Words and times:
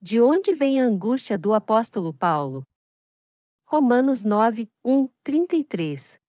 De 0.00 0.20
onde 0.20 0.54
vem 0.54 0.80
a 0.80 0.84
angústia 0.84 1.36
do 1.36 1.52
apóstolo 1.52 2.14
Paulo? 2.14 2.64
Romanos 3.66 4.24
9, 4.24 4.70
1, 4.84 5.08
33. 5.24 6.20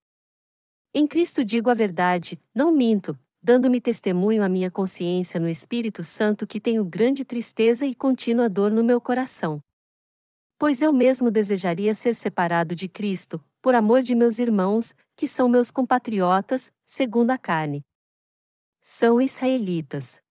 Em 0.91 1.05
Cristo 1.05 1.45
digo 1.45 1.69
a 1.69 1.75
verdade, 1.75 2.41
não 2.53 2.71
minto, 2.71 3.15
dando-me 3.39 3.79
testemunho 3.79 4.43
à 4.43 4.49
minha 4.49 4.71
consciência 4.71 5.39
no 5.39 5.47
Espírito 5.47 6.03
Santo 6.03 6.47
que 6.47 6.59
tenho 6.59 6.83
grande 6.83 7.23
tristeza 7.23 7.85
e 7.85 7.93
contínua 7.93 8.49
dor 8.49 8.71
no 8.71 8.83
meu 8.83 8.99
coração. 8.99 9.63
Pois 10.57 10.81
eu 10.81 10.91
mesmo 10.91 11.29
desejaria 11.29 11.93
ser 11.93 12.15
separado 12.15 12.75
de 12.75 12.89
Cristo, 12.89 13.39
por 13.61 13.75
amor 13.75 14.01
de 14.01 14.15
meus 14.15 14.39
irmãos, 14.39 14.95
que 15.15 15.27
são 15.27 15.47
meus 15.47 15.69
compatriotas, 15.69 16.73
segundo 16.83 17.29
a 17.29 17.37
carne. 17.37 17.85
São 18.81 19.21
israelitas. 19.21 20.23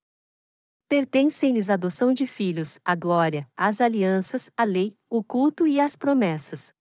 Pertencem-lhes 0.89 1.69
a 1.69 1.75
adoção 1.75 2.15
de 2.15 2.27
filhos, 2.27 2.81
a 2.83 2.95
glória, 2.95 3.47
as 3.55 3.79
alianças, 3.79 4.51
a 4.57 4.65
lei, 4.65 4.97
o 5.11 5.23
culto 5.23 5.67
e 5.67 5.79
as 5.79 5.95
promessas. 5.95 6.73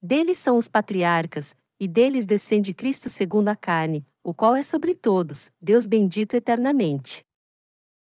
Deles 0.00 0.38
são 0.38 0.56
os 0.56 0.68
patriarcas, 0.68 1.54
e 1.78 1.86
deles 1.86 2.24
descende 2.24 2.72
Cristo 2.72 3.10
segundo 3.10 3.48
a 3.48 3.56
carne, 3.56 4.06
o 4.24 4.32
qual 4.32 4.56
é 4.56 4.62
sobre 4.62 4.94
todos, 4.94 5.52
Deus 5.60 5.86
bendito 5.86 6.34
eternamente. 6.34 7.22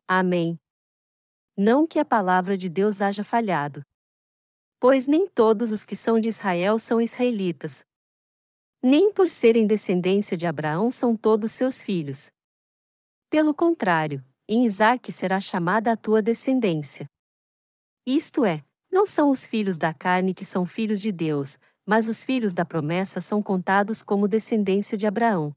Amém. 0.06 0.60
Não 1.56 1.88
que 1.88 2.00
a 2.00 2.06
palavra 2.06 2.58
de 2.58 2.68
Deus 2.68 3.02
haja 3.02 3.24
falhado. 3.24 3.82
Pois 4.78 5.08
nem 5.08 5.26
todos 5.26 5.72
os 5.72 5.86
que 5.86 5.96
são 5.96 6.20
de 6.20 6.28
Israel 6.28 6.78
são 6.78 7.00
israelitas. 7.00 7.86
Nem 8.84 9.14
por 9.14 9.30
serem 9.30 9.66
descendência 9.66 10.36
de 10.36 10.46
Abraão 10.46 10.92
são 10.92 11.16
todos 11.16 11.54
seus 11.54 11.82
filhos. 11.82 12.30
Pelo 13.30 13.54
contrário, 13.54 14.24
em 14.48 14.66
Isaque 14.66 15.12
será 15.12 15.42
chamada 15.42 15.92
a 15.92 15.98
tua 15.98 16.22
descendência. 16.22 17.10
Isto 18.06 18.46
é, 18.46 18.64
não 18.92 19.06
são 19.06 19.30
os 19.30 19.46
filhos 19.46 19.78
da 19.78 19.94
carne 19.94 20.34
que 20.34 20.46
são 20.46 20.66
filhos 20.66 21.02
de 21.02 21.12
Deus, 21.12 21.60
mas 21.86 22.08
os 22.08 22.24
filhos 22.24 22.54
da 22.54 22.66
promessa 22.66 23.20
são 23.20 23.42
contados 23.44 24.02
como 24.04 24.28
descendência 24.28 24.98
de 24.98 25.06
Abraão. 25.06 25.54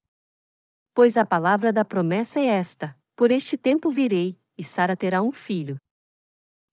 Pois 0.94 1.16
a 1.16 1.24
palavra 1.24 1.72
da 1.72 1.84
promessa 1.84 2.40
é 2.40 2.46
esta: 2.46 2.96
Por 3.16 3.30
este 3.30 3.56
tempo 3.56 3.90
virei, 3.90 4.38
e 4.58 4.64
Sara 4.64 4.96
terá 4.96 5.22
um 5.22 5.32
filho. 5.32 5.76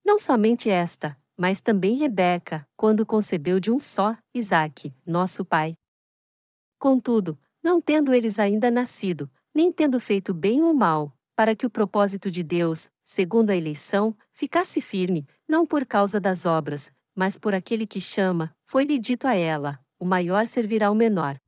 Não 0.04 0.18
somente 0.18 0.68
esta, 0.68 1.16
mas 1.36 1.60
também 1.60 1.96
Rebeca, 1.96 2.66
quando 2.76 3.06
concebeu 3.06 3.60
de 3.60 3.70
um 3.70 3.78
só, 3.78 4.16
Isaque, 4.34 4.94
nosso 5.06 5.44
pai. 5.44 5.74
Contudo, 6.78 7.38
não 7.62 7.80
tendo 7.80 8.12
eles 8.12 8.38
ainda 8.38 8.70
nascido, 8.70 9.30
nem 9.54 9.72
tendo 9.72 9.98
feito 10.00 10.32
bem 10.32 10.62
ou 10.62 10.74
mal, 10.74 11.12
para 11.38 11.54
que 11.54 11.64
o 11.64 11.70
propósito 11.70 12.32
de 12.32 12.42
Deus, 12.42 12.90
segundo 13.04 13.50
a 13.50 13.56
eleição, 13.56 14.12
ficasse 14.32 14.80
firme, 14.80 15.24
não 15.46 15.64
por 15.64 15.86
causa 15.86 16.18
das 16.18 16.44
obras, 16.44 16.90
mas 17.14 17.38
por 17.38 17.54
aquele 17.54 17.86
que 17.86 18.00
chama, 18.00 18.52
foi-lhe 18.64 18.98
dito 18.98 19.24
a 19.24 19.36
ela: 19.36 19.78
o 20.00 20.04
maior 20.04 20.48
servirá 20.48 20.88
ao 20.88 20.96
menor. 20.96 21.38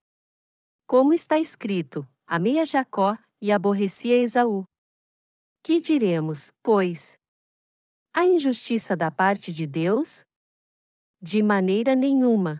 Como 0.86 1.12
está 1.12 1.40
escrito: 1.40 2.06
amei 2.24 2.60
a 2.60 2.64
Jacó 2.64 3.18
e 3.42 3.50
aborreci 3.50 4.12
a 4.12 4.18
Esaú. 4.18 4.64
Que 5.60 5.80
diremos, 5.80 6.52
pois? 6.62 7.18
A 8.14 8.24
injustiça 8.24 8.96
da 8.96 9.10
parte 9.10 9.52
de 9.52 9.66
Deus? 9.66 10.24
De 11.20 11.42
maneira 11.42 11.96
nenhuma. 11.96 12.58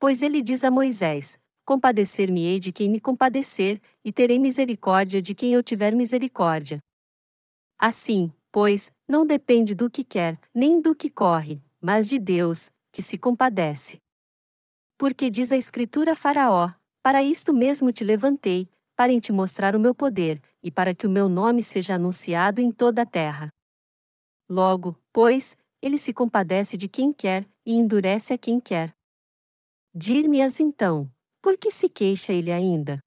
Pois 0.00 0.20
ele 0.20 0.42
diz 0.42 0.64
a 0.64 0.70
Moisés: 0.70 1.38
Compadecer-me-ei 1.64 2.60
de 2.60 2.70
quem 2.70 2.90
me 2.90 3.00
compadecer, 3.00 3.80
e 4.04 4.12
terei 4.12 4.38
misericórdia 4.38 5.22
de 5.22 5.34
quem 5.34 5.52
eu 5.54 5.62
tiver 5.62 5.94
misericórdia. 5.94 6.78
Assim, 7.78 8.30
pois, 8.52 8.92
não 9.08 9.26
depende 9.26 9.74
do 9.74 9.90
que 9.90 10.04
quer, 10.04 10.38
nem 10.54 10.80
do 10.80 10.94
que 10.94 11.08
corre, 11.08 11.62
mas 11.80 12.08
de 12.08 12.18
Deus, 12.18 12.70
que 12.92 13.02
se 13.02 13.16
compadece. 13.16 13.98
Porque 14.98 15.30
diz 15.30 15.50
a 15.52 15.56
Escritura 15.56 16.14
Faraó: 16.14 16.70
Para 17.02 17.22
isto 17.22 17.52
mesmo 17.52 17.92
te 17.92 18.04
levantei, 18.04 18.68
para 18.94 19.18
te 19.18 19.32
mostrar 19.32 19.74
o 19.74 19.80
meu 19.80 19.94
poder, 19.94 20.40
e 20.62 20.70
para 20.70 20.94
que 20.94 21.06
o 21.06 21.10
meu 21.10 21.28
nome 21.28 21.62
seja 21.62 21.94
anunciado 21.94 22.60
em 22.60 22.70
toda 22.70 23.02
a 23.02 23.06
terra. 23.06 23.48
Logo, 24.48 24.96
pois, 25.12 25.56
ele 25.80 25.98
se 25.98 26.12
compadece 26.12 26.76
de 26.76 26.88
quem 26.88 27.12
quer, 27.12 27.48
e 27.66 27.72
endurece 27.72 28.32
a 28.34 28.38
quem 28.38 28.60
quer. 28.60 28.94
Dir-me-as 29.94 30.60
então, 30.60 31.10
por 31.44 31.58
que 31.58 31.70
se 31.70 31.90
queixa 31.90 32.32
ele 32.32 32.50
ainda? 32.50 32.98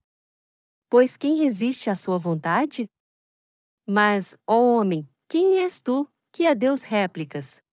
Pois 0.91 1.17
quem 1.17 1.37
resiste 1.37 1.89
à 1.89 1.95
sua 1.95 2.19
vontade? 2.19 2.85
Mas, 3.83 4.37
ó 4.45 4.61
homem, 4.61 5.09
quem 5.27 5.57
és 5.57 5.81
tu, 5.81 6.07
que 6.31 6.45
a 6.45 6.53
Deus 6.53 6.83
réplicas? 6.83 7.63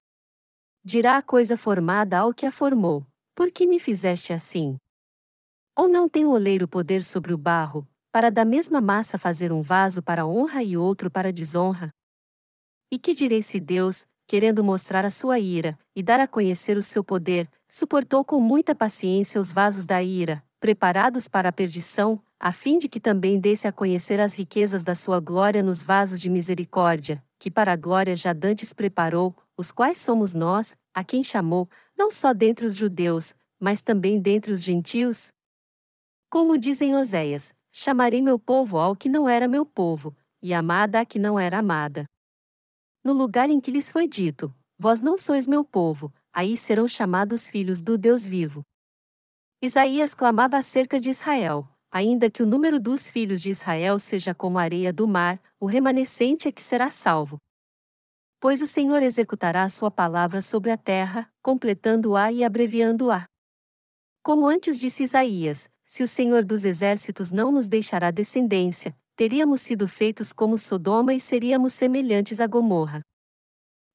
Dirá 0.82 1.18
a 1.18 1.22
coisa 1.22 1.54
formada 1.54 2.18
ao 2.18 2.32
que 2.32 2.46
a 2.46 2.50
formou: 2.50 3.06
Por 3.34 3.50
que 3.50 3.66
me 3.66 3.78
fizeste 3.78 4.32
assim? 4.32 4.78
Ou 5.76 5.86
não 5.86 6.08
tem 6.08 6.24
o 6.24 6.30
oleiro 6.30 6.66
poder 6.66 7.04
sobre 7.04 7.34
o 7.34 7.38
barro, 7.38 7.86
para 8.10 8.30
da 8.30 8.42
mesma 8.42 8.80
massa 8.80 9.18
fazer 9.18 9.52
um 9.52 9.60
vaso 9.60 10.02
para 10.02 10.26
honra 10.26 10.62
e 10.62 10.78
outro 10.78 11.10
para 11.10 11.30
desonra? 11.30 11.90
E 12.90 12.98
que 12.98 13.12
direi 13.12 13.42
se 13.42 13.60
Deus, 13.60 14.06
querendo 14.26 14.64
mostrar 14.64 15.04
a 15.04 15.10
sua 15.10 15.38
ira, 15.38 15.78
e 15.94 16.02
dar 16.02 16.20
a 16.20 16.26
conhecer 16.26 16.78
o 16.78 16.82
seu 16.82 17.04
poder, 17.04 17.50
suportou 17.74 18.24
com 18.24 18.38
muita 18.38 18.72
paciência 18.72 19.40
os 19.40 19.52
vasos 19.52 19.84
da 19.84 20.00
ira, 20.00 20.40
preparados 20.60 21.26
para 21.26 21.48
a 21.48 21.52
perdição, 21.52 22.22
a 22.38 22.52
fim 22.52 22.78
de 22.78 22.88
que 22.88 23.00
também 23.00 23.40
desse 23.40 23.66
a 23.66 23.72
conhecer 23.72 24.20
as 24.20 24.38
riquezas 24.38 24.84
da 24.84 24.94
sua 24.94 25.18
glória 25.18 25.60
nos 25.60 25.82
vasos 25.82 26.20
de 26.20 26.30
misericórdia, 26.30 27.20
que 27.36 27.50
para 27.50 27.72
a 27.72 27.76
glória 27.76 28.14
já 28.14 28.32
dantes 28.32 28.72
preparou, 28.72 29.34
os 29.56 29.72
quais 29.72 29.98
somos 29.98 30.32
nós, 30.32 30.76
a 30.94 31.02
quem 31.02 31.24
chamou, 31.24 31.68
não 31.98 32.12
só 32.12 32.32
dentre 32.32 32.64
os 32.64 32.76
judeus, 32.76 33.34
mas 33.58 33.82
também 33.82 34.20
dentre 34.20 34.52
os 34.52 34.62
gentios? 34.62 35.32
Como 36.30 36.56
dizem 36.56 36.94
Oséias, 36.94 37.52
chamarei 37.72 38.22
meu 38.22 38.38
povo 38.38 38.78
ao 38.78 38.94
que 38.94 39.08
não 39.08 39.28
era 39.28 39.48
meu 39.48 39.66
povo, 39.66 40.16
e 40.40 40.54
amada 40.54 41.00
a 41.00 41.04
que 41.04 41.18
não 41.18 41.36
era 41.36 41.58
amada. 41.58 42.08
No 43.02 43.12
lugar 43.12 43.50
em 43.50 43.58
que 43.58 43.72
lhes 43.72 43.90
foi 43.90 44.06
dito, 44.06 44.54
vós 44.78 45.00
não 45.00 45.18
sois 45.18 45.48
meu 45.48 45.64
povo, 45.64 46.12
aí 46.34 46.56
serão 46.56 46.88
chamados 46.88 47.48
filhos 47.48 47.80
do 47.80 47.96
Deus 47.96 48.26
vivo. 48.26 48.62
Isaías 49.62 50.14
clamava 50.14 50.56
acerca 50.56 50.98
de 50.98 51.10
Israel: 51.10 51.66
ainda 51.90 52.28
que 52.28 52.42
o 52.42 52.46
número 52.46 52.80
dos 52.80 53.08
filhos 53.08 53.40
de 53.40 53.50
Israel 53.50 54.00
seja 54.00 54.34
como 54.34 54.58
a 54.58 54.62
areia 54.62 54.92
do 54.92 55.06
mar, 55.06 55.40
o 55.60 55.66
remanescente 55.66 56.48
é 56.48 56.52
que 56.52 56.62
será 56.62 56.90
salvo. 56.90 57.38
Pois 58.40 58.60
o 58.60 58.66
Senhor 58.66 59.02
executará 59.02 59.66
sua 59.68 59.90
palavra 59.90 60.42
sobre 60.42 60.70
a 60.70 60.76
terra, 60.76 61.32
completando-a 61.40 62.32
e 62.32 62.42
abreviando-a. 62.42 63.24
Como 64.22 64.46
antes 64.46 64.78
disse 64.78 65.04
Isaías: 65.04 65.70
se 65.84 66.02
o 66.02 66.08
Senhor 66.08 66.44
dos 66.44 66.64
exércitos 66.64 67.30
não 67.30 67.52
nos 67.52 67.68
deixará 67.68 68.10
descendência, 68.10 68.94
teríamos 69.14 69.60
sido 69.60 69.86
feitos 69.86 70.32
como 70.32 70.58
Sodoma 70.58 71.14
e 71.14 71.20
seríamos 71.20 71.72
semelhantes 71.72 72.40
a 72.40 72.46
Gomorra. 72.46 73.00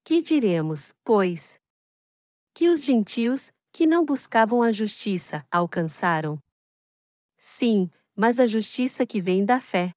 Que 0.02 0.22
diremos, 0.22 0.92
pois? 1.04 1.60
Que 2.60 2.68
os 2.68 2.84
gentios, 2.84 3.50
que 3.72 3.86
não 3.86 4.04
buscavam 4.04 4.62
a 4.62 4.70
justiça, 4.70 5.46
alcançaram. 5.50 6.38
Sim, 7.38 7.90
mas 8.14 8.38
a 8.38 8.46
justiça 8.46 9.06
que 9.06 9.18
vem 9.18 9.46
da 9.46 9.62
fé. 9.62 9.94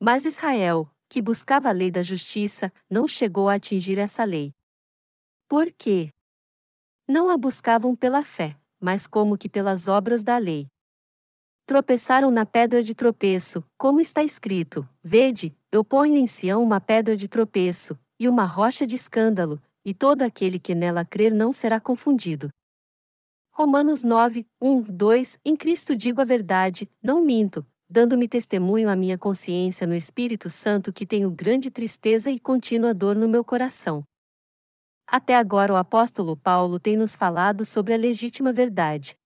Mas 0.00 0.24
Israel, 0.24 0.90
que 1.08 1.22
buscava 1.22 1.68
a 1.68 1.72
lei 1.72 1.88
da 1.88 2.02
justiça, 2.02 2.72
não 2.90 3.06
chegou 3.06 3.48
a 3.48 3.54
atingir 3.54 4.00
essa 4.00 4.24
lei. 4.24 4.52
Por 5.46 5.70
quê? 5.70 6.12
Não 7.06 7.30
a 7.30 7.36
buscavam 7.36 7.94
pela 7.94 8.24
fé, 8.24 8.58
mas 8.80 9.06
como 9.06 9.38
que 9.38 9.48
pelas 9.48 9.86
obras 9.86 10.24
da 10.24 10.38
lei. 10.38 10.66
Tropeçaram 11.66 12.32
na 12.32 12.44
pedra 12.44 12.82
de 12.82 12.96
tropeço, 12.96 13.62
como 13.78 14.00
está 14.00 14.24
escrito: 14.24 14.88
Vede, 15.04 15.56
eu 15.70 15.84
ponho 15.84 16.16
em 16.16 16.26
Sião 16.26 16.64
uma 16.64 16.80
pedra 16.80 17.16
de 17.16 17.28
tropeço, 17.28 17.96
e 18.18 18.28
uma 18.28 18.44
rocha 18.44 18.84
de 18.84 18.96
escândalo, 18.96 19.62
e 19.84 19.94
todo 19.94 20.22
aquele 20.22 20.58
que 20.58 20.74
nela 20.74 21.04
crer 21.04 21.32
não 21.32 21.52
será 21.52 21.80
confundido. 21.80 22.50
Romanos 23.52 24.02
9, 24.02 24.46
1, 24.60 24.82
2 24.82 25.40
Em 25.44 25.56
Cristo 25.56 25.94
digo 25.94 26.20
a 26.20 26.24
verdade, 26.24 26.88
não 27.02 27.20
minto, 27.20 27.66
dando-me 27.88 28.28
testemunho 28.28 28.88
à 28.88 28.94
minha 28.94 29.18
consciência 29.18 29.86
no 29.86 29.94
Espírito 29.94 30.48
Santo 30.48 30.92
que 30.92 31.04
tenho 31.04 31.30
grande 31.30 31.70
tristeza 31.70 32.30
e 32.30 32.38
contínua 32.38 32.94
dor 32.94 33.16
no 33.16 33.28
meu 33.28 33.44
coração. 33.44 34.04
Até 35.06 35.34
agora 35.34 35.72
o 35.72 35.76
apóstolo 35.76 36.36
Paulo 36.36 36.78
tem 36.78 36.96
nos 36.96 37.16
falado 37.16 37.64
sobre 37.64 37.92
a 37.92 37.96
legítima 37.96 38.52
verdade. 38.52 39.16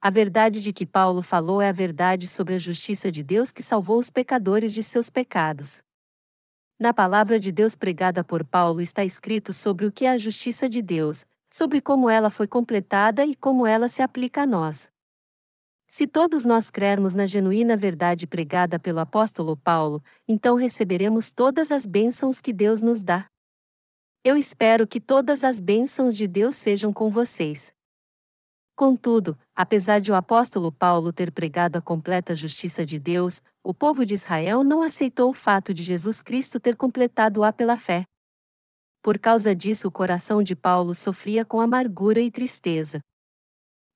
A 0.00 0.10
verdade 0.10 0.60
de 0.60 0.72
que 0.72 0.84
Paulo 0.84 1.22
falou 1.22 1.62
é 1.62 1.68
a 1.68 1.72
verdade 1.72 2.26
sobre 2.26 2.54
a 2.54 2.58
justiça 2.58 3.10
de 3.10 3.22
Deus 3.22 3.50
que 3.52 3.62
salvou 3.62 3.98
os 3.98 4.10
pecadores 4.10 4.74
de 4.74 4.82
seus 4.82 5.08
pecados. 5.08 5.82
Na 6.80 6.94
palavra 6.94 7.40
de 7.40 7.50
Deus 7.50 7.74
pregada 7.74 8.22
por 8.22 8.44
Paulo 8.44 8.80
está 8.80 9.04
escrito 9.04 9.52
sobre 9.52 9.84
o 9.84 9.90
que 9.90 10.04
é 10.04 10.10
a 10.10 10.16
justiça 10.16 10.68
de 10.68 10.80
Deus, 10.80 11.26
sobre 11.52 11.80
como 11.80 12.08
ela 12.08 12.30
foi 12.30 12.46
completada 12.46 13.26
e 13.26 13.34
como 13.34 13.66
ela 13.66 13.88
se 13.88 14.00
aplica 14.00 14.42
a 14.42 14.46
nós. 14.46 14.88
Se 15.88 16.06
todos 16.06 16.44
nós 16.44 16.70
crermos 16.70 17.16
na 17.16 17.26
genuína 17.26 17.76
verdade 17.76 18.28
pregada 18.28 18.78
pelo 18.78 19.00
apóstolo 19.00 19.56
Paulo, 19.56 20.00
então 20.28 20.54
receberemos 20.54 21.32
todas 21.32 21.72
as 21.72 21.84
bênçãos 21.84 22.40
que 22.40 22.52
Deus 22.52 22.80
nos 22.80 23.02
dá. 23.02 23.26
Eu 24.22 24.36
espero 24.36 24.86
que 24.86 25.00
todas 25.00 25.42
as 25.42 25.58
bênçãos 25.58 26.16
de 26.16 26.28
Deus 26.28 26.54
sejam 26.54 26.92
com 26.92 27.10
vocês. 27.10 27.74
Contudo, 28.78 29.36
apesar 29.56 30.00
de 30.00 30.12
o 30.12 30.14
apóstolo 30.14 30.70
Paulo 30.70 31.12
ter 31.12 31.32
pregado 31.32 31.76
a 31.76 31.82
completa 31.82 32.36
justiça 32.36 32.86
de 32.86 32.96
Deus, 32.96 33.42
o 33.60 33.74
povo 33.74 34.06
de 34.06 34.14
Israel 34.14 34.62
não 34.62 34.82
aceitou 34.82 35.30
o 35.30 35.34
fato 35.34 35.74
de 35.74 35.82
Jesus 35.82 36.22
Cristo 36.22 36.60
ter 36.60 36.76
completado-a 36.76 37.52
pela 37.52 37.76
fé. 37.76 38.04
Por 39.02 39.18
causa 39.18 39.52
disso, 39.52 39.88
o 39.88 39.90
coração 39.90 40.44
de 40.44 40.54
Paulo 40.54 40.94
sofria 40.94 41.44
com 41.44 41.60
amargura 41.60 42.20
e 42.20 42.30
tristeza. 42.30 43.00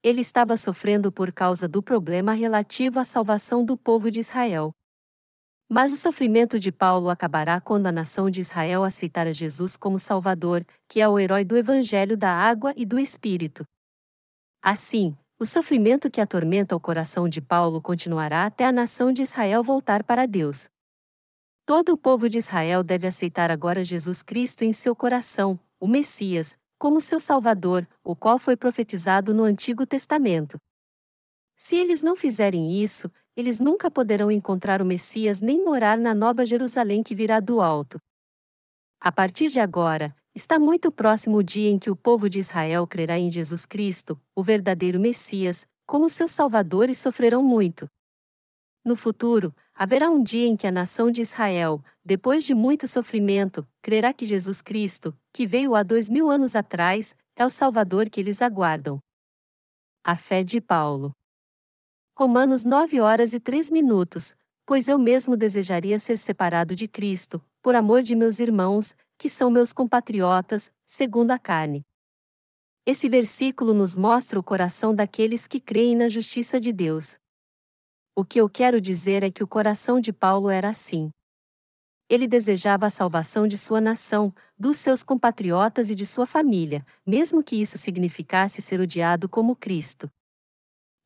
Ele 0.03 0.21
estava 0.21 0.57
sofrendo 0.57 1.13
por 1.13 1.33
causa 1.33 1.69
do 1.69 1.81
problema 1.81 2.33
relativo 2.33 2.99
à 2.99 3.05
salvação 3.05 3.65
do 3.65 3.77
povo 3.77 4.11
de 4.11 4.19
Israel. 4.19 4.73
Mas 5.71 5.93
o 5.93 5.97
sofrimento 5.97 6.59
de 6.59 6.73
Paulo 6.73 7.09
acabará 7.09 7.61
quando 7.61 7.87
a 7.87 7.93
nação 7.93 8.29
de 8.29 8.41
Israel 8.41 8.83
aceitar 8.83 9.29
a 9.29 9.33
Jesus 9.33 9.77
como 9.77 10.01
Salvador, 10.01 10.67
que 10.89 11.01
é 11.01 11.09
o 11.09 11.21
herói 11.21 11.45
do 11.45 11.57
Evangelho 11.57 12.17
da 12.17 12.33
água 12.33 12.75
e 12.77 12.85
do 12.85 12.99
Espírito. 12.99 13.65
Assim, 14.63 15.17
o 15.41 15.45
sofrimento 15.45 16.09
que 16.09 16.21
atormenta 16.21 16.77
o 16.77 16.81
coração 16.81 17.29
de 17.29 17.41
Paulo 17.41 17.83
continuará 17.83 18.47
até 18.47 18.65
a 18.65 18.71
nação 18.71 19.13
de 19.13 19.23
Israel 19.23 19.61
voltar 19.61 20.05
para 20.05 20.25
Deus. 20.25 20.69
Todo 21.67 21.93
o 21.93 21.99
povo 21.99 22.29
de 22.29 22.39
Israel 22.39 22.85
deve 22.85 23.09
aceitar 23.09 23.51
agora 23.51 23.85
Jesus 23.85 24.23
Cristo 24.23 24.63
em 24.63 24.73
seu 24.73 24.95
coração, 24.95 25.59
o 25.81 25.89
Messias, 25.89 26.57
como 26.79 27.01
seu 27.01 27.19
Salvador, 27.19 27.89
o 28.05 28.15
qual 28.15 28.39
foi 28.39 28.57
profetizado 28.57 29.35
no 29.35 29.43
Antigo 29.43 29.85
Testamento. 29.85 30.57
Se 31.57 31.75
eles 31.75 32.01
não 32.01 32.15
fizerem 32.15 32.81
isso, 32.81 33.11
eles 33.37 33.59
nunca 33.59 33.91
poderão 33.91 34.31
encontrar 34.31 34.81
o 34.81 34.85
Messias 34.85 35.41
nem 35.41 35.65
morar 35.65 35.99
na 35.99 36.15
Nova 36.15 36.47
Jerusalém 36.47 37.03
que 37.03 37.17
virá 37.17 37.41
do 37.41 37.61
alto. 37.61 37.99
A 39.01 39.11
partir 39.11 39.49
de 39.49 39.59
agora, 39.59 40.15
Está 40.35 40.59
muito 40.59 40.91
próximo 40.91 41.37
o 41.37 41.43
dia 41.43 41.69
em 41.69 41.79
que 41.79 41.91
o 41.91 41.97
povo 41.97 42.27
de 42.27 42.39
Israel 42.39 42.87
crerá 42.87 43.19
em 43.19 43.31
Jesus 43.31 43.67
Cristo, 43.67 44.19
o 44.35 44.43
verdadeiro 44.43 44.99
Messias, 44.99 45.67
como 45.87 46.09
seu 46.09 46.27
Salvador 46.27 46.89
e 46.89 46.95
sofrerão 46.95 47.43
muito. 47.43 47.87
No 48.83 48.97
futuro, 48.97 49.55
haverá 49.75 50.09
um 50.09 50.23
dia 50.23 50.47
em 50.47 50.57
que 50.57 50.67
a 50.67 50.73
nação 50.73 51.11
de 51.11 51.21
Israel, 51.21 51.85
depois 52.03 52.45
de 52.45 52.55
muito 52.55 52.89
sofrimento, 52.89 53.69
crerá 53.83 54.11
que 54.15 54.25
Jesus 54.25 54.63
Cristo, 54.63 55.15
que 55.35 55.47
veio 55.47 55.75
há 55.75 55.83
dois 55.83 56.09
mil 56.09 56.31
anos 56.31 56.57
atrás, 56.57 57.15
é 57.37 57.45
o 57.45 57.51
Salvador 57.51 58.09
que 58.09 58.19
eles 58.19 58.41
aguardam. 58.41 58.99
A 60.03 60.17
fé 60.17 60.43
de 60.43 60.63
Paulo. 60.63 61.13
Romanos 62.17 62.65
9 62.65 63.01
horas 63.03 63.35
e 63.35 63.39
3 63.39 63.71
minutos. 63.71 64.35
Pois 64.65 64.89
eu 64.89 64.99
mesmo 64.99 65.37
desejaria 65.37 65.99
ser 65.99 66.17
separado 66.17 66.75
de 66.75 66.89
Cristo, 66.89 67.45
por 67.61 67.75
amor 67.75 68.01
de 68.01 68.15
meus 68.15 68.39
irmãos, 68.41 68.97
que 69.23 69.31
são 69.31 69.49
meus 69.49 69.73
compatriotas, 69.73 70.73
segundo 70.85 71.31
a 71.31 71.39
carne. 71.39 71.87
Esse 72.85 73.09
versículo 73.09 73.73
nos 73.73 73.97
mostra 73.97 74.37
o 74.37 74.43
coração 74.43 74.93
daqueles 74.93 75.47
que 75.47 75.61
creem 75.61 75.95
na 75.95 76.09
justiça 76.09 76.59
de 76.59 76.73
Deus. 76.73 77.15
O 78.17 78.25
que 78.25 78.41
eu 78.41 78.49
quero 78.49 78.81
dizer 78.81 79.23
é 79.23 79.31
que 79.31 79.45
o 79.45 79.47
coração 79.47 80.01
de 80.01 80.13
Paulo 80.13 80.51
era 80.51 80.71
assim. 80.71 81.09
Ele 82.09 82.27
desejava 82.27 82.87
a 82.87 82.91
salvação 82.91 83.47
de 83.47 83.57
sua 83.57 83.81
nação, 83.81 84.35
dos 84.59 84.79
seus 84.79 85.05
compatriotas 85.05 85.89
e 85.89 85.95
de 85.95 86.05
sua 86.05 86.27
família, 86.27 86.85
mesmo 87.07 87.45
que 87.45 87.55
isso 87.55 87.79
significasse 87.79 88.61
ser 88.61 88.81
odiado 88.81 89.29
como 89.29 89.55
Cristo. 89.55 90.11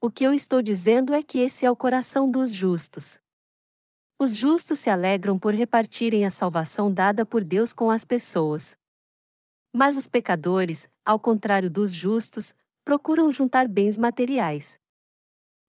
O 0.00 0.10
que 0.10 0.24
eu 0.24 0.32
estou 0.32 0.62
dizendo 0.62 1.12
é 1.12 1.22
que 1.22 1.38
esse 1.38 1.66
é 1.66 1.70
o 1.70 1.76
coração 1.76 2.30
dos 2.30 2.50
justos. 2.50 3.20
Os 4.18 4.34
justos 4.34 4.78
se 4.78 4.88
alegram 4.88 5.38
por 5.38 5.52
repartirem 5.52 6.24
a 6.24 6.30
salvação 6.30 6.90
dada 6.90 7.26
por 7.26 7.44
Deus 7.44 7.74
com 7.74 7.90
as 7.90 8.02
pessoas. 8.02 8.74
Mas 9.74 9.94
os 9.98 10.08
pecadores, 10.08 10.88
ao 11.04 11.20
contrário 11.20 11.70
dos 11.70 11.92
justos, 11.92 12.54
procuram 12.82 13.30
juntar 13.30 13.68
bens 13.68 13.98
materiais. 13.98 14.80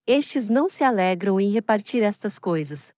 Estes 0.06 0.48
não 0.48 0.70
se 0.70 0.86
alegram 0.86 1.42
em 1.42 1.52
repartir 1.52 2.02
estas 2.02 2.40
coisas. 2.40 2.94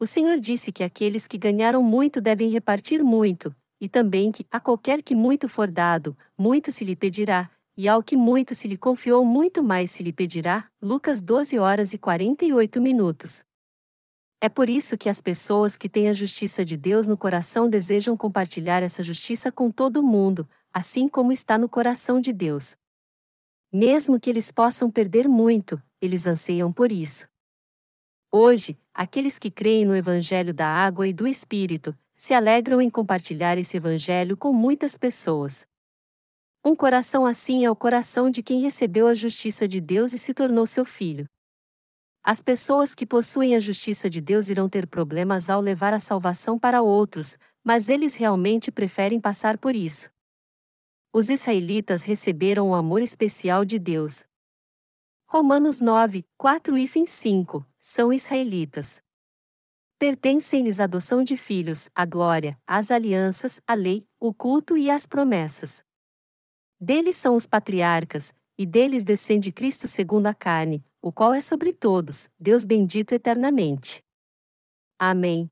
O 0.00 0.06
Senhor 0.06 0.40
disse 0.40 0.72
que 0.72 0.82
aqueles 0.82 1.28
que 1.28 1.36
ganharam 1.36 1.82
muito 1.82 2.18
devem 2.18 2.48
repartir 2.48 3.04
muito, 3.04 3.54
e 3.78 3.90
também 3.90 4.32
que, 4.32 4.46
a 4.50 4.58
qualquer 4.58 5.02
que 5.02 5.14
muito 5.14 5.50
for 5.50 5.70
dado, 5.70 6.16
muito 6.36 6.72
se 6.72 6.82
lhe 6.82 6.96
pedirá, 6.96 7.50
e 7.76 7.86
ao 7.86 8.02
que 8.02 8.16
muito 8.16 8.54
se 8.54 8.66
lhe 8.68 8.78
confiou, 8.78 9.22
muito 9.22 9.62
mais 9.62 9.90
se 9.90 10.02
lhe 10.02 10.14
pedirá. 10.14 10.66
Lucas 10.80 11.20
12 11.20 11.58
horas 11.58 11.92
e 11.92 11.98
48 11.98 12.80
minutos. 12.80 13.44
É 14.40 14.48
por 14.50 14.68
isso 14.68 14.98
que 14.98 15.08
as 15.08 15.20
pessoas 15.20 15.78
que 15.78 15.88
têm 15.88 16.08
a 16.08 16.12
justiça 16.12 16.64
de 16.64 16.76
Deus 16.76 17.06
no 17.06 17.16
coração 17.16 17.68
desejam 17.68 18.16
compartilhar 18.16 18.82
essa 18.82 19.02
justiça 19.02 19.50
com 19.50 19.70
todo 19.70 20.02
mundo, 20.02 20.46
assim 20.72 21.08
como 21.08 21.32
está 21.32 21.56
no 21.56 21.68
coração 21.68 22.20
de 22.20 22.32
Deus. 22.34 22.76
Mesmo 23.72 24.20
que 24.20 24.28
eles 24.28 24.52
possam 24.52 24.90
perder 24.90 25.26
muito, 25.26 25.82
eles 26.00 26.26
anseiam 26.26 26.70
por 26.70 26.92
isso. 26.92 27.26
Hoje, 28.30 28.78
aqueles 28.92 29.38
que 29.38 29.50
creem 29.50 29.86
no 29.86 29.96
Evangelho 29.96 30.52
da 30.52 30.66
Água 30.66 31.08
e 31.08 31.12
do 31.14 31.26
Espírito 31.26 31.96
se 32.14 32.34
alegram 32.34 32.80
em 32.80 32.90
compartilhar 32.90 33.56
esse 33.56 33.78
Evangelho 33.78 34.36
com 34.36 34.52
muitas 34.52 34.98
pessoas. 34.98 35.66
Um 36.62 36.76
coração 36.76 37.24
assim 37.24 37.64
é 37.64 37.70
o 37.70 37.76
coração 37.76 38.28
de 38.28 38.42
quem 38.42 38.60
recebeu 38.60 39.06
a 39.06 39.14
justiça 39.14 39.66
de 39.66 39.80
Deus 39.80 40.12
e 40.12 40.18
se 40.18 40.34
tornou 40.34 40.66
seu 40.66 40.84
filho. 40.84 41.26
As 42.28 42.42
pessoas 42.42 42.92
que 42.92 43.06
possuem 43.06 43.54
a 43.54 43.60
justiça 43.60 44.10
de 44.10 44.20
Deus 44.20 44.48
irão 44.48 44.68
ter 44.68 44.88
problemas 44.88 45.48
ao 45.48 45.60
levar 45.60 45.94
a 45.94 46.00
salvação 46.00 46.58
para 46.58 46.82
outros, 46.82 47.38
mas 47.62 47.88
eles 47.88 48.16
realmente 48.16 48.72
preferem 48.72 49.20
passar 49.20 49.56
por 49.56 49.76
isso. 49.76 50.10
Os 51.12 51.30
israelitas 51.30 52.02
receberam 52.02 52.70
o 52.70 52.74
amor 52.74 53.00
especial 53.00 53.64
de 53.64 53.78
Deus. 53.78 54.24
Romanos 55.28 55.80
9, 55.80 56.26
4 56.36 56.76
e 56.76 56.88
fim 56.88 57.06
5 57.06 57.64
são 57.78 58.12
israelitas. 58.12 59.00
Pertencem-lhes 59.96 60.80
a 60.80 60.84
adoção 60.84 61.22
de 61.22 61.36
filhos, 61.36 61.88
a 61.94 62.04
glória, 62.04 62.58
as 62.66 62.90
alianças, 62.90 63.60
a 63.64 63.74
lei, 63.74 64.04
o 64.18 64.34
culto 64.34 64.76
e 64.76 64.90
as 64.90 65.06
promessas. 65.06 65.84
Deles 66.80 67.14
são 67.14 67.36
os 67.36 67.46
patriarcas, 67.46 68.34
e 68.58 68.66
deles 68.66 69.04
descende 69.04 69.52
Cristo 69.52 69.86
segundo 69.86 70.26
a 70.26 70.34
carne, 70.34 70.84
o 71.06 71.12
qual 71.12 71.32
é 71.32 71.40
sobre 71.40 71.72
todos, 71.72 72.28
Deus 72.36 72.64
bendito 72.64 73.12
eternamente. 73.12 74.02
Amém. 74.98 75.48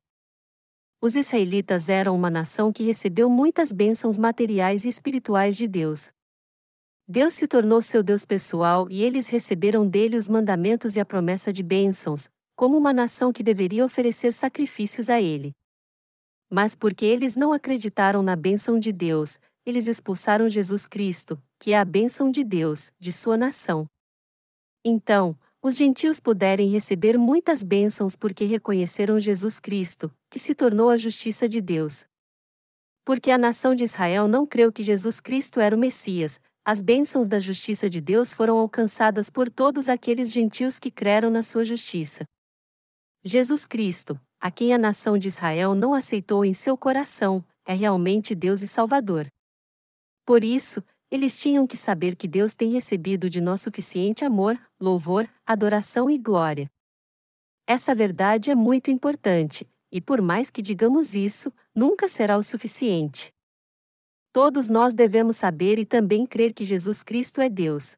Os 1.00 1.14
israelitas 1.14 1.88
eram 1.88 2.16
uma 2.16 2.28
nação 2.28 2.73
que 2.73 2.82
recebeu 2.82 3.30
muitas 3.30 3.70
bênçãos 3.70 4.18
materiais 4.18 4.84
e 4.84 4.88
espirituais 4.88 5.56
de 5.56 5.68
Deus. 5.68 6.12
Deus 7.06 7.34
se 7.34 7.46
tornou 7.46 7.80
seu 7.80 8.02
Deus 8.02 8.26
pessoal 8.26 8.88
e 8.90 9.00
eles 9.00 9.28
receberam 9.28 9.88
dele 9.88 10.16
os 10.16 10.28
mandamentos 10.28 10.96
e 10.96 11.00
a 11.00 11.04
promessa 11.04 11.52
de 11.52 11.62
bênçãos, 11.62 12.28
como 12.56 12.76
uma 12.76 12.92
nação 12.92 13.32
que 13.32 13.44
deveria 13.44 13.84
oferecer 13.84 14.32
sacrifícios 14.32 15.08
a 15.08 15.23
ele. 15.23 15.52
Mas 16.50 16.75
porque 16.75 17.06
eles 17.06 17.37
não 17.37 17.52
acreditaram 17.52 18.25
na 18.25 18.34
bênção 18.34 18.76
de 18.76 18.90
Deus, 18.90 19.38
eles 19.64 19.87
expulsaram 19.87 20.49
Jesus 20.49 20.88
Cristo, 20.88 21.40
que 21.61 21.73
é 21.73 21.78
a 21.78 21.84
bênção 21.84 22.28
de 22.28 22.42
Deus, 22.42 22.90
de 22.99 23.12
sua 23.12 23.37
nação. 23.37 23.87
Então, 24.84 25.38
os 25.64 25.76
gentios 25.76 26.21
puderem 26.21 26.68
receber 26.68 27.16
muitas 27.16 27.62
bênçãos 27.62 28.14
porque 28.14 28.44
reconheceram 28.44 29.18
Jesus 29.18 29.59
Cristo, 29.59 30.14
que 30.28 30.38
se 30.38 30.54
tornou 30.54 30.90
a 30.90 30.99
justiça 30.99 31.49
de 31.49 31.59
Deus. 31.62 32.04
Porque 33.02 33.30
a 33.30 33.38
nação 33.38 33.75
de 33.75 33.83
Israel 33.83 34.28
não 34.28 34.47
creu 34.47 34.71
que 34.71 34.83
Jesus 34.83 35.23
Cristo 35.23 35.61
era 35.61 35.75
o 35.75 35.78
Messias, 35.78 36.38
as 36.66 36.83
bênçãos 36.83 37.26
da 37.26 37.40
justiça 37.40 37.88
de 37.88 37.99
Deus 37.99 38.35
foram 38.35 38.59
alcançadas 38.59 39.30
por 39.30 39.49
todos 39.49 39.88
aqueles 39.88 40.30
gentios 40.30 40.78
que 40.78 40.90
creram 40.90 41.30
na 41.30 41.42
sua 41.42 41.64
justiça. 41.64 42.26
Jesus 43.25 43.66
Cristo, 43.66 44.21
a 44.38 44.50
quem 44.50 44.75
a 44.75 44.78
nação 44.78 45.16
de 45.16 45.28
Israel 45.28 45.75
não 45.75 45.94
aceitou 45.94 46.44
em 46.44 46.52
seu 46.52 46.76
coração, 46.76 47.42
é 47.64 47.73
realmente 47.73 48.35
Deus 48.35 48.61
e 48.61 48.68
Salvador. 48.68 49.28
Por 50.26 50.44
isso, 50.44 50.85
eles 51.14 51.38
tinham 51.38 51.64
que 51.64 51.76
saber 51.76 52.16
que 52.16 52.26
Deus 52.26 52.54
tem 52.54 52.73
recebido 52.73 53.30
de 53.30 53.40
nós 53.40 53.61
suficiente 53.61 54.25
amor, 54.25 54.61
louvor, 54.80 55.30
adoração 55.47 56.11
e 56.11 56.18
glória. 56.18 56.68
Essa 57.68 57.94
verdade 57.94 58.50
é 58.50 58.54
muito 58.56 58.90
importante, 58.90 59.64
e 59.92 60.00
por 60.00 60.21
mais 60.21 60.50
que 60.50 60.61
digamos 60.61 61.14
isso, 61.14 61.52
nunca 61.73 62.09
será 62.09 62.37
o 62.37 62.42
suficiente. 62.42 63.33
Todos 64.33 64.68
nós 64.68 64.92
devemos 64.92 65.37
saber 65.37 65.78
e 65.78 65.87
também 65.87 66.26
crer 66.26 66.52
que 66.52 66.64
Jesus 66.64 67.04
Cristo 67.04 67.40
é 67.40 67.49
Deus. 67.49 67.97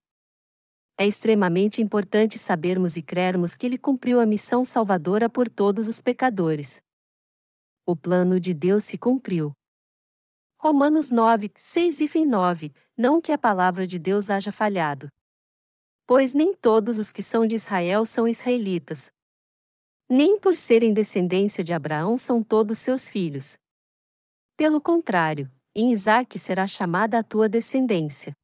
É 0.98 1.06
extremamente 1.06 1.80
importante 1.80 2.38
sabermos 2.38 2.98
e 2.98 3.02
crermos 3.02 3.56
que 3.56 3.64
Ele 3.64 3.78
cumpriu 3.78 4.20
a 4.20 4.26
missão 4.26 4.62
salvadora 4.62 5.30
por 5.30 5.48
todos 5.48 5.88
os 5.88 6.02
pecadores. 6.02 6.82
O 7.86 7.96
plano 7.96 8.38
de 8.38 8.52
Deus 8.52 8.84
se 8.84 8.98
cumpriu. 8.98 9.54
Romanos 10.58 11.10
9, 11.10 11.52
6 11.54 12.00
e 12.00 12.08
fim 12.08 12.24
9, 12.24 12.72
não 12.96 13.20
que 13.20 13.30
a 13.30 13.38
palavra 13.38 13.86
de 13.86 13.98
Deus 13.98 14.30
haja 14.30 14.50
falhado. 14.50 15.12
Pois 16.06 16.32
nem 16.32 16.54
todos 16.54 16.98
os 16.98 17.12
que 17.12 17.22
são 17.22 17.46
de 17.46 17.56
Israel 17.56 18.06
são 18.06 18.26
israelitas. 18.26 19.12
Nem 20.08 20.38
por 20.38 20.56
serem 20.56 20.94
descendência 20.94 21.62
de 21.62 21.72
Abraão 21.72 22.16
são 22.16 22.42
todos 22.42 22.78
seus 22.78 23.08
filhos. 23.08 23.58
Pelo 24.56 24.80
contrário, 24.80 25.50
em 25.74 25.92
Isaque 25.92 26.38
será 26.38 26.66
chamada 26.66 27.18
a 27.18 27.22
tua 27.22 27.48
descendência. 27.48 28.34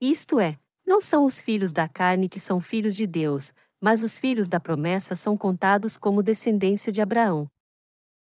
Isto 0.00 0.38
é, 0.38 0.58
não 0.86 1.00
são 1.00 1.24
os 1.24 1.40
filhos 1.40 1.72
da 1.72 1.88
carne 1.88 2.28
que 2.28 2.38
são 2.38 2.60
filhos 2.60 2.94
de 2.94 3.06
Deus, 3.06 3.54
mas 3.80 4.02
os 4.02 4.18
filhos 4.18 4.48
da 4.48 4.60
promessa 4.60 5.16
são 5.16 5.38
contados 5.38 5.96
como 5.96 6.22
descendência 6.22 6.92
de 6.92 7.00
Abraão. 7.00 7.48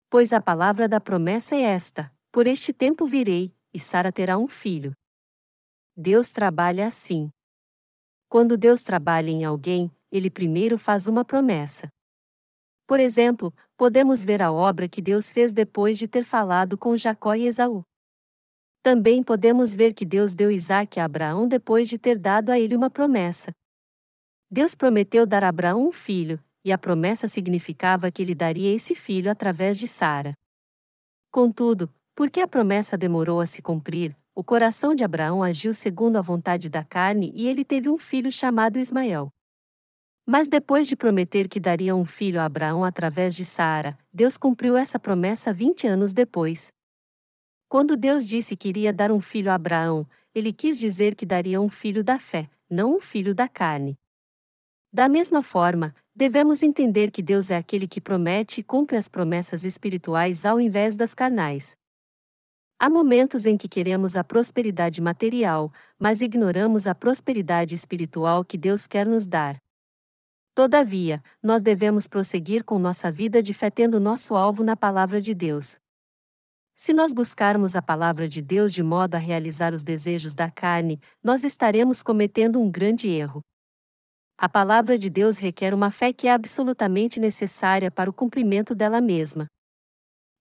Pois 0.09 0.33
a 0.33 0.41
palavra 0.41 0.89
da 0.89 1.01
promessa 1.01 1.55
é 1.55 1.61
esta: 1.61 2.11
Por 2.31 2.47
este 2.47 2.73
tempo 2.73 3.07
virei, 3.07 3.55
e 3.73 3.81
Sara 3.81 4.13
terá 4.13 4.37
um 4.39 4.47
filho. 4.47 4.93
Deus 5.97 6.31
trabalha 6.31 6.87
assim. 6.87 7.31
Quando 8.29 8.57
Deus 8.57 8.83
trabalha 8.83 9.31
em 9.31 9.45
alguém, 9.45 9.91
ele 10.13 10.31
primeiro 10.31 10.79
faz 10.79 11.07
uma 11.07 11.25
promessa. 11.25 11.89
Por 12.87 13.01
exemplo, 13.01 13.53
podemos 13.77 14.25
ver 14.25 14.41
a 14.41 14.53
obra 14.53 14.89
que 14.89 15.03
Deus 15.03 15.33
fez 15.33 15.53
depois 15.53 15.99
de 15.99 16.07
ter 16.07 16.25
falado 16.25 16.79
com 16.79 16.97
Jacó 16.97 17.35
e 17.35 17.47
Esaú. 17.47 17.83
Também 18.83 19.23
podemos 19.23 19.75
ver 19.75 19.93
que 19.93 20.05
Deus 20.05 20.35
deu 20.35 20.51
Isaac 20.51 20.99
a 21.01 21.05
Abraão 21.05 21.49
depois 21.49 21.89
de 21.89 21.99
ter 21.99 22.19
dado 22.19 22.51
a 22.51 22.59
ele 22.59 22.77
uma 22.77 22.89
promessa. 22.89 23.53
Deus 24.51 24.75
prometeu 24.75 25.27
dar 25.27 25.45
a 25.45 25.49
Abraão 25.49 25.87
um 25.87 25.93
filho, 25.93 26.43
e 26.65 26.73
a 26.73 26.79
promessa 26.79 27.29
significava 27.29 28.11
que 28.11 28.23
ele 28.23 28.35
daria 28.35 28.75
esse 28.75 28.95
filho 28.95 29.31
através 29.31 29.79
de 29.79 29.87
Sara. 29.87 30.33
Contudo, 31.31 31.93
porque 32.19 32.41
a 32.41 32.49
promessa 32.49 32.99
demorou 32.99 33.39
a 33.39 33.47
se 33.47 33.63
cumprir, 33.63 34.13
o 34.35 34.43
coração 34.43 34.93
de 34.93 35.05
Abraão 35.05 35.41
agiu 35.41 35.73
segundo 35.73 36.17
a 36.17 36.21
vontade 36.21 36.69
da 36.69 36.83
carne 36.83 37.31
e 37.33 37.47
ele 37.47 37.65
teve 37.65 37.89
um 37.89 37.97
filho 37.97 38.33
chamado 38.33 38.77
Ismael. 38.77 39.33
Mas 40.27 40.49
depois 40.49 40.89
de 40.89 40.97
prometer 40.97 41.47
que 41.47 41.61
daria 41.61 41.95
um 41.95 42.05
filho 42.05 42.41
a 42.41 42.45
Abraão 42.45 42.83
através 42.83 43.37
de 43.37 43.45
Sara, 43.45 43.97
Deus 44.13 44.37
cumpriu 44.37 44.77
essa 44.77 44.99
promessa 44.99 45.53
20 45.53 45.87
anos 45.87 46.13
depois. 46.13 46.73
Quando 47.69 47.97
Deus 47.97 48.27
disse 48.27 48.57
que 48.57 48.69
iria 48.69 48.93
dar 48.93 49.13
um 49.13 49.21
filho 49.21 49.53
a 49.53 49.55
Abraão, 49.55 50.05
ele 50.35 50.53
quis 50.53 50.77
dizer 50.77 51.15
que 51.15 51.25
daria 51.25 51.61
um 51.61 51.69
filho 51.69 52.03
da 52.03 52.19
fé, 52.19 52.51
não 52.69 52.97
um 52.97 53.01
filho 53.01 53.33
da 53.33 53.47
carne. 53.47 53.97
Da 54.93 55.09
mesma 55.09 55.41
forma, 55.41 55.95
devemos 56.13 56.65
entender 56.65 57.13
que 57.13 57.23
Deus 57.23 57.49
é 57.49 57.57
aquele 57.57 57.87
que 57.87 58.01
promete 58.01 58.61
e 58.61 58.65
cumpre 58.65 58.97
as 58.97 59.09
promessas 59.09 59.63
espirituais 59.63 60.45
ao 60.45 60.61
invés 60.61 60.97
das 60.97 61.15
carnais. 61.15 61.79
Há 62.81 62.89
momentos 62.89 63.45
em 63.45 63.57
que 63.57 63.69
queremos 63.69 64.15
a 64.15 64.23
prosperidade 64.23 65.01
material, 65.01 65.73
mas 65.99 66.23
ignoramos 66.23 66.87
a 66.87 66.95
prosperidade 66.95 67.75
espiritual 67.75 68.45
que 68.45 68.57
Deus 68.57 68.87
quer 68.87 69.05
nos 69.05 69.27
dar. 69.27 69.57
Todavia, 70.55 71.21
nós 71.43 71.61
devemos 71.61 72.07
prosseguir 72.07 72.63
com 72.63 72.79
nossa 72.79 73.11
vida 73.11 73.43
de 73.43 73.53
fé 73.53 73.69
tendo 73.69 73.99
nosso 73.99 74.37
alvo 74.37 74.63
na 74.63 74.77
palavra 74.77 75.21
de 75.21 75.35
Deus. 75.35 75.81
Se 76.77 76.93
nós 76.93 77.13
buscarmos 77.13 77.75
a 77.75 77.83
palavra 77.83 78.29
de 78.29 78.41
Deus 78.41 78.73
de 78.73 78.85
modo 78.85 79.17
a 79.17 79.19
realizar 79.19 79.75
os 79.75 79.83
desejos 79.83 80.33
da 80.33 80.49
carne, 80.49 81.01
nós 81.21 81.43
estaremos 81.43 82.01
cometendo 82.01 82.61
um 82.61 82.71
grande 82.71 83.09
erro. 83.09 83.41
A 84.39 84.49
palavra 84.49 84.97
de 84.97 85.11
Deus 85.11 85.39
requer 85.39 85.75
uma 85.75 85.91
fé 85.91 86.13
que 86.13 86.29
é 86.29 86.33
absolutamente 86.33 87.19
necessária 87.19 87.91
para 87.91 88.09
o 88.09 88.13
cumprimento 88.13 88.73
dela 88.73 89.01
mesma. 89.01 89.49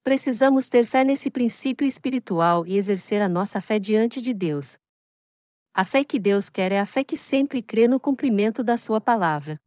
Precisamos 0.08 0.70
ter 0.70 0.86
fé 0.86 1.04
nesse 1.04 1.30
princípio 1.30 1.86
espiritual 1.86 2.66
e 2.66 2.78
exercer 2.78 3.22
a 3.22 3.28
nossa 3.28 3.60
fé 3.60 3.78
diante 3.78 4.22
de 4.22 4.34
Deus. 4.34 4.80
A 5.74 5.84
fé 5.84 6.02
que 6.02 6.18
Deus 6.18 6.50
quer 6.50 6.72
é 6.72 6.80
a 6.80 6.86
fé 6.86 7.04
que 7.04 7.18
sempre 7.18 7.62
crê 7.62 7.90
no 7.90 8.00
cumprimento 8.00 8.64
da 8.64 8.78
Sua 8.78 9.02
palavra. 9.02 9.60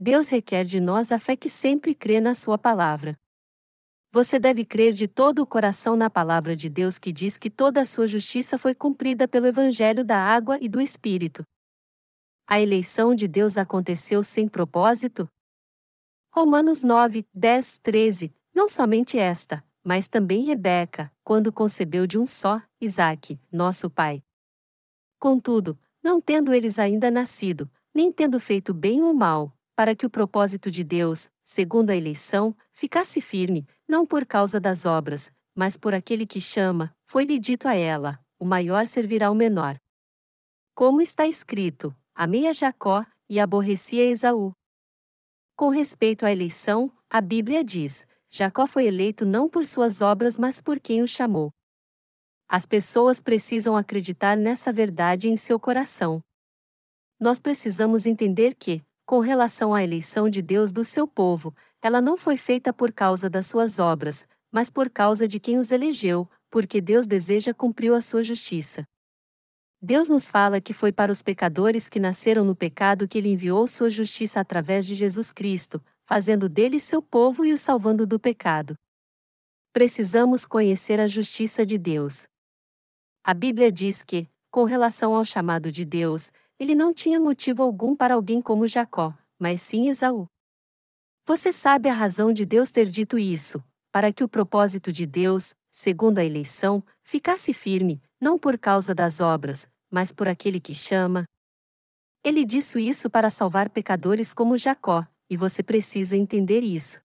Deus 0.00 0.30
requer 0.30 0.64
de 0.64 0.80
nós 0.80 1.12
a 1.12 1.18
fé 1.18 1.36
que 1.36 1.50
sempre 1.50 1.94
crê 1.94 2.18
na 2.18 2.34
Sua 2.34 2.56
palavra. 2.56 3.14
Você 4.10 4.38
deve 4.38 4.64
crer 4.64 4.94
de 4.94 5.06
todo 5.06 5.42
o 5.42 5.46
coração 5.46 5.96
na 5.96 6.08
palavra 6.08 6.56
de 6.56 6.70
Deus 6.70 6.98
que 6.98 7.12
diz 7.12 7.36
que 7.36 7.50
toda 7.50 7.82
a 7.82 7.84
sua 7.84 8.06
justiça 8.06 8.56
foi 8.56 8.74
cumprida 8.74 9.28
pelo 9.28 9.46
Evangelho 9.46 10.02
da 10.02 10.16
água 10.16 10.56
e 10.62 10.66
do 10.66 10.80
Espírito. 10.80 11.44
A 12.46 12.58
eleição 12.58 13.14
de 13.14 13.28
Deus 13.28 13.58
aconteceu 13.58 14.24
sem 14.24 14.48
propósito? 14.48 15.28
Romanos 16.34 16.82
9, 16.82 17.26
10, 17.34 17.80
13. 17.80 18.34
Não 18.54 18.68
somente 18.68 19.18
esta, 19.18 19.64
mas 19.82 20.08
também 20.08 20.44
Rebeca, 20.44 21.12
quando 21.24 21.52
concebeu 21.52 22.06
de 22.06 22.18
um 22.18 22.26
só, 22.26 22.62
Isaque, 22.80 23.40
nosso 23.50 23.88
pai. 23.90 24.22
Contudo, 25.18 25.78
não 26.02 26.20
tendo 26.20 26.52
eles 26.52 26.78
ainda 26.78 27.10
nascido, 27.10 27.70
nem 27.94 28.12
tendo 28.12 28.38
feito 28.38 28.74
bem 28.74 29.02
ou 29.02 29.14
mal, 29.14 29.56
para 29.74 29.94
que 29.94 30.04
o 30.04 30.10
propósito 30.10 30.70
de 30.70 30.84
Deus, 30.84 31.30
segundo 31.42 31.90
a 31.90 31.96
eleição, 31.96 32.54
ficasse 32.72 33.20
firme, 33.20 33.66
não 33.88 34.06
por 34.06 34.26
causa 34.26 34.60
das 34.60 34.84
obras, 34.84 35.32
mas 35.54 35.76
por 35.76 35.94
aquele 35.94 36.26
que 36.26 36.40
chama, 36.40 36.94
foi-lhe 37.04 37.38
dito 37.38 37.66
a 37.68 37.74
ela: 37.74 38.18
o 38.38 38.44
maior 38.44 38.86
servirá 38.86 39.28
ao 39.28 39.34
menor. 39.34 39.76
Como 40.74 41.00
está 41.00 41.26
escrito: 41.26 41.94
amei 42.14 42.46
a 42.46 42.52
Jacó 42.52 43.04
e 43.28 43.38
aborreci 43.38 44.00
a 44.00 44.04
Esaú. 44.04 44.52
Com 45.56 45.68
respeito 45.68 46.26
à 46.26 46.32
eleição, 46.32 46.90
a 47.08 47.20
Bíblia 47.20 47.62
diz: 47.62 48.06
Jacó 48.34 48.66
foi 48.66 48.86
eleito 48.86 49.26
não 49.26 49.46
por 49.46 49.66
suas 49.66 50.00
obras, 50.00 50.38
mas 50.38 50.58
por 50.58 50.80
quem 50.80 51.02
o 51.02 51.06
chamou. 51.06 51.52
As 52.48 52.64
pessoas 52.64 53.20
precisam 53.20 53.76
acreditar 53.76 54.38
nessa 54.38 54.72
verdade 54.72 55.28
em 55.28 55.36
seu 55.36 55.60
coração. 55.60 56.22
Nós 57.20 57.38
precisamos 57.38 58.06
entender 58.06 58.54
que, 58.54 58.82
com 59.04 59.20
relação 59.20 59.74
à 59.74 59.84
eleição 59.84 60.30
de 60.30 60.40
Deus 60.40 60.72
do 60.72 60.82
seu 60.82 61.06
povo, 61.06 61.54
ela 61.82 62.00
não 62.00 62.16
foi 62.16 62.38
feita 62.38 62.72
por 62.72 62.90
causa 62.90 63.28
das 63.28 63.46
suas 63.46 63.78
obras, 63.78 64.26
mas 64.50 64.70
por 64.70 64.88
causa 64.88 65.28
de 65.28 65.38
quem 65.38 65.58
os 65.58 65.70
elegeu, 65.70 66.26
porque 66.48 66.80
Deus 66.80 67.06
deseja 67.06 67.52
cumprir 67.52 67.92
a 67.92 68.00
sua 68.00 68.22
justiça. 68.22 68.82
Deus 69.80 70.08
nos 70.08 70.30
fala 70.30 70.58
que 70.58 70.72
foi 70.72 70.90
para 70.90 71.12
os 71.12 71.22
pecadores 71.22 71.86
que 71.86 72.00
nasceram 72.00 72.44
no 72.44 72.56
pecado 72.56 73.06
que 73.06 73.18
ele 73.18 73.28
enviou 73.28 73.66
sua 73.66 73.90
justiça 73.90 74.40
através 74.40 74.86
de 74.86 74.94
Jesus 74.94 75.32
Cristo, 75.32 75.82
fazendo 76.12 76.46
dele 76.46 76.78
seu 76.78 77.00
povo 77.00 77.42
e 77.42 77.54
o 77.54 77.56
salvando 77.56 78.06
do 78.06 78.20
pecado. 78.20 78.78
Precisamos 79.72 80.44
conhecer 80.44 81.00
a 81.00 81.06
justiça 81.06 81.64
de 81.64 81.78
Deus. 81.78 82.28
A 83.24 83.32
Bíblia 83.32 83.72
diz 83.72 84.02
que, 84.02 84.28
com 84.50 84.64
relação 84.64 85.14
ao 85.14 85.24
chamado 85.24 85.72
de 85.72 85.86
Deus, 85.86 86.30
ele 86.60 86.74
não 86.74 86.92
tinha 86.92 87.18
motivo 87.18 87.62
algum 87.62 87.96
para 87.96 88.12
alguém 88.12 88.42
como 88.42 88.68
Jacó, 88.68 89.16
mas 89.38 89.62
sim 89.62 89.88
Esaú. 89.88 90.26
Você 91.24 91.50
sabe 91.50 91.88
a 91.88 91.94
razão 91.94 92.30
de 92.30 92.44
Deus 92.44 92.70
ter 92.70 92.90
dito 92.90 93.18
isso, 93.18 93.64
para 93.90 94.12
que 94.12 94.22
o 94.22 94.28
propósito 94.28 94.92
de 94.92 95.06
Deus, 95.06 95.54
segundo 95.70 96.18
a 96.18 96.24
eleição, 96.26 96.84
ficasse 97.02 97.54
firme, 97.54 98.02
não 98.20 98.38
por 98.38 98.58
causa 98.58 98.94
das 98.94 99.18
obras, 99.18 99.66
mas 99.90 100.12
por 100.12 100.28
aquele 100.28 100.60
que 100.60 100.74
chama. 100.74 101.24
Ele 102.22 102.44
disse 102.44 102.86
isso 102.86 103.08
para 103.08 103.30
salvar 103.30 103.70
pecadores 103.70 104.34
como 104.34 104.58
Jacó, 104.58 105.06
e 105.28 105.36
você 105.36 105.62
precisa 105.62 106.16
entender 106.16 106.60
isso. 106.60 107.00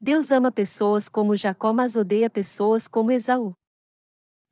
Deus 0.00 0.30
ama 0.30 0.50
pessoas 0.50 1.08
como 1.08 1.36
Jacó, 1.36 1.72
mas 1.72 1.96
odeia 1.96 2.30
pessoas 2.30 2.88
como 2.88 3.10
Esaú. 3.10 3.52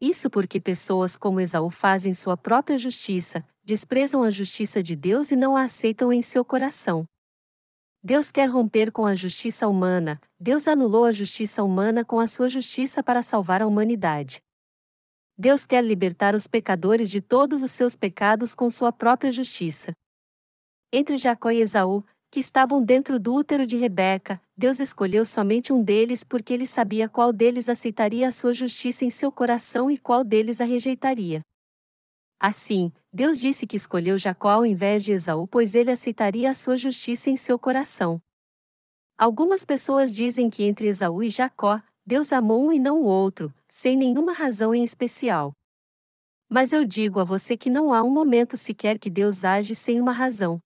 Isso 0.01 0.31
porque 0.31 0.61
pessoas 0.61 1.17
como 1.17 1.41
Esaú 1.41 1.71
fazem 1.71 2.15
sua 2.15 2.37
própria 2.37 2.79
justiça, 2.79 3.45
desprezam 3.65 4.23
a 4.23 4.31
justiça 4.31 4.83
de 4.83 4.95
Deus 4.95 5.31
e 5.33 5.37
não 5.37 5.57
a 5.57 5.63
aceitam 5.63 6.13
em 6.13 6.23
seu 6.23 6.45
coração. 6.45 7.05
Deus 8.03 8.31
quer 8.31 8.47
romper 8.47 8.93
com 8.93 9.05
a 9.05 9.15
justiça 9.15 9.67
humana, 9.67 10.21
Deus 10.39 10.69
anulou 10.69 11.05
a 11.05 11.13
justiça 11.13 11.65
humana 11.65 12.05
com 12.05 12.21
a 12.21 12.29
sua 12.29 12.49
justiça 12.49 13.03
para 13.03 13.23
salvar 13.23 13.61
a 13.61 13.67
humanidade. 13.67 14.41
Deus 15.37 15.67
quer 15.67 15.85
libertar 15.85 16.35
os 16.35 16.47
pecadores 16.47 17.11
de 17.11 17.21
todos 17.21 17.63
os 17.63 17.71
seus 17.71 17.97
pecados 17.97 18.55
com 18.55 18.71
sua 18.71 18.93
própria 18.93 19.33
justiça. 19.33 19.93
Entre 20.93 21.19
Jacó 21.19 21.51
e 21.51 21.61
Esaú, 21.61 22.05
que 22.31 22.41
estavam 22.41 22.83
dentro 22.83 23.19
do 23.19 23.35
útero 23.35 23.67
de 23.67 23.77
Rebeca, 23.77 24.41
Deus 24.57 24.81
escolheu 24.81 25.25
somente 25.25 25.73
um 25.73 25.83
deles 25.83 26.23
porque 26.23 26.53
ele 26.53 26.67
sabia 26.67 27.09
qual 27.09 27.33
deles 27.33 27.69
aceitaria 27.69 28.29
a 28.29 28.33
sua 28.33 28.53
justiça 28.53 29.05
em 29.05 29.11
seu 29.11 29.33
coração 29.33 29.91
e 29.91 29.97
qual 29.97 30.23
deles 30.23 30.61
a 30.61 30.65
rejeitaria. 30.65 31.41
Assim, 32.39 32.93
Deus 33.13 33.41
disse 33.41 33.67
que 33.67 33.77
escolheu 33.77 34.19
Jacó 34.19 34.51
ao 34.51 34.67
invés 34.67 35.03
de 35.03 35.13
Esaú, 35.13 35.47
pois 35.49 35.75
ele 35.75 35.91
aceitaria 35.91 36.51
a 36.51 36.55
sua 36.55 36.77
justiça 36.77 37.31
em 37.31 37.37
seu 37.37 37.59
coração. 37.59 38.21
Algumas 39.17 39.65
pessoas 39.65 40.15
dizem 40.15 40.49
que 40.49 40.63
entre 40.63 40.87
Esaú 40.87 41.23
e 41.23 41.31
Jacó, 41.31 41.83
Deus 42.07 42.33
amou 42.33 42.65
um 42.67 42.73
e 42.73 42.79
não 42.79 43.03
o 43.03 43.05
outro, 43.05 43.53
sem 43.69 43.97
nenhuma 43.97 44.33
razão 44.33 44.75
em 44.75 44.85
especial. 44.85 45.53
Mas 46.49 46.73
eu 46.73 46.85
digo 46.85 47.19
a 47.19 47.25
você 47.25 47.57
que 47.57 47.69
não 47.69 47.93
há 47.93 48.03
um 48.03 48.11
momento 48.11 48.57
sequer 48.57 48.99
que 48.99 49.11
Deus 49.11 49.45
age 49.45 49.75
sem 49.75 50.01
uma 50.01 50.13
razão. 50.13 50.61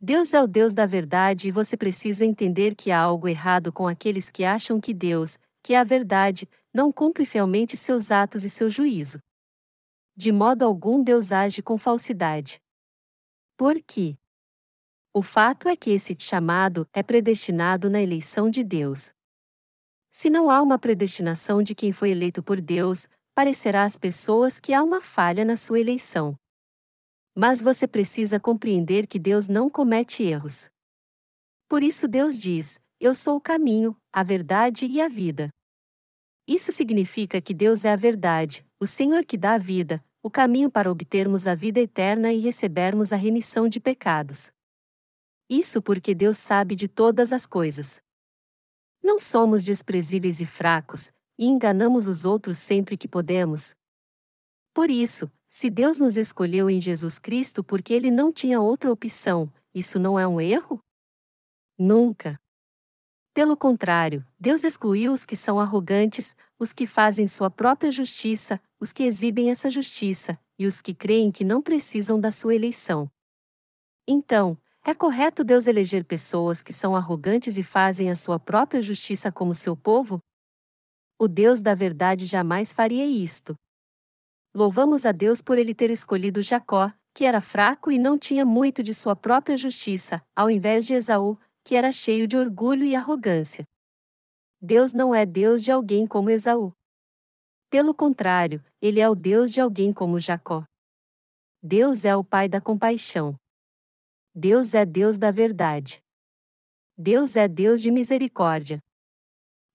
Deus 0.00 0.34
é 0.34 0.42
o 0.42 0.46
Deus 0.46 0.74
da 0.74 0.84
verdade 0.84 1.48
e 1.48 1.50
você 1.50 1.76
precisa 1.76 2.24
entender 2.24 2.74
que 2.74 2.90
há 2.90 3.00
algo 3.00 3.26
errado 3.28 3.72
com 3.72 3.88
aqueles 3.88 4.30
que 4.30 4.44
acham 4.44 4.78
que 4.78 4.92
Deus, 4.92 5.38
que 5.62 5.72
é 5.72 5.78
a 5.78 5.84
verdade, 5.84 6.46
não 6.72 6.92
cumpre 6.92 7.24
fielmente 7.24 7.76
seus 7.76 8.10
atos 8.10 8.44
e 8.44 8.50
seu 8.50 8.68
juízo. 8.68 9.18
De 10.14 10.30
modo 10.30 10.64
algum 10.64 11.02
Deus 11.02 11.32
age 11.32 11.62
com 11.62 11.78
falsidade. 11.78 12.60
Por 13.56 13.82
quê? 13.82 14.18
O 15.14 15.22
fato 15.22 15.66
é 15.66 15.74
que 15.74 15.90
esse 15.90 16.14
chamado 16.18 16.86
é 16.92 17.02
predestinado 17.02 17.88
na 17.88 18.02
eleição 18.02 18.50
de 18.50 18.62
Deus. 18.62 19.14
Se 20.10 20.28
não 20.28 20.50
há 20.50 20.60
uma 20.60 20.78
predestinação 20.78 21.62
de 21.62 21.74
quem 21.74 21.90
foi 21.90 22.10
eleito 22.10 22.42
por 22.42 22.60
Deus, 22.60 23.08
parecerá 23.34 23.84
às 23.84 23.98
pessoas 23.98 24.60
que 24.60 24.74
há 24.74 24.82
uma 24.82 25.00
falha 25.00 25.42
na 25.42 25.56
sua 25.56 25.80
eleição. 25.80 26.38
Mas 27.38 27.60
você 27.60 27.86
precisa 27.86 28.40
compreender 28.40 29.06
que 29.06 29.18
Deus 29.18 29.46
não 29.46 29.68
comete 29.68 30.22
erros. 30.22 30.70
Por 31.68 31.82
isso 31.82 32.08
Deus 32.08 32.40
diz: 32.40 32.80
Eu 32.98 33.14
sou 33.14 33.36
o 33.36 33.40
caminho, 33.40 33.94
a 34.10 34.22
verdade 34.22 34.86
e 34.86 35.02
a 35.02 35.08
vida. 35.08 35.50
Isso 36.48 36.72
significa 36.72 37.38
que 37.42 37.52
Deus 37.52 37.84
é 37.84 37.92
a 37.92 37.96
verdade, 37.96 38.64
o 38.80 38.86
Senhor 38.86 39.24
que 39.24 39.36
dá 39.36 39.52
a 39.54 39.58
vida, 39.58 40.02
o 40.22 40.30
caminho 40.30 40.70
para 40.70 40.90
obtermos 40.90 41.46
a 41.46 41.54
vida 41.54 41.78
eterna 41.78 42.32
e 42.32 42.38
recebermos 42.38 43.12
a 43.12 43.16
remissão 43.16 43.68
de 43.68 43.80
pecados. 43.80 44.50
Isso 45.48 45.82
porque 45.82 46.14
Deus 46.14 46.38
sabe 46.38 46.74
de 46.74 46.88
todas 46.88 47.32
as 47.32 47.46
coisas. 47.46 48.00
Não 49.02 49.18
somos 49.18 49.62
desprezíveis 49.62 50.40
e 50.40 50.46
fracos, 50.46 51.12
e 51.38 51.46
enganamos 51.46 52.08
os 52.08 52.24
outros 52.24 52.58
sempre 52.58 52.96
que 52.96 53.06
podemos. 53.06 53.76
Por 54.72 54.90
isso, 54.90 55.30
se 55.48 55.70
Deus 55.70 55.98
nos 55.98 56.16
escolheu 56.16 56.68
em 56.68 56.80
Jesus 56.80 57.18
Cristo 57.18 57.64
porque 57.64 57.94
ele 57.94 58.10
não 58.10 58.32
tinha 58.32 58.60
outra 58.60 58.92
opção, 58.92 59.52
isso 59.74 59.98
não 59.98 60.18
é 60.18 60.26
um 60.26 60.40
erro? 60.40 60.78
Nunca. 61.78 62.38
Pelo 63.34 63.56
contrário, 63.56 64.26
Deus 64.40 64.64
excluiu 64.64 65.12
os 65.12 65.26
que 65.26 65.36
são 65.36 65.60
arrogantes, 65.60 66.34
os 66.58 66.72
que 66.72 66.86
fazem 66.86 67.28
sua 67.28 67.50
própria 67.50 67.90
justiça, 67.90 68.60
os 68.80 68.92
que 68.92 69.02
exibem 69.02 69.50
essa 69.50 69.68
justiça, 69.68 70.38
e 70.58 70.66
os 70.66 70.80
que 70.80 70.94
creem 70.94 71.30
que 71.30 71.44
não 71.44 71.60
precisam 71.60 72.18
da 72.18 72.32
sua 72.32 72.54
eleição. 72.54 73.10
Então, 74.08 74.58
é 74.82 74.94
correto 74.94 75.44
Deus 75.44 75.66
eleger 75.66 76.04
pessoas 76.04 76.62
que 76.62 76.72
são 76.72 76.94
arrogantes 76.96 77.58
e 77.58 77.62
fazem 77.62 78.08
a 78.08 78.16
sua 78.16 78.38
própria 78.38 78.80
justiça 78.80 79.30
como 79.30 79.54
seu 79.54 79.76
povo? 79.76 80.20
O 81.18 81.26
Deus 81.26 81.60
da 81.60 81.74
verdade 81.74 82.24
jamais 82.24 82.72
faria 82.72 83.04
isto. 83.04 83.54
Louvamos 84.56 85.04
a 85.04 85.12
Deus 85.12 85.42
por 85.42 85.58
ele 85.58 85.74
ter 85.74 85.90
escolhido 85.90 86.40
Jacó, 86.40 86.90
que 87.12 87.26
era 87.26 87.42
fraco 87.42 87.92
e 87.92 87.98
não 87.98 88.18
tinha 88.18 88.42
muito 88.42 88.82
de 88.82 88.94
sua 88.94 89.14
própria 89.14 89.54
justiça, 89.54 90.22
ao 90.34 90.50
invés 90.50 90.86
de 90.86 90.94
Esaú, 90.94 91.38
que 91.62 91.74
era 91.74 91.92
cheio 91.92 92.26
de 92.26 92.38
orgulho 92.38 92.82
e 92.82 92.96
arrogância. 92.96 93.66
Deus 94.58 94.94
não 94.94 95.14
é 95.14 95.26
Deus 95.26 95.62
de 95.62 95.70
alguém 95.70 96.06
como 96.06 96.30
Esaú. 96.30 96.72
Pelo 97.68 97.92
contrário, 97.92 98.64
ele 98.80 98.98
é 98.98 99.06
o 99.06 99.14
Deus 99.14 99.52
de 99.52 99.60
alguém 99.60 99.92
como 99.92 100.18
Jacó. 100.18 100.64
Deus 101.62 102.06
é 102.06 102.16
o 102.16 102.24
Pai 102.24 102.48
da 102.48 102.58
compaixão. 102.58 103.36
Deus 104.34 104.72
é 104.72 104.86
Deus 104.86 105.18
da 105.18 105.30
verdade. 105.30 106.02
Deus 106.96 107.36
é 107.36 107.46
Deus 107.46 107.82
de 107.82 107.90
misericórdia. 107.90 108.82